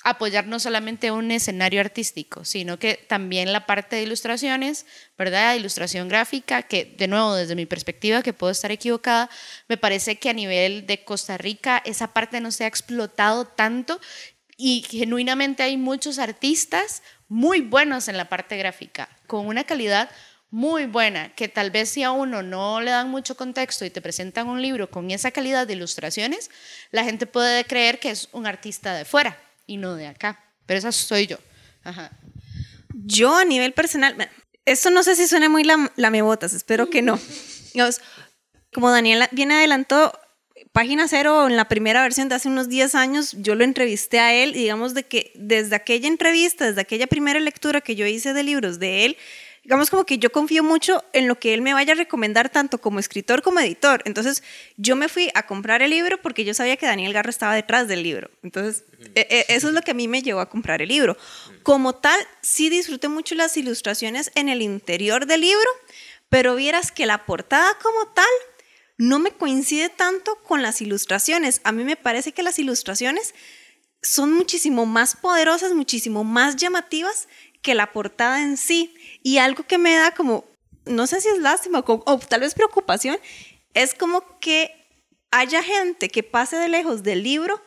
apoyar 0.04 0.48
no 0.48 0.60
solamente 0.60 1.12
un 1.12 1.32
escenario 1.32 1.80
artístico, 1.80 2.44
sino 2.44 2.80
que 2.80 2.96
también 2.96 3.54
la 3.54 3.66
parte 3.66 3.96
de 3.96 4.04
ilustraciones, 4.04 4.86
¿verdad? 5.18 5.56
Ilustración 5.56 6.08
gráfica, 6.08 6.64
que 6.64 6.86
de 6.86 7.08
nuevo, 7.08 7.36
desde 7.36 7.56
mi 7.56 7.66
perspectiva, 7.66 8.24
que 8.24 8.34
puedo 8.34 8.52
estar 8.52 8.72
equivocada, 8.72 9.30
me 9.68 9.78
parece 9.78 10.18
que 10.18 10.30
a 10.30 10.34
nivel 10.34 10.86
de 10.88 11.04
Costa 11.04 11.38
Rica 11.38 11.82
esa 11.86 12.14
parte 12.14 12.42
no 12.42 12.52
se 12.52 12.64
ha 12.64 12.68
explotado 12.68 13.46
tanto 13.46 14.00
y 14.58 14.86
genuinamente 14.90 15.64
hay 15.64 15.78
muchos 15.78 16.20
artistas 16.20 17.04
muy 17.28 17.62
buenos 17.62 18.08
en 18.08 18.18
la 18.18 18.30
parte 18.30 18.58
gráfica, 18.58 19.10
con 19.28 19.48
una 19.48 19.64
calidad 19.64 20.10
muy 20.50 20.86
buena, 20.86 21.34
que 21.34 21.48
tal 21.48 21.72
vez 21.72 21.90
si 21.90 22.04
a 22.04 22.12
uno 22.12 22.44
no 22.44 22.82
le 22.82 22.92
dan 22.92 23.10
mucho 23.10 23.38
contexto 23.38 23.86
y 23.86 23.90
te 23.90 24.02
presentan 24.02 24.50
un 24.50 24.62
libro 24.62 24.90
con 24.90 25.10
esa 25.10 25.32
calidad 25.32 25.66
de 25.66 25.74
ilustraciones, 25.74 26.52
la 26.92 27.06
gente 27.06 27.26
puede 27.26 27.64
creer 27.64 28.00
que 28.00 28.10
es 28.10 28.28
un 28.34 28.46
artista 28.46 28.94
de 28.94 29.06
fuera 29.06 29.38
y 29.72 29.78
no 29.78 29.96
de 29.96 30.08
acá. 30.08 30.40
Pero 30.66 30.80
esa 30.80 30.92
soy 30.92 31.28
yo. 31.28 31.38
Yo 32.94 33.36
a 33.38 33.46
nivel 33.46 33.74
personal, 33.74 34.30
esto 34.66 34.92
no 34.92 35.04
sé 35.04 35.16
si 35.16 35.28
suena 35.28 35.50
muy 35.50 35.64
lamebotas, 35.96 36.54
espero 36.54 36.90
que 36.90 37.02
no. 37.02 37.20
Como 38.74 38.92
Daniela 38.92 39.30
bien 39.32 39.52
adelantó, 39.52 40.14
Página 40.72 41.08
Cero, 41.08 41.48
en 41.48 41.58
la 41.58 41.68
primera 41.68 42.02
versión 42.02 42.30
de 42.30 42.36
hace 42.36 42.48
unos 42.48 42.70
10 42.70 42.96
años, 42.96 43.36
yo 43.40 43.56
lo 43.56 43.64
entrevisté 43.64 44.20
a 44.20 44.34
él, 44.34 44.54
digamos 44.54 44.94
de 44.94 45.04
que 45.04 45.32
desde 45.36 45.76
aquella 45.76 46.08
entrevista, 46.08 46.66
desde 46.66 46.82
aquella 46.82 47.08
primera 47.08 47.40
lectura 47.40 47.82
que 47.82 47.96
yo 47.96 48.06
hice 48.06 48.34
de 48.34 48.44
libros 48.44 48.80
de 48.80 49.06
él, 49.06 49.18
digamos 49.64 49.90
como 49.90 50.06
que 50.06 50.18
yo 50.18 50.32
confío 50.32 50.64
mucho 50.64 51.04
en 51.14 51.28
lo 51.28 51.40
que 51.40 51.54
él 51.54 51.62
me 51.62 51.74
vaya 51.74 51.94
a 51.94 51.96
recomendar 51.96 52.50
tanto 52.50 52.80
como 52.80 53.00
escritor 53.00 53.42
como 53.42 53.60
editor. 53.60 54.02
Entonces 54.06 54.44
yo 54.78 54.96
me 54.96 55.08
fui 55.08 55.30
a 55.36 55.46
comprar 55.46 55.82
el 55.82 55.92
libro 55.92 56.20
porque 56.22 56.44
yo 56.44 56.54
sabía 56.54 56.78
que 56.78 56.88
Daniel 56.88 57.14
Garro 57.14 57.30
estaba 57.30 57.54
detrás 57.54 57.88
del 57.88 58.02
libro. 58.02 58.32
Entonces 58.42 58.84
e, 59.16 59.28
e, 59.30 59.46
eso 59.54 59.68
es 59.68 59.74
lo 59.74 59.82
que 59.82 59.92
a 59.92 59.94
mí 59.94 60.08
me 60.08 60.24
llevó 60.24 60.40
a 60.40 60.50
comprar 60.50 60.82
el 60.82 60.90
libro. 60.90 61.16
Como 61.64 61.94
tal, 61.94 62.20
sí 62.42 62.70
disfruté 62.70 63.08
mucho 63.08 63.36
las 63.36 63.56
ilustraciones 63.56 64.32
en 64.36 64.50
el 64.50 64.62
interior 64.62 65.28
del 65.28 65.42
libro, 65.42 65.70
pero 66.30 66.56
vieras 66.56 66.92
que 66.92 67.06
la 67.06 67.26
portada 67.26 67.78
como 67.84 68.08
tal 68.14 68.26
no 68.98 69.20
me 69.20 69.32
coincide 69.32 69.90
tanto 69.90 70.36
con 70.44 70.62
las 70.64 70.82
ilustraciones. 70.82 71.62
A 71.64 71.72
mí 71.72 71.84
me 71.84 71.96
parece 71.98 72.32
que 72.32 72.44
las 72.44 72.58
ilustraciones 72.58 73.36
son 74.02 74.34
muchísimo 74.34 74.86
más 74.86 75.16
poderosas, 75.16 75.74
muchísimo 75.74 76.24
más 76.24 76.56
llamativas 76.56 77.28
que 77.62 77.76
la 77.76 77.92
portada 77.92 78.42
en 78.42 78.58
sí. 78.58 78.94
Y 79.24 79.38
algo 79.38 79.64
que 79.64 79.78
me 79.78 79.96
da 79.96 80.12
como, 80.12 80.46
no 80.86 81.08
sé 81.08 81.22
si 81.22 81.30
es 81.30 81.40
lástima 81.40 81.84
o, 81.86 82.20
tal 82.20 82.42
vez 82.42 82.54
preocupación, 82.54 83.18
es 83.74 83.94
como 83.94 84.40
que 84.40 84.72
haya 85.32 85.64
gente 85.64 86.10
que 86.10 86.24
pase 86.24 86.58
de 86.58 86.68
lejos 86.68 87.04
del 87.04 87.24
libro 87.24 87.62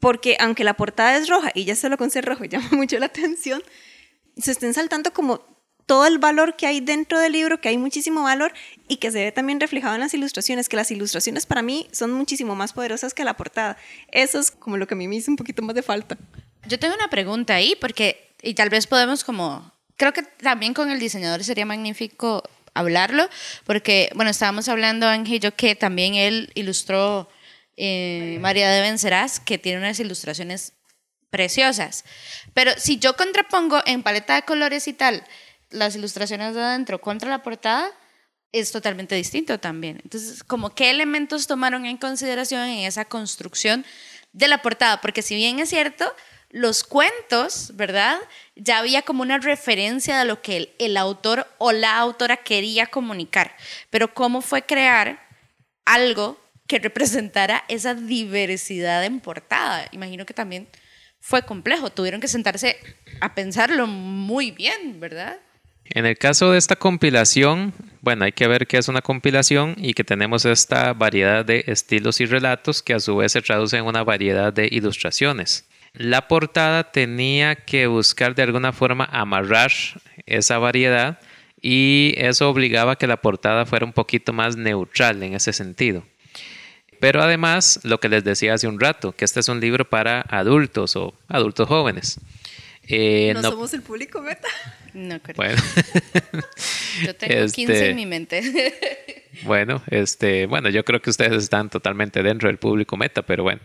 porque 0.00 0.36
aunque 0.40 0.64
la 0.64 0.74
portada 0.74 1.16
es 1.16 1.28
roja 1.28 1.50
y 1.54 1.64
ya 1.64 1.76
se 1.76 1.88
lo 1.88 1.96
con 1.96 2.10
ser 2.10 2.24
rojo 2.24 2.44
llama 2.44 2.68
mucho 2.72 2.98
la 2.98 3.06
atención, 3.06 3.62
se 4.36 4.50
estén 4.50 4.74
saltando 4.74 5.12
como 5.12 5.54
todo 5.86 6.06
el 6.06 6.18
valor 6.18 6.56
que 6.56 6.66
hay 6.66 6.80
dentro 6.80 7.18
del 7.18 7.32
libro, 7.32 7.60
que 7.60 7.68
hay 7.68 7.78
muchísimo 7.78 8.22
valor 8.22 8.52
y 8.88 8.96
que 8.96 9.10
se 9.10 9.22
ve 9.22 9.32
también 9.32 9.60
reflejado 9.60 9.94
en 9.94 10.00
las 10.00 10.14
ilustraciones, 10.14 10.68
que 10.68 10.76
las 10.76 10.90
ilustraciones 10.90 11.46
para 11.46 11.62
mí 11.62 11.88
son 11.92 12.12
muchísimo 12.12 12.54
más 12.54 12.72
poderosas 12.72 13.14
que 13.14 13.24
la 13.24 13.36
portada. 13.36 13.76
Eso 14.10 14.38
es 14.38 14.50
como 14.50 14.76
lo 14.76 14.86
que 14.86 14.94
a 14.94 14.96
mí 14.96 15.08
me 15.08 15.16
hizo 15.16 15.30
un 15.30 15.36
poquito 15.36 15.62
más 15.62 15.74
de 15.74 15.82
falta. 15.82 16.16
Yo 16.66 16.78
tengo 16.78 16.94
una 16.94 17.08
pregunta 17.08 17.54
ahí, 17.54 17.76
porque, 17.78 18.33
y 18.44 18.54
tal 18.54 18.68
vez 18.68 18.86
podemos 18.86 19.24
como, 19.24 19.72
creo 19.96 20.12
que 20.12 20.22
también 20.22 20.74
con 20.74 20.90
el 20.90 21.00
diseñador 21.00 21.42
sería 21.42 21.66
magnífico 21.66 22.42
hablarlo, 22.74 23.28
porque, 23.64 24.10
bueno, 24.14 24.30
estábamos 24.30 24.68
hablando, 24.68 25.06
Ángel 25.06 25.40
yo, 25.40 25.54
que 25.54 25.74
también 25.74 26.14
él 26.14 26.50
ilustró 26.54 27.28
eh, 27.76 28.38
María 28.40 28.70
de 28.70 28.80
Vencerás, 28.80 29.40
que 29.40 29.58
tiene 29.58 29.78
unas 29.78 29.98
ilustraciones 30.00 30.72
preciosas. 31.30 32.04
Pero 32.52 32.72
si 32.76 32.98
yo 32.98 33.16
contrapongo 33.16 33.80
en 33.86 34.02
paleta 34.02 34.34
de 34.34 34.42
colores 34.42 34.86
y 34.88 34.92
tal, 34.92 35.24
las 35.70 35.96
ilustraciones 35.96 36.54
de 36.54 36.62
adentro 36.62 37.00
contra 37.00 37.30
la 37.30 37.42
portada, 37.42 37.90
es 38.52 38.70
totalmente 38.70 39.16
distinto 39.16 39.58
también. 39.58 40.00
Entonces, 40.04 40.44
como 40.44 40.70
qué 40.74 40.90
elementos 40.90 41.48
tomaron 41.48 41.86
en 41.86 41.96
consideración 41.96 42.62
en 42.68 42.86
esa 42.86 43.04
construcción 43.04 43.84
de 44.32 44.46
la 44.46 44.62
portada, 44.62 45.00
porque 45.00 45.22
si 45.22 45.34
bien 45.34 45.58
es 45.58 45.70
cierto, 45.70 46.12
los 46.50 46.84
cuentos, 46.84 47.72
¿verdad? 47.74 48.18
Ya 48.54 48.78
había 48.78 49.02
como 49.02 49.22
una 49.22 49.38
referencia 49.38 50.18
de 50.18 50.24
lo 50.24 50.40
que 50.40 50.74
el, 50.78 50.96
autor 50.96 51.46
o 51.58 51.72
la 51.72 51.98
autora 51.98 52.38
quería 52.38 52.86
comunicar, 52.86 53.56
pero 53.90 54.14
cómo 54.14 54.40
fue 54.40 54.62
crear 54.62 55.26
algo 55.84 56.40
que 56.66 56.78
representara 56.78 57.64
esa 57.68 57.94
diversidad 57.94 59.04
en 59.04 59.20
portada. 59.20 59.88
Imagino 59.92 60.24
que 60.26 60.34
también 60.34 60.68
fue 61.20 61.42
complejo, 61.42 61.90
tuvieron 61.90 62.20
que 62.20 62.28
sentarse 62.28 62.76
a 63.20 63.34
pensarlo 63.34 63.86
muy 63.86 64.50
bien, 64.50 65.00
¿verdad? 65.00 65.38
En 65.86 66.06
el 66.06 66.16
caso 66.16 66.52
de 66.52 66.58
esta 66.58 66.76
compilación, 66.76 67.74
bueno, 68.00 68.24
hay 68.24 68.32
que 68.32 68.48
ver 68.48 68.66
que 68.66 68.78
es 68.78 68.88
una 68.88 69.02
compilación 69.02 69.74
y 69.76 69.92
que 69.92 70.04
tenemos 70.04 70.44
esta 70.44 70.94
variedad 70.94 71.44
de 71.44 71.64
estilos 71.66 72.20
y 72.20 72.26
relatos 72.26 72.82
que 72.82 72.94
a 72.94 73.00
su 73.00 73.16
vez 73.16 73.32
se 73.32 73.42
traducen 73.42 73.80
en 73.80 73.86
una 73.86 74.02
variedad 74.02 74.52
de 74.52 74.68
ilustraciones. 74.70 75.66
La 75.94 76.26
portada 76.26 76.90
tenía 76.90 77.54
que 77.54 77.86
buscar 77.86 78.34
de 78.34 78.42
alguna 78.42 78.72
forma 78.72 79.04
amarrar 79.04 79.70
esa 80.26 80.58
variedad 80.58 81.20
y 81.60 82.14
eso 82.16 82.50
obligaba 82.50 82.92
a 82.92 82.96
que 82.96 83.06
la 83.06 83.22
portada 83.22 83.64
fuera 83.64 83.86
un 83.86 83.92
poquito 83.92 84.32
más 84.32 84.56
neutral 84.56 85.22
en 85.22 85.34
ese 85.34 85.52
sentido. 85.52 86.04
Pero 86.98 87.22
además, 87.22 87.80
lo 87.84 88.00
que 88.00 88.08
les 88.08 88.24
decía 88.24 88.54
hace 88.54 88.66
un 88.66 88.80
rato, 88.80 89.12
que 89.12 89.24
este 89.24 89.40
es 89.40 89.48
un 89.48 89.60
libro 89.60 89.88
para 89.88 90.22
adultos 90.22 90.96
o 90.96 91.14
adultos 91.28 91.68
jóvenes. 91.68 92.18
Eh, 92.86 93.32
¿No, 93.34 93.42
somos 93.42 93.72
el 93.72 93.82
público 93.82 94.20
meta? 94.20 94.48
No 94.92 95.20
creo. 95.20 95.36
Bueno. 95.36 95.62
yo 97.04 97.14
tengo 97.14 97.46
15 97.46 97.62
en 97.62 97.70
este, 97.70 97.94
mi 97.94 98.06
mente. 98.06 98.42
bueno, 99.42 99.82
este, 99.88 100.46
bueno, 100.46 100.68
yo 100.70 100.84
creo 100.84 101.00
que 101.02 101.10
ustedes 101.10 101.42
están 101.42 101.70
totalmente 101.70 102.22
dentro 102.22 102.48
del 102.48 102.58
público 102.58 102.96
meta, 102.96 103.22
pero 103.22 103.42
bueno. 103.42 103.60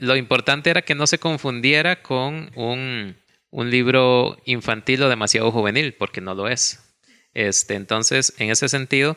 Lo 0.00 0.16
importante 0.16 0.70
era 0.70 0.82
que 0.82 0.94
no 0.94 1.06
se 1.06 1.18
confundiera 1.18 2.02
con 2.02 2.50
un, 2.54 3.16
un 3.50 3.70
libro 3.70 4.36
infantil 4.44 5.02
o 5.02 5.08
demasiado 5.08 5.50
juvenil, 5.50 5.94
porque 5.94 6.20
no 6.20 6.34
lo 6.34 6.48
es. 6.48 6.80
Este, 7.34 7.74
entonces, 7.74 8.32
en 8.38 8.50
ese 8.50 8.68
sentido, 8.68 9.16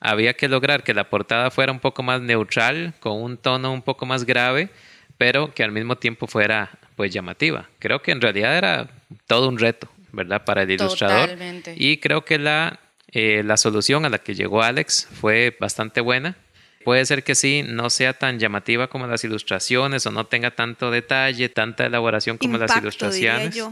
había 0.00 0.34
que 0.34 0.48
lograr 0.48 0.82
que 0.82 0.94
la 0.94 1.10
portada 1.10 1.50
fuera 1.50 1.72
un 1.72 1.80
poco 1.80 2.02
más 2.02 2.20
neutral, 2.20 2.94
con 3.00 3.22
un 3.22 3.36
tono 3.36 3.72
un 3.72 3.82
poco 3.82 4.06
más 4.06 4.24
grave, 4.24 4.70
pero 5.18 5.52
que 5.52 5.62
al 5.62 5.72
mismo 5.72 5.96
tiempo 5.96 6.26
fuera 6.26 6.70
pues 6.96 7.12
llamativa. 7.12 7.68
Creo 7.78 8.00
que 8.00 8.12
en 8.12 8.20
realidad 8.20 8.56
era 8.56 8.90
todo 9.26 9.48
un 9.48 9.58
reto, 9.58 9.88
¿verdad? 10.12 10.44
Para 10.44 10.62
el 10.62 10.70
ilustrador. 10.70 11.36
Y 11.76 11.98
creo 11.98 12.24
que 12.24 12.38
la 12.38 12.80
Eh, 13.12 13.42
la 13.44 13.56
solución 13.56 14.04
a 14.04 14.08
la 14.08 14.18
que 14.18 14.34
llegó 14.34 14.62
Alex 14.62 15.08
fue 15.20 15.56
bastante 15.58 16.00
buena. 16.00 16.36
Puede 16.84 17.04
ser 17.04 17.24
que 17.24 17.34
sí, 17.34 17.62
no 17.66 17.90
sea 17.90 18.14
tan 18.14 18.38
llamativa 18.38 18.88
como 18.88 19.06
las 19.06 19.22
ilustraciones 19.24 20.06
o 20.06 20.10
no 20.10 20.26
tenga 20.26 20.52
tanto 20.52 20.90
detalle, 20.90 21.48
tanta 21.48 21.84
elaboración 21.84 22.38
como 22.38 22.56
las 22.56 22.74
ilustraciones. 22.76 23.62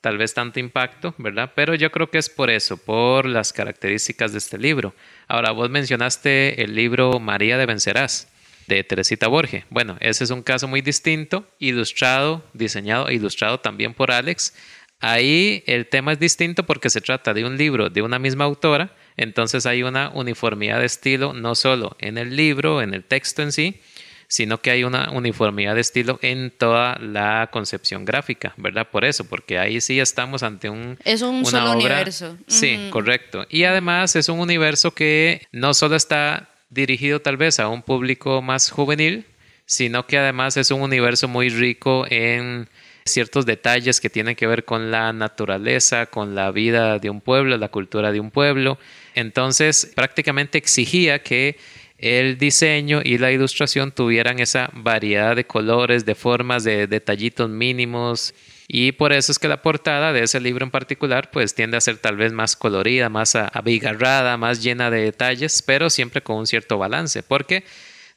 Tal 0.00 0.16
vez 0.16 0.32
tanto 0.32 0.60
impacto, 0.60 1.14
¿verdad? 1.18 1.52
Pero 1.54 1.74
yo 1.74 1.90
creo 1.90 2.10
que 2.10 2.18
es 2.18 2.30
por 2.30 2.48
eso, 2.48 2.78
por 2.78 3.26
las 3.26 3.52
características 3.52 4.32
de 4.32 4.38
este 4.38 4.58
libro. 4.58 4.94
Ahora, 5.28 5.52
vos 5.52 5.68
mencionaste 5.68 6.62
el 6.62 6.74
libro 6.74 7.20
María 7.20 7.58
de 7.58 7.66
Vencerás 7.66 8.28
de 8.66 8.84
Teresita 8.84 9.26
Borge. 9.26 9.64
Bueno, 9.68 9.96
ese 10.00 10.24
es 10.24 10.30
un 10.30 10.42
caso 10.42 10.68
muy 10.68 10.80
distinto, 10.80 11.46
ilustrado, 11.58 12.42
diseñado 12.54 13.08
e 13.08 13.14
ilustrado 13.14 13.60
también 13.60 13.92
por 13.92 14.10
Alex. 14.10 14.54
Ahí 15.00 15.64
el 15.66 15.86
tema 15.86 16.12
es 16.12 16.18
distinto 16.18 16.64
porque 16.64 16.90
se 16.90 17.00
trata 17.00 17.32
de 17.32 17.44
un 17.44 17.56
libro 17.56 17.88
de 17.88 18.02
una 18.02 18.18
misma 18.18 18.44
autora, 18.44 18.94
entonces 19.16 19.66
hay 19.66 19.82
una 19.82 20.10
uniformidad 20.10 20.78
de 20.78 20.86
estilo 20.86 21.32
no 21.32 21.54
solo 21.54 21.96
en 21.98 22.18
el 22.18 22.36
libro, 22.36 22.82
en 22.82 22.92
el 22.92 23.02
texto 23.04 23.42
en 23.42 23.52
sí, 23.52 23.80
sino 24.28 24.60
que 24.60 24.70
hay 24.70 24.84
una 24.84 25.10
uniformidad 25.10 25.74
de 25.74 25.80
estilo 25.80 26.20
en 26.22 26.52
toda 26.52 26.96
la 27.00 27.48
concepción 27.50 28.04
gráfica, 28.04 28.54
¿verdad? 28.58 28.88
Por 28.88 29.04
eso, 29.04 29.24
porque 29.24 29.58
ahí 29.58 29.80
sí 29.80 29.98
estamos 29.98 30.44
ante 30.44 30.70
un... 30.70 30.98
Es 31.04 31.22
un 31.22 31.44
solo 31.44 31.72
universo. 31.72 32.36
Sí, 32.46 32.88
correcto. 32.90 33.44
Y 33.50 33.64
además 33.64 34.14
es 34.14 34.28
un 34.28 34.38
universo 34.38 34.92
que 34.92 35.48
no 35.50 35.74
solo 35.74 35.96
está 35.96 36.48
dirigido 36.68 37.20
tal 37.20 37.38
vez 37.38 37.58
a 37.58 37.66
un 37.66 37.82
público 37.82 38.40
más 38.40 38.70
juvenil, 38.70 39.26
sino 39.66 40.06
que 40.06 40.18
además 40.18 40.56
es 40.56 40.70
un 40.70 40.82
universo 40.82 41.26
muy 41.26 41.48
rico 41.48 42.06
en 42.08 42.68
ciertos 43.04 43.46
detalles 43.46 44.00
que 44.00 44.10
tienen 44.10 44.36
que 44.36 44.46
ver 44.46 44.64
con 44.64 44.90
la 44.90 45.12
naturaleza, 45.12 46.06
con 46.06 46.34
la 46.34 46.50
vida 46.50 46.98
de 46.98 47.10
un 47.10 47.20
pueblo, 47.20 47.56
la 47.56 47.68
cultura 47.68 48.12
de 48.12 48.20
un 48.20 48.30
pueblo. 48.30 48.78
Entonces, 49.14 49.90
prácticamente 49.94 50.58
exigía 50.58 51.22
que 51.22 51.56
el 51.98 52.38
diseño 52.38 53.02
y 53.04 53.18
la 53.18 53.30
ilustración 53.30 53.92
tuvieran 53.92 54.38
esa 54.38 54.70
variedad 54.72 55.36
de 55.36 55.44
colores, 55.44 56.06
de 56.06 56.14
formas, 56.14 56.64
de 56.64 56.86
detallitos 56.86 57.50
mínimos. 57.50 58.34
Y 58.68 58.92
por 58.92 59.12
eso 59.12 59.32
es 59.32 59.38
que 59.38 59.48
la 59.48 59.62
portada 59.62 60.12
de 60.12 60.22
ese 60.22 60.40
libro 60.40 60.64
en 60.64 60.70
particular 60.70 61.30
pues 61.30 61.54
tiende 61.54 61.76
a 61.76 61.80
ser 61.80 61.98
tal 61.98 62.16
vez 62.16 62.32
más 62.32 62.56
colorida, 62.56 63.08
más 63.08 63.34
abigarrada, 63.34 64.36
más 64.36 64.62
llena 64.62 64.90
de 64.90 65.02
detalles, 65.02 65.60
pero 65.60 65.90
siempre 65.90 66.22
con 66.22 66.36
un 66.36 66.46
cierto 66.46 66.78
balance, 66.78 67.22
porque 67.22 67.64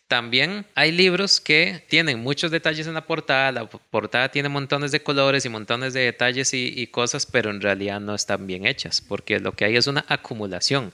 también 0.08 0.66
hay 0.76 0.92
libros 0.92 1.40
que 1.40 1.84
tienen 1.90 2.22
muchos 2.22 2.52
detalles 2.52 2.88
en 2.88 2.94
la 2.94 3.06
portada, 3.06 3.52
la 3.52 3.66
portada 3.66 4.30
tiene 4.30 4.50
montones 4.50 4.92
de 4.92 5.02
colores 5.02 5.46
y 5.46 5.50
montones 5.50 5.94
de 5.94 6.02
detalles 6.02 6.54
y, 6.54 6.88
cosas, 6.88 7.26
pero 7.26 7.50
en 7.50 7.62
realidad 7.62 8.00
no 8.00 8.14
están 8.14 8.46
bien 8.46 8.66
hechas, 8.66 9.02
porque 9.02 9.40
lo 9.40 9.54
que 9.54 9.66
hay 9.66 9.76
es 9.76 9.88
una 9.88 10.06
acumulación, 10.08 10.94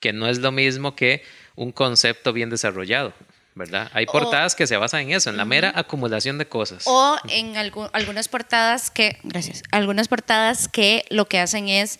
que 0.00 0.12
no 0.12 0.28
es 0.28 0.38
lo 0.38 0.52
mismo 0.52 0.94
que 0.94 1.22
un 1.54 1.72
concepto 1.72 2.32
bien 2.32 2.50
desarrollado. 2.50 3.14
¿verdad? 3.54 3.90
Hay 3.92 4.06
portadas 4.06 4.54
que 4.54 4.68
se 4.68 4.76
basan 4.76 5.00
en 5.00 5.12
eso, 5.12 5.30
en 5.30 5.36
la 5.36 5.44
mera 5.44 5.72
acumulación 5.74 6.38
de 6.38 6.46
cosas. 6.46 6.84
O 6.86 7.16
en 7.28 7.56
algunas 7.56 8.28
portadas 8.28 8.88
que, 8.88 9.18
gracias, 9.24 9.64
algunas 9.72 10.06
portadas 10.06 10.68
que 10.68 11.04
lo 11.10 11.26
que 11.26 11.40
hacen 11.40 11.68
es 11.68 11.98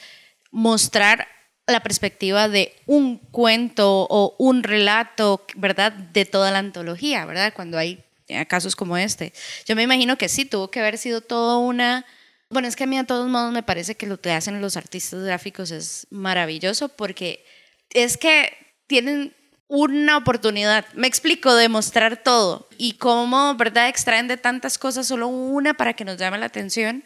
mostrar 0.53 1.27
la 1.73 1.81
perspectiva 1.81 2.49
de 2.49 2.75
un 2.87 3.19
cuento 3.19 4.07
o 4.09 4.35
un 4.39 4.63
relato, 4.63 5.45
¿verdad? 5.55 5.93
De 5.93 6.25
toda 6.25 6.51
la 6.51 6.59
antología, 6.59 7.25
¿verdad? 7.27 7.53
Cuando 7.55 7.79
hay 7.79 8.03
eh, 8.29 8.47
casos 8.47 8.75
como 8.75 8.97
este. 8.97 9.33
Yo 9.67 9.77
me 9.77 9.83
imagino 9.83 10.19
que 10.19 10.29
sí, 10.29 10.45
tuvo 10.45 10.71
que 10.71 10.81
haber 10.81 10.99
sido 10.99 11.21
todo 11.21 11.61
una... 11.61 12.05
Bueno, 12.51 12.69
es 12.69 12.77
que 12.77 12.85
a 12.85 12.87
mí 12.87 12.97
a 12.97 13.05
todos 13.05 13.29
modos 13.29 13.53
me 13.53 13.63
parece 13.63 13.95
que 13.95 14.07
lo 14.07 14.21
que 14.21 14.33
hacen 14.33 14.61
los 14.61 14.77
artistas 14.77 15.23
gráficos 15.23 15.71
es 15.71 16.07
maravilloso 16.11 16.89
porque 16.89 17.45
es 17.91 18.17
que 18.17 18.57
tienen 18.87 19.35
una 19.69 20.17
oportunidad, 20.17 20.87
me 20.95 21.07
explico, 21.07 21.55
de 21.55 21.69
mostrar 21.69 22.23
todo 22.23 22.69
y 22.79 22.95
cómo, 22.95 23.55
¿verdad? 23.57 23.89
Extraen 23.89 24.29
de 24.29 24.39
tantas 24.39 24.79
cosas 24.79 25.07
solo 25.07 25.29
una 25.29 25.75
para 25.75 25.93
que 25.93 26.07
nos 26.07 26.17
llame 26.17 26.39
la 26.39 26.47
atención 26.47 27.05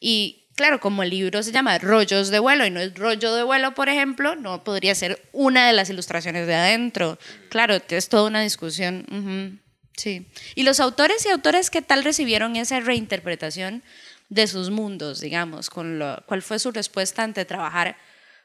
y 0.00 0.47
claro, 0.58 0.80
como 0.80 1.04
el 1.04 1.10
libro 1.10 1.40
se 1.44 1.52
llama 1.52 1.78
Rollos 1.78 2.30
de 2.30 2.40
vuelo 2.40 2.66
y 2.66 2.70
no 2.70 2.80
es 2.80 2.92
rollo 2.94 3.32
de 3.32 3.44
vuelo, 3.44 3.74
por 3.74 3.88
ejemplo, 3.88 4.34
no 4.34 4.64
podría 4.64 4.92
ser 4.96 5.22
una 5.32 5.68
de 5.68 5.72
las 5.72 5.88
ilustraciones 5.88 6.48
de 6.48 6.54
adentro. 6.56 7.16
Claro, 7.48 7.80
es 7.88 8.08
toda 8.08 8.24
una 8.26 8.42
discusión. 8.42 9.60
Sí. 9.96 10.26
¿Y 10.56 10.64
los 10.64 10.80
autores 10.80 11.24
y 11.24 11.28
autores 11.28 11.70
qué 11.70 11.80
tal 11.80 12.02
recibieron 12.02 12.56
esa 12.56 12.80
reinterpretación 12.80 13.84
de 14.30 14.48
sus 14.48 14.70
mundos, 14.70 15.20
digamos? 15.20 15.70
Con 15.70 16.00
lo, 16.00 16.24
¿Cuál 16.26 16.42
fue 16.42 16.58
su 16.58 16.72
respuesta 16.72 17.22
ante 17.22 17.44
trabajar 17.44 17.96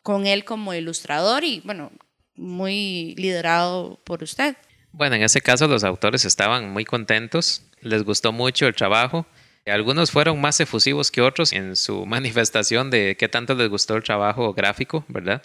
con 0.03 0.28
él 0.28 0.45
como 0.45 0.76
ilustrador 0.76 1.43
y, 1.43 1.61
bueno, 1.66 1.91
muy 2.36 3.16
liderado 3.18 3.99
por 4.03 4.22
usted? 4.22 4.55
Bueno, 4.91 5.16
en 5.16 5.24
ese 5.24 5.41
caso 5.41 5.68
los 5.68 5.84
autores 5.84 6.26
estaban 6.26 6.70
muy 6.70 6.86
contentos, 6.86 7.64
les 7.82 8.03
gustó 8.03 8.32
mucho 8.32 8.68
el 8.68 8.76
trabajo 8.76 9.26
algunos 9.66 10.11
fueron 10.11 10.41
más 10.41 10.59
efusivos 10.59 11.11
que 11.11 11.22
otros 11.22 11.53
en 11.53 11.76
su 11.76 12.05
manifestación 12.07 12.89
de 12.89 13.16
qué 13.18 13.30
tanto 13.30 13.55
les 13.55 13.70
gustó 13.70 13.95
el 13.95 14.03
trabajo 14.03 14.53
gráfico, 14.53 15.05
¿verdad? 15.07 15.41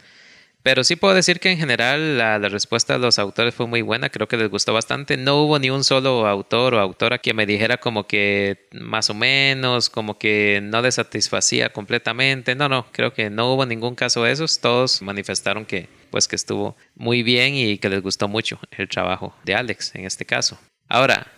Pero 0.62 0.82
sí 0.84 0.96
puedo 0.96 1.14
decir 1.14 1.38
que 1.40 1.50
en 1.50 1.58
general 1.58 2.18
la, 2.18 2.38
respuesta 2.40 2.94
de 2.94 2.98
los 2.98 3.18
autores 3.18 3.54
fue 3.54 3.66
muy 3.66 3.80
buena, 3.80 4.10
creo 4.10 4.26
que 4.26 4.36
les 4.36 4.50
gustó 4.50 4.72
bastante. 4.72 5.16
No 5.16 5.42
hubo 5.42 5.58
ni 5.58 5.70
un 5.70 5.84
solo 5.84 6.26
autor 6.26 6.74
o 6.74 6.80
autora 6.80 7.18
que 7.18 7.32
me 7.32 7.46
dijera 7.46 7.78
como 7.78 8.06
que 8.06 8.68
más 8.72 9.08
o 9.08 9.14
menos, 9.14 9.88
como 9.88 10.18
que 10.18 10.60
no 10.62 10.82
les 10.82 10.96
satisfacía 10.96 11.72
completamente. 11.72 12.54
No, 12.54 12.68
no, 12.68 12.86
creo 12.92 13.14
que 13.14 13.30
no 13.30 13.54
hubo 13.54 13.66
ningún 13.66 13.94
caso 13.94 14.24
de 14.24 14.32
esos. 14.32 14.60
Todos 14.60 15.00
manifestaron 15.00 15.64
que 15.64 15.88
pues 16.10 16.26
que 16.26 16.36
estuvo 16.36 16.76
muy 16.96 17.22
bien 17.22 17.54
y 17.54 17.78
que 17.78 17.88
les 17.88 18.02
gustó 18.02 18.28
mucho 18.28 18.58
el 18.72 18.88
trabajo 18.88 19.34
de 19.44 19.54
Alex 19.54 19.94
en 19.94 20.04
este 20.06 20.24
caso. 20.26 20.58
Ahora, 20.88 21.28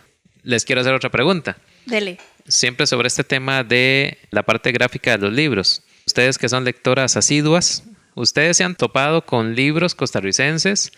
les 0.43 0.65
quiero 0.65 0.81
hacer 0.81 0.93
otra 0.93 1.11
pregunta. 1.11 1.57
Dele 1.85 2.17
siempre 2.47 2.87
sobre 2.87 3.07
este 3.07 3.23
tema 3.23 3.63
de 3.63 4.17
la 4.29 4.43
parte 4.43 4.71
gráfica 4.71 5.11
de 5.11 5.17
los 5.19 5.33
libros. 5.33 5.83
Ustedes 6.05 6.37
que 6.37 6.49
son 6.49 6.65
lectoras 6.65 7.17
asiduas, 7.17 7.83
ustedes 8.15 8.57
se 8.57 8.63
han 8.63 8.75
topado 8.75 9.25
con 9.25 9.55
libros 9.55 9.95
costarricenses 9.95 10.91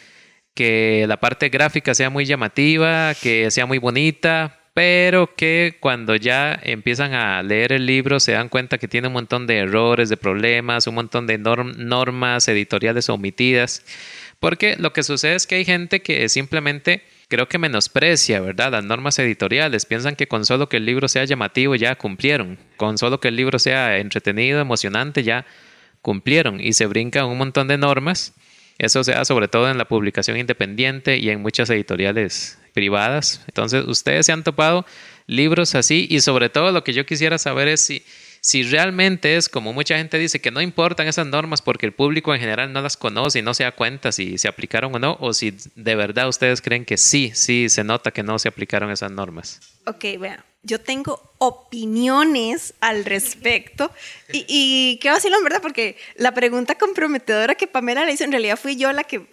que 0.53 1.05
la 1.07 1.17
parte 1.17 1.49
gráfica 1.49 1.93
sea 1.93 2.09
muy 2.09 2.25
llamativa, 2.25 3.13
que 3.15 3.49
sea 3.51 3.65
muy 3.65 3.79
bonita, 3.79 4.59
pero 4.73 5.35
que 5.35 5.77
cuando 5.79 6.15
ya 6.15 6.59
empiezan 6.63 7.13
a 7.13 7.41
leer 7.43 7.73
el 7.73 7.85
libro 7.85 8.19
se 8.19 8.33
dan 8.33 8.49
cuenta 8.49 8.77
que 8.77 8.87
tiene 8.87 9.07
un 9.07 9.13
montón 9.13 9.45
de 9.45 9.59
errores, 9.59 10.09
de 10.09 10.17
problemas, 10.17 10.87
un 10.87 10.95
montón 10.95 11.27
de 11.27 11.37
normas 11.37 12.47
editoriales 12.47 13.09
omitidas, 13.09 13.83
porque 14.39 14.75
lo 14.77 14.93
que 14.93 15.03
sucede 15.03 15.35
es 15.35 15.47
que 15.47 15.55
hay 15.55 15.65
gente 15.65 16.01
que 16.01 16.27
simplemente 16.29 17.03
creo 17.33 17.49
que 17.49 17.57
menosprecia, 17.57 18.39
¿verdad? 18.41 18.73
Las 18.73 18.83
normas 18.83 19.17
editoriales. 19.17 19.87
Piensan 19.87 20.15
que 20.15 20.27
con 20.27 20.45
solo 20.45 20.69
que 20.69 20.77
el 20.77 20.85
libro 20.85 21.07
sea 21.07 21.25
llamativo 21.25 21.73
ya 21.73 21.95
cumplieron. 21.95 22.59
Con 22.77 22.99
solo 22.99 23.19
que 23.19 23.29
el 23.29 23.35
libro 23.35 23.57
sea 23.57 23.97
entretenido, 23.97 24.61
emocionante, 24.61 25.23
ya 25.23 25.43
cumplieron. 26.03 26.61
Y 26.61 26.73
se 26.73 26.85
brincan 26.85 27.25
un 27.25 27.39
montón 27.39 27.67
de 27.67 27.79
normas. 27.79 28.35
Eso 28.77 29.03
se 29.03 29.13
da 29.13 29.25
sobre 29.25 29.47
todo 29.47 29.71
en 29.71 29.79
la 29.79 29.85
publicación 29.85 30.37
independiente 30.37 31.17
y 31.17 31.31
en 31.31 31.41
muchas 31.41 31.71
editoriales 31.71 32.59
privadas. 32.71 33.41
Entonces, 33.47 33.83
ustedes 33.87 34.27
se 34.27 34.31
han 34.31 34.43
topado 34.43 34.85
libros 35.25 35.73
así 35.73 36.05
y 36.11 36.19
sobre 36.19 36.49
todo 36.49 36.71
lo 36.71 36.83
que 36.83 36.93
yo 36.93 37.07
quisiera 37.07 37.39
saber 37.39 37.67
es 37.67 37.81
si 37.81 38.03
si 38.43 38.63
realmente 38.63 39.37
es 39.37 39.47
como 39.47 39.71
mucha 39.71 39.97
gente 39.97 40.19
dice 40.19 40.41
que 40.41 40.51
no 40.51 40.59
importan 40.59 41.07
esas 41.07 41.25
normas 41.25 41.61
porque 41.61 41.85
el 41.85 41.93
público 41.93 42.33
en 42.33 42.41
general 42.41 42.73
no 42.73 42.81
las 42.81 42.97
conoce 42.97 43.39
y 43.39 43.41
no 43.41 43.53
se 43.53 43.63
da 43.63 43.71
cuenta 43.71 44.11
si 44.11 44.37
se 44.37 44.49
aplicaron 44.49 44.93
o 44.93 44.99
no, 44.99 45.17
o 45.21 45.33
si 45.33 45.55
de 45.75 45.95
verdad 45.95 46.27
ustedes 46.27 46.61
creen 46.61 46.83
que 46.83 46.97
sí, 46.97 47.31
sí 47.33 47.69
se 47.69 47.85
nota 47.85 48.11
que 48.11 48.21
no 48.21 48.37
se 48.39 48.49
aplicaron 48.49 48.91
esas 48.91 49.11
normas. 49.11 49.61
Ok, 49.85 50.17
bueno, 50.17 50.43
yo 50.61 50.81
tengo 50.81 51.21
opiniones 51.37 52.73
al 52.81 53.05
respecto 53.05 53.89
y, 54.33 54.45
y 54.49 54.99
qué 55.01 55.09
vacilón, 55.09 55.41
¿verdad? 55.41 55.61
Porque 55.61 55.95
la 56.17 56.33
pregunta 56.33 56.75
comprometedora 56.75 57.55
que 57.55 57.67
Pamela 57.67 58.03
le 58.03 58.11
hizo, 58.11 58.25
en 58.25 58.31
realidad 58.31 58.59
fui 58.59 58.75
yo 58.75 58.91
la 58.91 59.05
que 59.05 59.25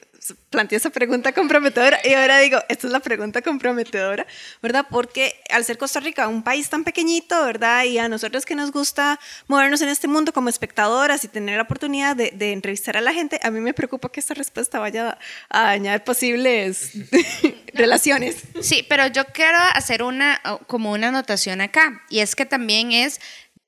planteé 0.50 0.76
esa 0.76 0.90
pregunta 0.90 1.32
comprometedora 1.32 1.98
y 2.04 2.14
ahora 2.14 2.38
digo, 2.40 2.58
esta 2.68 2.86
es 2.86 2.92
la 2.92 3.00
pregunta 3.00 3.42
comprometedora, 3.42 4.26
¿verdad? 4.62 4.86
Porque 4.90 5.40
al 5.50 5.64
ser 5.64 5.78
Costa 5.78 6.00
Rica 6.00 6.28
un 6.28 6.42
país 6.42 6.68
tan 6.68 6.84
pequeñito, 6.84 7.44
¿verdad? 7.44 7.84
Y 7.84 7.98
a 7.98 8.08
nosotros 8.08 8.44
que 8.44 8.54
nos 8.54 8.72
gusta 8.72 9.18
movernos 9.48 9.80
en 9.82 9.88
este 9.88 10.08
mundo 10.08 10.32
como 10.32 10.48
espectadoras 10.48 11.24
y 11.24 11.28
tener 11.28 11.56
la 11.56 11.62
oportunidad 11.62 12.16
de, 12.16 12.32
de 12.34 12.52
entrevistar 12.52 12.96
a 12.96 13.00
la 13.00 13.12
gente, 13.12 13.40
a 13.42 13.50
mí 13.50 13.60
me 13.60 13.74
preocupa 13.74 14.10
que 14.10 14.20
esta 14.20 14.34
respuesta 14.34 14.78
vaya 14.78 15.18
a 15.48 15.62
dañar 15.62 16.04
posibles 16.04 16.92
relaciones. 17.74 18.36
Sí, 18.60 18.84
pero 18.88 19.06
yo 19.06 19.24
quiero 19.26 19.58
hacer 19.74 20.02
una, 20.02 20.40
como 20.66 20.92
una 20.92 21.08
anotación 21.08 21.60
acá, 21.60 22.02
y 22.08 22.20
es 22.20 22.34
que 22.36 22.46
también 22.46 22.92
es, 22.92 23.20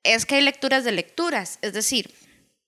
es 0.03 0.26
que 0.26 0.36
hay 0.36 0.42
lecturas 0.42 0.84
de 0.84 0.92
lecturas, 0.92 1.59
es 1.62 1.72
decir, 1.72 2.12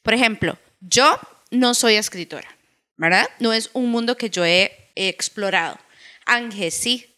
por 0.02 0.14
ejemplo, 0.14 0.58
yo 0.80 1.18
no 1.50 1.74
soy 1.74 1.94
escritora. 1.94 2.53
¿Verdad? 2.96 3.28
No 3.40 3.52
es 3.52 3.70
un 3.72 3.90
mundo 3.90 4.16
que 4.16 4.30
yo 4.30 4.44
he 4.44 4.90
explorado. 4.94 5.78
Ángel 6.26 6.72
sí. 6.72 7.16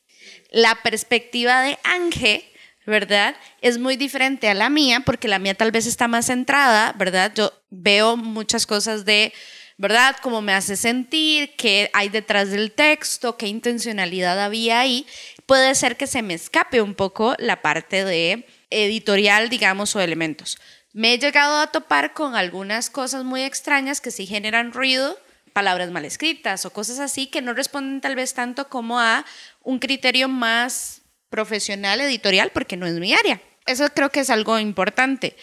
La 0.50 0.82
perspectiva 0.82 1.62
de 1.62 1.78
Ángel, 1.82 2.44
¿verdad? 2.86 3.36
Es 3.60 3.78
muy 3.78 3.96
diferente 3.96 4.48
a 4.48 4.54
la 4.54 4.70
mía 4.70 5.02
porque 5.04 5.28
la 5.28 5.38
mía 5.38 5.54
tal 5.54 5.72
vez 5.72 5.86
está 5.86 6.08
más 6.08 6.26
centrada, 6.26 6.94
¿verdad? 6.96 7.32
Yo 7.34 7.52
veo 7.70 8.16
muchas 8.16 8.66
cosas 8.66 9.04
de 9.04 9.32
¿verdad? 9.78 10.16
Cómo 10.22 10.40
me 10.40 10.52
hace 10.52 10.76
sentir, 10.76 11.54
qué 11.56 11.90
hay 11.92 12.08
detrás 12.08 12.50
del 12.50 12.72
texto, 12.72 13.36
qué 13.36 13.46
intencionalidad 13.46 14.42
había 14.42 14.80
ahí. 14.80 15.06
Puede 15.44 15.74
ser 15.74 15.96
que 15.96 16.06
se 16.06 16.22
me 16.22 16.34
escape 16.34 16.80
un 16.80 16.94
poco 16.94 17.34
la 17.38 17.62
parte 17.62 18.04
de 18.04 18.46
editorial, 18.70 19.48
digamos, 19.48 19.94
o 19.94 20.00
elementos. 20.00 20.58
Me 20.92 21.12
he 21.12 21.18
llegado 21.18 21.60
a 21.60 21.66
topar 21.66 22.14
con 22.14 22.36
algunas 22.36 22.88
cosas 22.88 23.24
muy 23.24 23.42
extrañas 23.42 24.00
que 24.00 24.10
sí 24.10 24.26
generan 24.26 24.72
ruido, 24.72 25.18
palabras 25.56 25.90
mal 25.90 26.04
escritas 26.04 26.66
o 26.66 26.70
cosas 26.70 26.98
así 26.98 27.28
que 27.28 27.40
no 27.40 27.54
responden 27.54 28.02
tal 28.02 28.14
vez 28.14 28.34
tanto 28.34 28.68
como 28.68 29.00
a 29.00 29.24
un 29.62 29.78
criterio 29.78 30.28
más 30.28 31.00
profesional, 31.30 31.98
editorial, 32.02 32.50
porque 32.52 32.76
no 32.76 32.84
es 32.84 32.92
mi 33.00 33.14
área. 33.14 33.40
Eso 33.64 33.88
creo 33.94 34.10
que 34.10 34.20
es 34.20 34.28
algo 34.28 34.58
importante. 34.58 35.34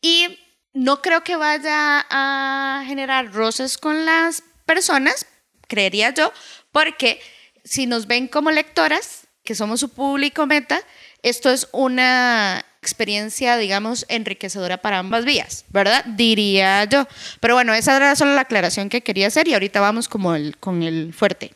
Y 0.00 0.38
no 0.72 1.02
creo 1.02 1.22
que 1.22 1.36
vaya 1.36 2.06
a 2.08 2.82
generar 2.86 3.30
roces 3.34 3.76
con 3.76 4.06
las 4.06 4.42
personas, 4.64 5.26
creería 5.66 6.14
yo, 6.14 6.32
porque 6.72 7.20
si 7.62 7.84
nos 7.84 8.06
ven 8.06 8.26
como 8.26 8.50
lectoras, 8.50 9.28
que 9.44 9.54
somos 9.54 9.80
su 9.80 9.90
público 9.90 10.46
meta, 10.46 10.80
esto 11.22 11.50
es 11.50 11.68
una 11.72 12.64
experiencia, 12.80 13.56
digamos, 13.56 14.06
enriquecedora 14.08 14.78
para 14.78 14.98
ambas 14.98 15.24
vías, 15.24 15.64
¿verdad? 15.70 16.04
Diría 16.04 16.84
yo. 16.84 17.06
Pero 17.40 17.54
bueno, 17.54 17.74
esa 17.74 17.96
era 17.96 18.14
solo 18.16 18.34
la 18.34 18.42
aclaración 18.42 18.88
que 18.88 19.02
quería 19.02 19.26
hacer 19.26 19.48
y 19.48 19.54
ahorita 19.54 19.80
vamos 19.80 20.08
como 20.08 20.34
el, 20.34 20.56
con 20.58 20.82
el 20.82 21.12
fuerte. 21.12 21.52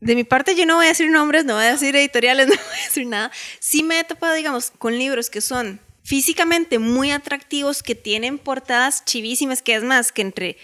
De 0.00 0.14
mi 0.14 0.24
parte, 0.24 0.54
yo 0.54 0.66
no 0.66 0.76
voy 0.76 0.86
a 0.86 0.88
decir 0.88 1.10
nombres, 1.10 1.44
no 1.44 1.54
voy 1.54 1.64
a 1.64 1.72
decir 1.72 1.96
editoriales, 1.96 2.46
no 2.48 2.54
voy 2.54 2.78
a 2.80 2.84
decir 2.84 3.06
nada. 3.06 3.32
Sí 3.58 3.82
me 3.82 4.00
he 4.00 4.04
topado, 4.04 4.34
digamos, 4.34 4.72
con 4.78 4.98
libros 4.98 5.30
que 5.30 5.40
son 5.40 5.80
físicamente 6.02 6.78
muy 6.78 7.10
atractivos, 7.10 7.82
que 7.82 7.94
tienen 7.94 8.38
portadas 8.38 9.04
chivísimas, 9.04 9.62
que 9.62 9.74
es 9.74 9.82
más, 9.82 10.12
que 10.12 10.22
entre 10.22 10.56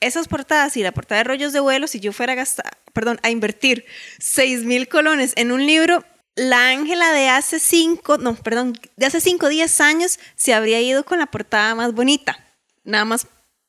esas 0.00 0.28
portadas 0.28 0.76
y 0.76 0.82
la 0.82 0.92
portada 0.92 1.18
de 1.18 1.24
rollos 1.24 1.52
de 1.52 1.60
vuelo, 1.60 1.86
si 1.86 2.00
yo 2.00 2.12
fuera 2.12 2.34
a 2.34 2.36
gastar, 2.36 2.78
perdón, 2.92 3.18
a 3.22 3.30
invertir 3.30 3.84
6 4.18 4.64
mil 4.64 4.88
colones 4.88 5.32
en 5.36 5.52
un 5.52 5.66
libro, 5.66 6.04
la 6.36 6.68
Ángela 6.68 7.12
de 7.12 7.28
hace 7.28 7.58
5, 7.58 8.18
no, 8.18 8.34
perdón, 8.36 8.78
de 8.96 9.06
hace 9.06 9.20
5, 9.20 9.48
10 9.48 9.80
años 9.80 10.18
se 10.36 10.52
habría 10.54 10.80
ido 10.80 11.04
con 11.04 11.18
la 11.18 11.26
portada 11.26 11.74
más 11.74 11.92
bonita, 11.94 12.38
nada 12.84 13.04
más 13.06 13.26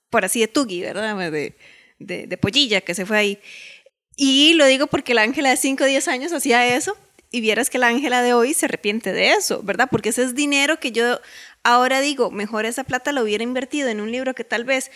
por 0.10 0.26
así 0.26 0.42
de 0.42 0.48
Tugi, 0.48 0.82
¿verdad? 0.82 1.16
De, 1.32 1.58
de, 2.00 2.28
de 2.28 2.38
pollilla 2.38 2.82
que 2.82 2.94
se 2.94 3.06
fue 3.06 3.18
ahí. 3.18 3.40
Y 4.18 4.54
lo 4.54 4.66
digo 4.66 4.88
porque 4.88 5.14
la 5.14 5.22
Ángela 5.22 5.50
de 5.50 5.58
5, 5.58 5.86
10 5.86 6.08
años 6.10 6.34
hacía 6.34 6.76
eso 6.76 6.98
y 7.32 7.40
vieras 7.42 7.70
que 7.70 7.78
la 7.78 7.88
Ángela 7.88 8.22
de 8.22 8.34
hoy 8.34 8.54
se 8.54 8.66
arrepiente 8.66 9.14
de 9.14 9.32
eso, 9.32 9.62
¿verdad? 9.64 9.88
Porque 9.90 10.10
ese 10.10 10.24
es 10.24 10.36
dinero 10.36 10.80
que 10.80 10.92
yo 10.92 11.20
ahora 11.64 12.02
digo, 12.02 12.32
mejor 12.32 12.66
esa 12.66 12.84
plata 12.84 13.12
lo 13.12 13.24
hubiera 13.24 13.44
invertido 13.44 13.88
en 13.90 14.02
un 14.02 14.12
libro 14.12 14.34
que 14.34 14.44
tal 14.44 14.66
vez 14.66 14.92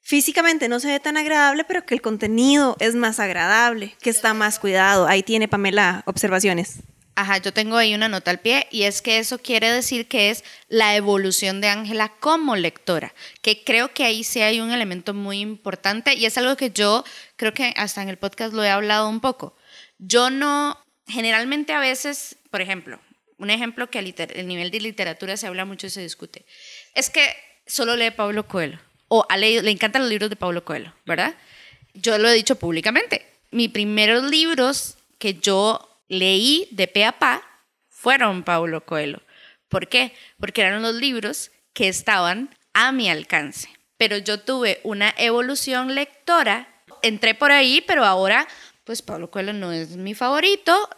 físicamente 0.00 0.68
no 0.68 0.78
se 0.78 0.88
ve 0.88 1.00
tan 1.00 1.16
agradable, 1.16 1.64
pero 1.64 1.84
que 1.84 1.94
el 1.94 2.02
contenido 2.02 2.76
es 2.80 2.94
más 2.94 3.18
agradable, 3.18 3.96
que 4.00 4.10
está 4.10 4.32
más 4.34 4.58
cuidado. 4.58 5.06
Ahí 5.06 5.22
tiene 5.22 5.48
Pamela 5.48 6.02
observaciones. 6.06 6.80
Ajá, 7.20 7.36
yo 7.36 7.52
tengo 7.52 7.76
ahí 7.76 7.94
una 7.94 8.08
nota 8.08 8.30
al 8.30 8.40
pie 8.40 8.66
y 8.70 8.84
es 8.84 9.02
que 9.02 9.18
eso 9.18 9.38
quiere 9.38 9.70
decir 9.70 10.08
que 10.08 10.30
es 10.30 10.42
la 10.70 10.96
evolución 10.96 11.60
de 11.60 11.68
Ángela 11.68 12.08
como 12.18 12.56
lectora, 12.56 13.12
que 13.42 13.62
creo 13.62 13.92
que 13.92 14.04
ahí 14.04 14.24
sí 14.24 14.40
hay 14.40 14.58
un 14.58 14.70
elemento 14.70 15.12
muy 15.12 15.40
importante 15.40 16.14
y 16.14 16.24
es 16.24 16.38
algo 16.38 16.56
que 16.56 16.70
yo 16.70 17.04
creo 17.36 17.52
que 17.52 17.74
hasta 17.76 18.00
en 18.00 18.08
el 18.08 18.16
podcast 18.16 18.54
lo 18.54 18.64
he 18.64 18.70
hablado 18.70 19.06
un 19.06 19.20
poco. 19.20 19.54
Yo 19.98 20.30
no 20.30 20.82
generalmente 21.06 21.74
a 21.74 21.80
veces, 21.80 22.36
por 22.50 22.62
ejemplo, 22.62 22.98
un 23.36 23.50
ejemplo 23.50 23.90
que 23.90 23.98
el 23.98 24.48
nivel 24.48 24.70
de 24.70 24.80
literatura 24.80 25.36
se 25.36 25.46
habla 25.46 25.66
mucho 25.66 25.88
y 25.88 25.90
se 25.90 26.00
discute, 26.00 26.46
es 26.94 27.10
que 27.10 27.36
solo 27.66 27.96
lee 27.96 28.12
Pablo 28.12 28.48
Coelho, 28.48 28.78
o 29.08 29.26
le 29.36 29.70
encantan 29.70 30.00
los 30.00 30.10
libros 30.10 30.30
de 30.30 30.36
Pablo 30.36 30.64
Coelho, 30.64 30.94
¿verdad? 31.04 31.34
Yo 31.92 32.16
lo 32.16 32.30
he 32.30 32.32
dicho 32.32 32.54
públicamente. 32.56 33.26
Mis 33.50 33.68
primeros 33.68 34.24
libros 34.30 34.96
que 35.18 35.34
yo 35.34 35.86
leí 36.10 36.68
de 36.72 36.88
pe 36.88 37.06
a 37.06 37.18
pa 37.18 37.42
fueron 37.88 38.42
Pablo 38.42 38.84
Coelho. 38.84 39.22
¿Por 39.68 39.88
qué? 39.88 40.12
Porque 40.38 40.60
eran 40.60 40.82
los 40.82 40.96
libros 40.96 41.52
que 41.72 41.88
estaban 41.88 42.54
a 42.74 42.92
mi 42.92 43.08
alcance. 43.08 43.70
Pero 43.96 44.18
yo 44.18 44.40
tuve 44.40 44.80
una 44.82 45.14
evolución 45.16 45.94
lectora, 45.94 46.68
entré 47.02 47.34
por 47.34 47.52
ahí, 47.52 47.82
pero 47.86 48.04
ahora 48.04 48.46
pues 48.84 49.02
Pablo 49.02 49.30
Coelho 49.30 49.52
no 49.52 49.72
es 49.72 49.96
mi 49.96 50.14
favorito. 50.14 50.88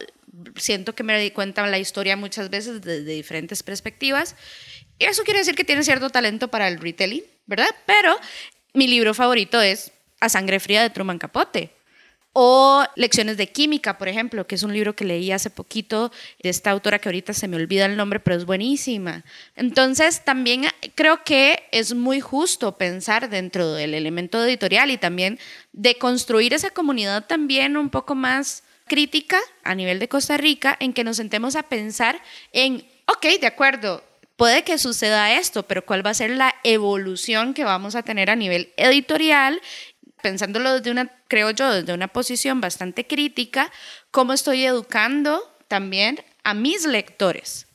Siento 0.55 0.95
que 0.95 1.03
me 1.03 1.19
di 1.19 1.29
cuenta 1.29 1.67
la 1.67 1.77
historia 1.77 2.17
muchas 2.17 2.49
veces 2.49 2.81
desde 2.81 3.03
diferentes 3.03 3.61
perspectivas. 3.61 4.35
Y 4.97 5.05
eso 5.05 5.23
quiere 5.23 5.39
decir 5.39 5.55
que 5.55 5.63
tiene 5.63 5.83
cierto 5.83 6.09
talento 6.09 6.47
para 6.47 6.67
el 6.67 6.79
retelling, 6.79 7.23
¿verdad? 7.45 7.69
Pero 7.85 8.17
mi 8.73 8.87
libro 8.87 9.13
favorito 9.13 9.61
es 9.61 9.91
A 10.21 10.29
Sangre 10.29 10.59
Fría 10.59 10.81
de 10.81 10.89
Truman 10.89 11.19
Capote. 11.19 11.75
O 12.33 12.83
Lecciones 12.95 13.37
de 13.37 13.47
Química, 13.47 13.99
por 13.99 14.07
ejemplo, 14.07 14.47
que 14.47 14.55
es 14.55 14.63
un 14.63 14.73
libro 14.73 14.95
que 14.95 15.05
leí 15.05 15.31
hace 15.31 15.51
poquito 15.51 16.11
de 16.41 16.49
esta 16.49 16.71
autora 16.71 16.97
que 16.97 17.07
ahorita 17.07 17.31
se 17.33 17.47
me 17.47 17.57
olvida 17.57 17.85
el 17.85 17.95
nombre, 17.95 18.19
pero 18.19 18.35
es 18.35 18.45
buenísima. 18.45 19.23
Entonces, 19.55 20.25
también 20.25 20.65
creo 20.95 21.23
que 21.23 21.63
es 21.71 21.93
muy 21.93 22.21
justo 22.21 22.75
pensar 22.75 23.29
dentro 23.29 23.73
del 23.73 23.93
elemento 23.93 24.43
editorial 24.43 24.89
y 24.89 24.97
también 24.97 25.37
de 25.73 25.95
construir 25.99 26.55
esa 26.55 26.71
comunidad 26.71 27.25
también 27.27 27.77
un 27.77 27.91
poco 27.91 28.15
más 28.15 28.63
crítica 28.87 29.39
a 29.63 29.75
nivel 29.75 29.99
de 29.99 30.09
Costa 30.09 30.35
Rica, 30.37 30.75
en 30.79 30.93
que 30.93 31.03
nos 31.03 31.17
sentemos 31.17 31.55
a 31.55 31.63
pensar 31.63 32.19
en, 32.51 32.85
ok, 33.05 33.39
de 33.39 33.47
acuerdo, 33.47 34.03
puede 34.35 34.63
que 34.63 34.77
suceda 34.77 35.37
esto, 35.37 35.63
pero 35.63 35.85
cuál 35.85 36.05
va 36.05 36.09
a 36.09 36.15
ser 36.15 36.31
la 36.31 36.55
evolución 36.63 37.53
que 37.53 37.63
vamos 37.63 37.95
a 37.95 38.03
tener 38.03 38.29
a 38.29 38.35
nivel 38.35 38.73
editorial 38.77 39.61
pensándolo 40.23 40.73
desde 40.73 40.89
una, 40.89 41.11
creo 41.27 41.51
yo, 41.51 41.71
desde 41.71 41.93
una 41.93 42.07
posición 42.07 42.61
bastante 42.61 43.05
crítica, 43.05 43.71
cómo 44.09 44.33
estoy 44.33 44.65
educando 44.65 45.43
también 45.67 46.23
a 46.43 46.55
mis 46.55 46.85
lectores. 46.85 47.67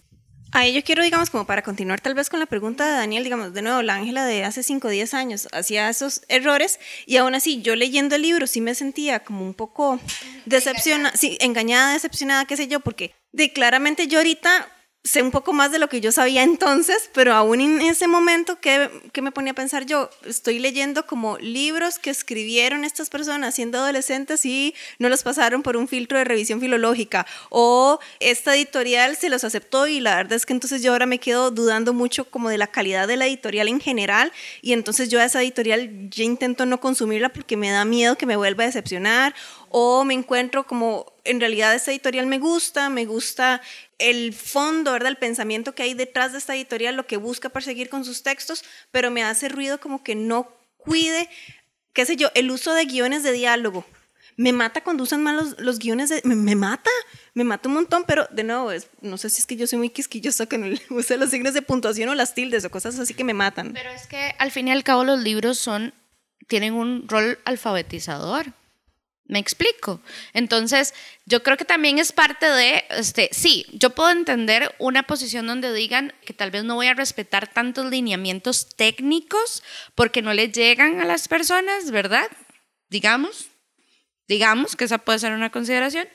Ahí 0.50 0.72
yo 0.72 0.82
quiero, 0.82 1.02
digamos, 1.02 1.28
como 1.28 1.46
para 1.46 1.62
continuar 1.62 2.00
tal 2.00 2.14
vez 2.14 2.30
con 2.30 2.40
la 2.40 2.46
pregunta 2.46 2.86
de 2.86 2.92
Daniel, 2.92 3.22
digamos, 3.22 3.52
de 3.52 3.60
nuevo, 3.60 3.82
la 3.82 3.96
Ángela 3.96 4.24
de 4.24 4.44
hace 4.44 4.62
5 4.62 4.88
o 4.88 4.90
10 4.90 5.12
años 5.12 5.48
hacía 5.52 5.90
esos 5.90 6.22
errores 6.28 6.80
y 7.04 7.18
aún 7.18 7.34
así 7.34 7.60
yo 7.60 7.76
leyendo 7.76 8.16
el 8.16 8.22
libro 8.22 8.46
sí 8.46 8.62
me 8.62 8.74
sentía 8.74 9.20
como 9.20 9.44
un 9.44 9.52
poco 9.52 10.00
decepcionada, 10.46 11.14
sí, 11.14 11.36
engañada, 11.40 11.92
decepcionada, 11.92 12.46
qué 12.46 12.56
sé 12.56 12.66
yo, 12.66 12.80
porque 12.80 13.14
de 13.32 13.52
claramente 13.52 14.08
yo 14.08 14.18
ahorita 14.18 14.72
sé 15.08 15.22
un 15.22 15.30
poco 15.30 15.52
más 15.54 15.72
de 15.72 15.78
lo 15.78 15.88
que 15.88 16.00
yo 16.00 16.12
sabía 16.12 16.42
entonces, 16.42 17.08
pero 17.14 17.32
aún 17.32 17.60
en 17.60 17.80
ese 17.80 18.06
momento, 18.06 18.60
¿qué, 18.60 18.90
me 19.22 19.32
ponía 19.32 19.52
a 19.52 19.54
pensar 19.54 19.86
yo? 19.86 20.10
Estoy 20.24 20.58
leyendo 20.58 21.06
como 21.06 21.38
libros 21.38 21.98
que 21.98 22.10
escribieron 22.10 22.84
estas 22.84 23.08
personas 23.08 23.54
siendo 23.54 23.78
adolescentes 23.78 24.44
y 24.44 24.74
no 24.98 25.08
los 25.08 25.22
pasaron 25.22 25.62
por 25.62 25.76
un 25.76 25.88
filtro 25.88 26.18
de 26.18 26.24
revisión 26.24 26.60
filológica, 26.60 27.26
o 27.48 27.98
esta 28.20 28.54
editorial 28.54 29.16
se 29.16 29.30
los 29.30 29.44
aceptó 29.44 29.86
y 29.86 30.00
la 30.00 30.16
verdad 30.16 30.34
es 30.34 30.44
que 30.44 30.52
entonces 30.52 30.82
yo 30.82 30.92
ahora 30.92 31.06
me 31.06 31.18
quedo 31.18 31.50
dudando 31.50 31.94
mucho 31.94 32.30
como 32.30 32.50
de 32.50 32.58
la 32.58 32.66
calidad 32.66 33.08
de 33.08 33.16
la 33.16 33.26
editorial 33.26 33.68
en 33.68 33.80
general 33.80 34.30
y 34.60 34.74
entonces 34.74 35.08
yo 35.08 35.20
a 35.20 35.24
esa 35.24 35.42
editorial 35.42 36.10
ya 36.10 36.24
intento 36.24 36.66
no 36.66 36.80
consumirla 36.80 37.30
porque 37.30 37.56
me 37.56 37.70
da 37.70 37.86
miedo 37.86 38.16
que 38.16 38.26
me 38.26 38.36
vuelva 38.36 38.64
a 38.64 38.66
decepcionar 38.66 39.34
o 39.70 40.04
me 40.04 40.14
encuentro 40.14 40.66
como 40.66 41.12
en 41.24 41.40
realidad 41.40 41.74
esta 41.74 41.90
editorial 41.90 42.26
me 42.26 42.38
gusta, 42.38 42.88
me 42.88 43.04
gusta 43.04 43.60
el 43.98 44.32
fondo, 44.32 44.92
¿verdad? 44.92 45.10
El 45.10 45.16
pensamiento 45.16 45.74
que 45.74 45.82
hay 45.82 45.94
detrás 45.94 46.32
de 46.32 46.38
esta 46.38 46.54
editorial, 46.54 46.96
lo 46.96 47.06
que 47.06 47.16
busca 47.16 47.48
perseguir 47.48 47.88
con 47.88 48.04
sus 48.04 48.22
textos, 48.22 48.64
pero 48.90 49.10
me 49.10 49.22
hace 49.22 49.48
ruido 49.48 49.80
como 49.80 50.02
que 50.02 50.14
no 50.14 50.50
cuide, 50.76 51.28
qué 51.92 52.06
sé 52.06 52.16
yo, 52.16 52.30
el 52.34 52.50
uso 52.50 52.72
de 52.72 52.86
guiones 52.86 53.22
de 53.22 53.32
diálogo. 53.32 53.84
Me 54.36 54.52
mata 54.52 54.84
cuando 54.84 55.02
usan 55.02 55.20
mal 55.20 55.56
los, 55.58 55.78
guiones 55.80 56.10
de... 56.10 56.22
Me, 56.24 56.54
mata, 56.54 56.90
me 57.34 57.42
mata 57.42 57.68
un 57.68 57.74
montón, 57.74 58.04
pero 58.06 58.28
de 58.30 58.44
nuevo, 58.44 58.70
no 59.00 59.18
sé 59.18 59.30
si 59.30 59.40
es 59.40 59.46
que 59.46 59.56
yo 59.56 59.66
soy 59.66 59.80
muy 59.80 59.90
quisquillosa 59.90 60.46
con 60.46 60.62
el 60.62 60.80
uso 60.90 61.14
de 61.14 61.18
los 61.18 61.30
signos 61.30 61.54
de 61.54 61.62
puntuación 61.62 62.08
o 62.08 62.14
las 62.14 62.34
tildes 62.34 62.64
o 62.64 62.70
cosas 62.70 62.96
así 63.00 63.14
que 63.14 63.24
me 63.24 63.34
matan. 63.34 63.72
Pero 63.72 63.90
es 63.90 64.06
que 64.06 64.36
al 64.38 64.52
fin 64.52 64.68
y 64.68 64.70
al 64.70 64.84
cabo 64.84 65.02
los 65.02 65.18
libros 65.18 65.58
son, 65.58 65.92
tienen 66.46 66.74
un 66.74 67.08
rol 67.08 67.40
alfabetizador. 67.44 68.52
¿Me 69.28 69.38
explico? 69.38 70.00
Entonces, 70.32 70.94
yo 71.26 71.42
creo 71.42 71.58
que 71.58 71.66
también 71.66 71.98
es 71.98 72.12
parte 72.12 72.46
de, 72.46 72.84
este, 72.88 73.28
sí, 73.30 73.66
yo 73.74 73.90
puedo 73.90 74.08
entender 74.08 74.74
una 74.78 75.02
posición 75.02 75.46
donde 75.46 75.70
digan 75.74 76.14
que 76.24 76.32
tal 76.32 76.50
vez 76.50 76.64
no 76.64 76.76
voy 76.76 76.86
a 76.86 76.94
respetar 76.94 77.46
tantos 77.46 77.90
lineamientos 77.90 78.74
técnicos 78.74 79.62
porque 79.94 80.22
no 80.22 80.32
le 80.32 80.50
llegan 80.50 81.02
a 81.02 81.04
las 81.04 81.28
personas, 81.28 81.90
¿verdad? 81.90 82.26
Digamos, 82.88 83.50
digamos 84.28 84.76
que 84.76 84.84
esa 84.84 84.96
puede 84.96 85.18
ser 85.18 85.34
una 85.34 85.50
consideración, 85.50 86.08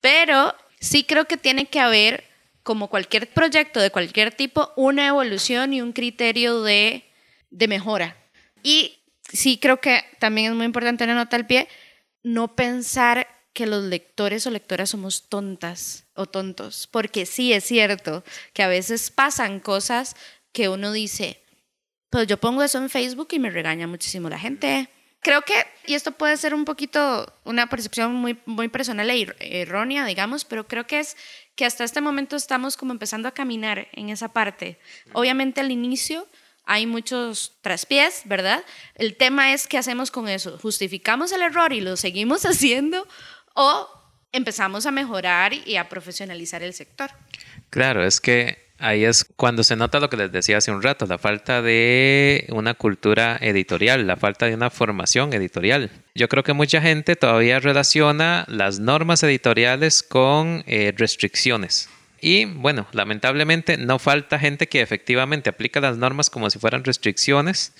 pero 0.00 0.56
sí 0.80 1.04
creo 1.04 1.26
que 1.26 1.36
tiene 1.36 1.66
que 1.66 1.78
haber, 1.78 2.24
como 2.64 2.90
cualquier 2.90 3.32
proyecto 3.32 3.78
de 3.78 3.92
cualquier 3.92 4.32
tipo, 4.32 4.72
una 4.74 5.06
evolución 5.06 5.72
y 5.72 5.82
un 5.82 5.92
criterio 5.92 6.62
de, 6.64 7.04
de 7.50 7.68
mejora. 7.68 8.16
Y 8.64 8.98
sí 9.32 9.58
creo 9.58 9.80
que 9.80 10.04
también 10.18 10.50
es 10.50 10.56
muy 10.56 10.66
importante 10.66 11.06
la 11.06 11.14
nota 11.14 11.36
al 11.36 11.46
pie 11.46 11.68
no 12.22 12.54
pensar 12.54 13.26
que 13.52 13.66
los 13.66 13.84
lectores 13.84 14.46
o 14.46 14.50
lectoras 14.50 14.90
somos 14.90 15.28
tontas 15.28 16.06
o 16.14 16.26
tontos, 16.26 16.86
porque 16.86 17.26
sí 17.26 17.52
es 17.52 17.64
cierto 17.64 18.24
que 18.52 18.62
a 18.62 18.68
veces 18.68 19.10
pasan 19.10 19.60
cosas 19.60 20.14
que 20.52 20.68
uno 20.68 20.92
dice, 20.92 21.42
pues 22.10 22.26
yo 22.26 22.38
pongo 22.38 22.62
eso 22.62 22.78
en 22.78 22.90
Facebook 22.90 23.28
y 23.32 23.38
me 23.38 23.50
regaña 23.50 23.86
muchísimo 23.86 24.28
la 24.28 24.38
gente, 24.38 24.88
Creo 25.20 25.42
que, 25.42 25.54
y 25.86 25.94
esto 25.94 26.12
puede 26.12 26.36
ser 26.36 26.54
un 26.54 26.64
poquito 26.64 27.32
una 27.44 27.68
percepción 27.68 28.14
muy, 28.14 28.38
muy 28.46 28.68
personal 28.68 29.10
e 29.10 29.34
errónea, 29.40 30.06
digamos, 30.06 30.44
pero 30.44 30.68
creo 30.68 30.86
que 30.86 31.00
es 31.00 31.16
que 31.56 31.64
hasta 31.64 31.82
este 31.82 32.00
momento 32.00 32.36
estamos 32.36 32.76
como 32.76 32.92
empezando 32.92 33.26
a 33.26 33.32
caminar 33.32 33.88
en 33.92 34.10
esa 34.10 34.32
parte. 34.32 34.78
Obviamente 35.12 35.60
al 35.60 35.72
inicio 35.72 36.28
hay 36.68 36.86
muchos 36.86 37.56
traspiés, 37.62 38.22
¿verdad? 38.26 38.62
El 38.94 39.16
tema 39.16 39.54
es 39.54 39.66
qué 39.66 39.78
hacemos 39.78 40.10
con 40.10 40.28
eso. 40.28 40.58
¿Justificamos 40.58 41.32
el 41.32 41.40
error 41.40 41.72
y 41.72 41.80
lo 41.80 41.96
seguimos 41.96 42.42
haciendo 42.44 43.08
o 43.54 43.88
empezamos 44.32 44.84
a 44.84 44.90
mejorar 44.90 45.54
y 45.54 45.76
a 45.76 45.88
profesionalizar 45.88 46.62
el 46.62 46.74
sector? 46.74 47.10
Claro, 47.70 48.04
es 48.04 48.20
que 48.20 48.68
ahí 48.78 49.06
es 49.06 49.24
cuando 49.36 49.64
se 49.64 49.76
nota 49.76 49.98
lo 49.98 50.10
que 50.10 50.18
les 50.18 50.30
decía 50.30 50.58
hace 50.58 50.70
un 50.70 50.82
rato, 50.82 51.06
la 51.06 51.16
falta 51.16 51.62
de 51.62 52.46
una 52.50 52.74
cultura 52.74 53.38
editorial, 53.40 54.06
la 54.06 54.18
falta 54.18 54.44
de 54.44 54.54
una 54.54 54.68
formación 54.68 55.32
editorial. 55.32 55.90
Yo 56.14 56.28
creo 56.28 56.44
que 56.44 56.52
mucha 56.52 56.82
gente 56.82 57.16
todavía 57.16 57.60
relaciona 57.60 58.44
las 58.46 58.78
normas 58.78 59.22
editoriales 59.22 60.02
con 60.02 60.64
eh, 60.66 60.92
restricciones. 60.94 61.88
Y 62.20 62.46
bueno, 62.46 62.86
lamentablemente 62.92 63.76
no 63.76 63.98
falta 63.98 64.38
gente 64.38 64.68
que 64.68 64.80
efectivamente 64.80 65.50
aplica 65.50 65.80
las 65.80 65.96
normas 65.96 66.30
como 66.30 66.50
si 66.50 66.58
fueran 66.58 66.84
restricciones 66.84 67.74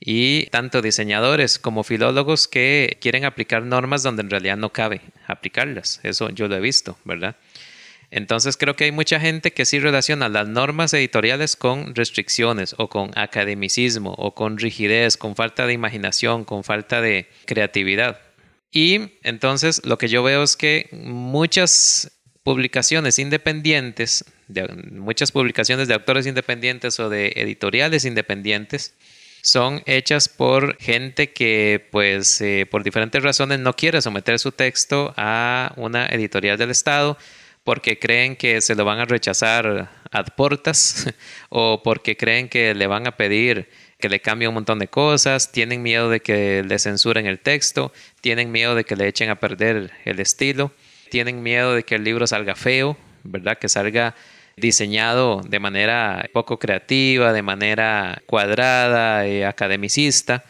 y 0.00 0.46
tanto 0.46 0.82
diseñadores 0.82 1.58
como 1.58 1.84
filólogos 1.84 2.48
que 2.48 2.98
quieren 3.00 3.24
aplicar 3.24 3.62
normas 3.62 4.02
donde 4.02 4.22
en 4.22 4.30
realidad 4.30 4.56
no 4.56 4.70
cabe 4.70 5.00
aplicarlas. 5.26 6.00
Eso 6.02 6.30
yo 6.30 6.48
lo 6.48 6.56
he 6.56 6.60
visto, 6.60 6.98
¿verdad? 7.04 7.36
Entonces 8.10 8.58
creo 8.58 8.76
que 8.76 8.84
hay 8.84 8.92
mucha 8.92 9.20
gente 9.20 9.52
que 9.52 9.64
sí 9.64 9.78
relaciona 9.78 10.28
las 10.28 10.46
normas 10.46 10.92
editoriales 10.92 11.56
con 11.56 11.94
restricciones 11.94 12.74
o 12.78 12.88
con 12.88 13.10
academicismo 13.16 14.12
o 14.18 14.34
con 14.34 14.58
rigidez, 14.58 15.16
con 15.16 15.34
falta 15.34 15.66
de 15.66 15.72
imaginación, 15.72 16.44
con 16.44 16.62
falta 16.62 17.00
de 17.00 17.28
creatividad. 17.46 18.20
Y 18.70 19.12
entonces 19.22 19.82
lo 19.86 19.98
que 19.98 20.08
yo 20.08 20.22
veo 20.22 20.42
es 20.42 20.56
que 20.56 20.88
muchas 20.92 22.21
publicaciones 22.42 23.18
independientes, 23.18 24.24
muchas 24.92 25.32
publicaciones 25.32 25.88
de 25.88 25.94
autores 25.94 26.26
independientes 26.26 26.98
o 27.00 27.08
de 27.08 27.32
editoriales 27.36 28.04
independientes, 28.04 28.94
son 29.42 29.82
hechas 29.86 30.28
por 30.28 30.76
gente 30.78 31.32
que 31.32 31.88
pues 31.90 32.40
eh, 32.40 32.66
por 32.70 32.84
diferentes 32.84 33.22
razones 33.22 33.58
no 33.58 33.74
quiere 33.74 34.00
someter 34.00 34.38
su 34.38 34.52
texto 34.52 35.12
a 35.16 35.72
una 35.76 36.06
editorial 36.06 36.56
del 36.56 36.70
Estado 36.70 37.18
porque 37.64 37.98
creen 37.98 38.36
que 38.36 38.60
se 38.60 38.76
lo 38.76 38.84
van 38.84 39.00
a 39.00 39.04
rechazar 39.04 39.90
ad 40.12 40.26
portas 40.36 41.12
o 41.48 41.82
porque 41.82 42.16
creen 42.16 42.48
que 42.48 42.74
le 42.74 42.86
van 42.86 43.06
a 43.08 43.16
pedir 43.16 43.68
que 43.98 44.08
le 44.08 44.20
cambie 44.20 44.48
un 44.48 44.54
montón 44.54 44.80
de 44.80 44.88
cosas, 44.88 45.52
tienen 45.52 45.82
miedo 45.82 46.10
de 46.10 46.20
que 46.20 46.64
le 46.64 46.78
censuren 46.80 47.26
el 47.26 47.38
texto, 47.38 47.92
tienen 48.20 48.50
miedo 48.50 48.74
de 48.74 48.84
que 48.84 48.96
le 48.96 49.06
echen 49.06 49.30
a 49.30 49.38
perder 49.38 49.92
el 50.04 50.20
estilo 50.20 50.72
tienen 51.12 51.42
miedo 51.42 51.74
de 51.74 51.82
que 51.82 51.96
el 51.96 52.04
libro 52.04 52.26
salga 52.26 52.54
feo, 52.54 52.96
¿verdad? 53.22 53.58
Que 53.58 53.68
salga 53.68 54.14
diseñado 54.56 55.42
de 55.46 55.60
manera 55.60 56.26
poco 56.32 56.58
creativa, 56.58 57.34
de 57.34 57.42
manera 57.42 58.22
cuadrada, 58.24 59.28
y 59.28 59.42
academicista. 59.42 60.42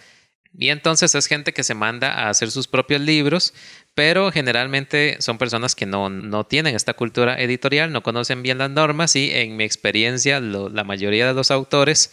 Y 0.56 0.68
entonces 0.68 1.16
es 1.16 1.26
gente 1.26 1.52
que 1.52 1.64
se 1.64 1.74
manda 1.74 2.12
a 2.12 2.28
hacer 2.28 2.52
sus 2.52 2.68
propios 2.68 3.00
libros, 3.00 3.54
pero 3.96 4.30
generalmente 4.30 5.16
son 5.18 5.36
personas 5.36 5.74
que 5.74 5.84
no, 5.84 6.08
no 6.08 6.44
tienen 6.44 6.76
esta 6.76 6.94
cultura 6.94 7.40
editorial, 7.40 7.90
no 7.90 8.04
conocen 8.04 8.44
bien 8.44 8.58
las 8.58 8.70
normas 8.70 9.16
y 9.16 9.32
en 9.32 9.56
mi 9.56 9.64
experiencia 9.64 10.38
la 10.38 10.84
mayoría 10.84 11.26
de 11.26 11.34
los 11.34 11.50
autores 11.50 12.12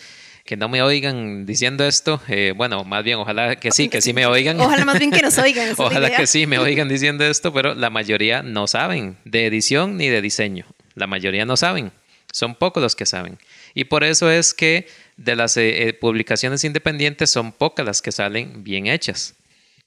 que 0.49 0.57
no 0.57 0.67
me 0.67 0.81
oigan 0.81 1.45
diciendo 1.45 1.85
esto. 1.85 2.19
Eh, 2.27 2.55
bueno, 2.57 2.83
más 2.83 3.03
bien, 3.03 3.19
ojalá 3.19 3.57
que 3.57 3.69
sí, 3.69 3.87
que 3.87 4.01
sí 4.01 4.13
me 4.13 4.25
oigan. 4.25 4.59
Ojalá 4.59 4.83
más 4.83 4.97
bien 4.97 5.11
que 5.11 5.21
nos 5.21 5.37
oigan. 5.37 5.75
ojalá 5.77 6.09
que 6.09 6.25
sí 6.25 6.47
me 6.47 6.57
oigan 6.57 6.89
diciendo 6.89 7.23
esto, 7.23 7.53
pero 7.53 7.75
la 7.75 7.91
mayoría 7.91 8.41
no 8.41 8.65
saben 8.65 9.15
de 9.25 9.45
edición 9.45 9.95
ni 9.95 10.07
de 10.07 10.23
diseño. 10.23 10.65
La 10.95 11.05
mayoría 11.05 11.45
no 11.45 11.55
saben. 11.55 11.91
Son 12.33 12.55
pocos 12.55 12.81
los 12.81 12.95
que 12.95 13.05
saben. 13.05 13.37
Y 13.75 13.83
por 13.83 14.03
eso 14.03 14.31
es 14.31 14.55
que 14.55 14.87
de 15.17 15.35
las 15.35 15.55
eh, 15.55 15.87
eh, 15.87 15.93
publicaciones 15.93 16.63
independientes 16.63 17.29
son 17.29 17.51
pocas 17.51 17.85
las 17.85 18.01
que 18.01 18.11
salen 18.11 18.63
bien 18.63 18.87
hechas. 18.87 19.35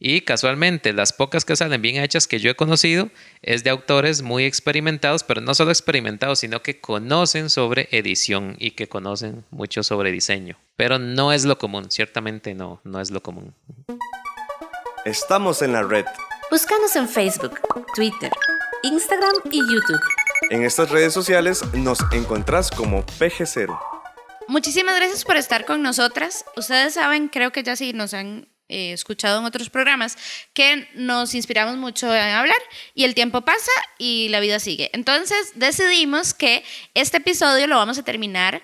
Y 0.05 0.22
casualmente, 0.22 0.92
las 0.92 1.12
pocas 1.12 1.44
que 1.44 1.55
salen 1.55 1.80
bien 1.80 2.03
hechas 2.03 2.26
que 2.26 2.40
yo 2.40 2.50
he 2.50 2.57
conocido 2.57 3.09
es 3.40 3.62
de 3.62 3.70
autores 3.70 4.22
muy 4.22 4.44
experimentados, 4.44 5.22
pero 5.22 5.40
no 5.40 5.55
solo 5.55 5.70
experimentados, 5.70 6.40
sino 6.40 6.61
que 6.61 6.80
conocen 6.80 7.48
sobre 7.48 7.88
edición 7.92 8.57
y 8.59 8.72
que 8.72 8.88
conocen 8.88 9.44
mucho 9.53 9.84
sobre 9.84 10.11
diseño. 10.11 10.59
Pero 10.74 10.98
no 10.98 11.32
es 11.32 11.44
lo 11.44 11.57
común, 11.57 11.88
ciertamente 11.88 12.53
no, 12.53 12.80
no 12.82 13.00
es 13.00 13.12
lo 13.12 13.22
común. 13.22 13.55
Estamos 15.05 15.62
en 15.62 15.72
la 15.72 15.84
red. 15.84 16.05
Búscanos 16.50 16.96
en 16.96 17.09
Facebook, 17.09 17.61
Twitter, 17.94 18.32
Instagram 18.82 19.34
y 19.53 19.61
YouTube. 19.61 20.00
En 20.50 20.64
estas 20.64 20.90
redes 20.90 21.12
sociales 21.12 21.62
nos 21.74 22.00
encontrás 22.11 22.72
como 22.72 23.07
PG0. 23.07 23.78
Muchísimas 24.48 24.96
gracias 24.96 25.24
por 25.24 25.36
estar 25.36 25.64
con 25.64 25.80
nosotras. 25.80 26.44
Ustedes 26.57 26.94
saben, 26.94 27.28
creo 27.28 27.53
que 27.53 27.62
ya 27.62 27.76
sí 27.76 27.92
nos 27.92 28.14
han 28.14 28.48
eh, 28.73 28.93
escuchado 28.93 29.39
en 29.39 29.45
otros 29.45 29.68
programas, 29.68 30.16
que 30.55 30.89
nos 30.95 31.35
inspiramos 31.35 31.77
mucho 31.77 32.14
en 32.14 32.31
hablar 32.31 32.57
y 32.95 33.05
el 33.05 33.14
tiempo 33.14 33.43
pasa 33.43 33.70
y 33.99 34.29
la 34.31 34.41
vida 34.41 34.59
sigue. 34.61 34.91
Entonces 34.95 35.53
decidimos 35.55 36.33
que 36.33 36.64
este 36.95 37.18
episodio 37.18 37.66
lo 37.66 37.77
vamos 37.77 37.99
a 37.99 38.03
terminar 38.03 38.62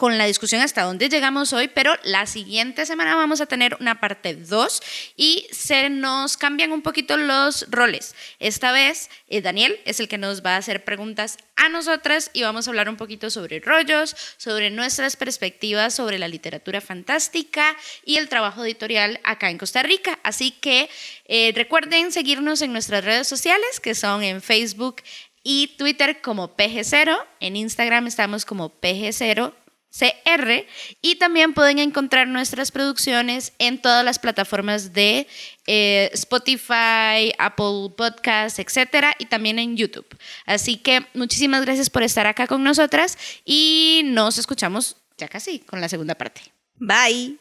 con 0.00 0.16
la 0.16 0.24
discusión 0.24 0.62
hasta 0.62 0.84
dónde 0.84 1.10
llegamos 1.10 1.52
hoy, 1.52 1.68
pero 1.68 1.92
la 2.04 2.24
siguiente 2.24 2.86
semana 2.86 3.16
vamos 3.16 3.42
a 3.42 3.46
tener 3.46 3.76
una 3.80 4.00
parte 4.00 4.34
2 4.34 4.82
y 5.14 5.46
se 5.52 5.90
nos 5.90 6.38
cambian 6.38 6.72
un 6.72 6.80
poquito 6.80 7.18
los 7.18 7.66
roles. 7.68 8.14
Esta 8.38 8.72
vez 8.72 9.10
eh, 9.28 9.42
Daniel 9.42 9.78
es 9.84 10.00
el 10.00 10.08
que 10.08 10.16
nos 10.16 10.42
va 10.42 10.54
a 10.54 10.56
hacer 10.56 10.86
preguntas 10.86 11.36
a 11.56 11.68
nosotras 11.68 12.30
y 12.32 12.40
vamos 12.40 12.66
a 12.66 12.70
hablar 12.70 12.88
un 12.88 12.96
poquito 12.96 13.28
sobre 13.28 13.60
rollos, 13.60 14.16
sobre 14.38 14.70
nuestras 14.70 15.16
perspectivas 15.16 15.96
sobre 15.96 16.18
la 16.18 16.28
literatura 16.28 16.80
fantástica 16.80 17.76
y 18.02 18.16
el 18.16 18.30
trabajo 18.30 18.64
editorial 18.64 19.20
acá 19.22 19.50
en 19.50 19.58
Costa 19.58 19.82
Rica. 19.82 20.18
Así 20.22 20.50
que 20.50 20.88
eh, 21.26 21.52
recuerden 21.54 22.10
seguirnos 22.10 22.62
en 22.62 22.72
nuestras 22.72 23.04
redes 23.04 23.28
sociales 23.28 23.80
que 23.80 23.94
son 23.94 24.22
en 24.22 24.40
Facebook 24.40 25.02
y 25.42 25.68
Twitter 25.78 26.20
como 26.20 26.56
PG0, 26.56 27.18
en 27.40 27.56
Instagram 27.56 28.06
estamos 28.06 28.44
como 28.44 28.70
PG0 28.80 29.54
CR 29.90 30.66
y 31.02 31.16
también 31.16 31.52
pueden 31.52 31.78
encontrar 31.78 32.28
nuestras 32.28 32.70
producciones 32.70 33.52
en 33.58 33.80
todas 33.80 34.04
las 34.04 34.18
plataformas 34.18 34.92
de 34.92 35.26
eh, 35.66 36.10
Spotify, 36.12 37.32
Apple 37.38 37.92
Podcasts, 37.96 38.58
etcétera, 38.58 39.14
y 39.18 39.26
también 39.26 39.58
en 39.58 39.76
YouTube. 39.76 40.06
Así 40.46 40.76
que 40.76 41.06
muchísimas 41.14 41.64
gracias 41.64 41.90
por 41.90 42.02
estar 42.02 42.26
acá 42.26 42.46
con 42.46 42.62
nosotras 42.62 43.18
y 43.44 44.02
nos 44.04 44.38
escuchamos 44.38 44.96
ya 45.18 45.28
casi 45.28 45.58
con 45.58 45.80
la 45.80 45.88
segunda 45.88 46.14
parte. 46.14 46.42
Bye. 46.76 47.38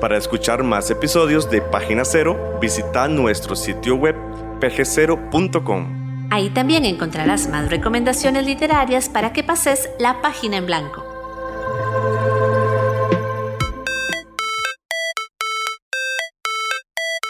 Para 0.00 0.16
escuchar 0.16 0.62
más 0.62 0.90
episodios 0.90 1.50
de 1.50 1.60
Página 1.60 2.06
Cero, 2.06 2.58
visita 2.60 3.06
nuestro 3.06 3.54
sitio 3.54 3.96
web 3.96 4.16
pg0.com. 4.58 5.99
Ahí 6.30 6.48
también 6.50 6.84
encontrarás 6.84 7.48
más 7.48 7.70
recomendaciones 7.70 8.46
literarias 8.46 9.08
para 9.08 9.32
que 9.32 9.42
pases 9.42 9.90
la 9.98 10.22
página 10.22 10.58
en 10.58 10.66
blanco. 10.66 11.04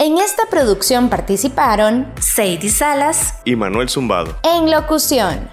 En 0.02 0.18
esta 0.18 0.44
producción 0.50 1.08
participaron 1.10 2.10
Sadie 2.20 2.70
Salas 2.70 3.34
y 3.44 3.56
Manuel 3.56 3.88
Zumbado. 3.88 4.36
En 4.42 4.70
locución, 4.70 5.50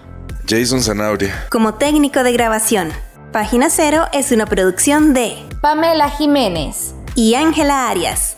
Jason 0.47 0.81
Zanabria. 0.81 1.47
Como 1.49 1.73
técnico 1.73 2.23
de 2.23 2.31
grabación. 2.31 2.91
Página 3.33 3.69
Cero 3.69 4.05
es 4.13 4.31
una 4.31 4.45
producción 4.45 5.13
de 5.13 5.37
Pamela 5.61 6.09
Jiménez 6.09 6.93
y 7.15 7.35
Ángela 7.35 7.89
Arias. 7.89 8.37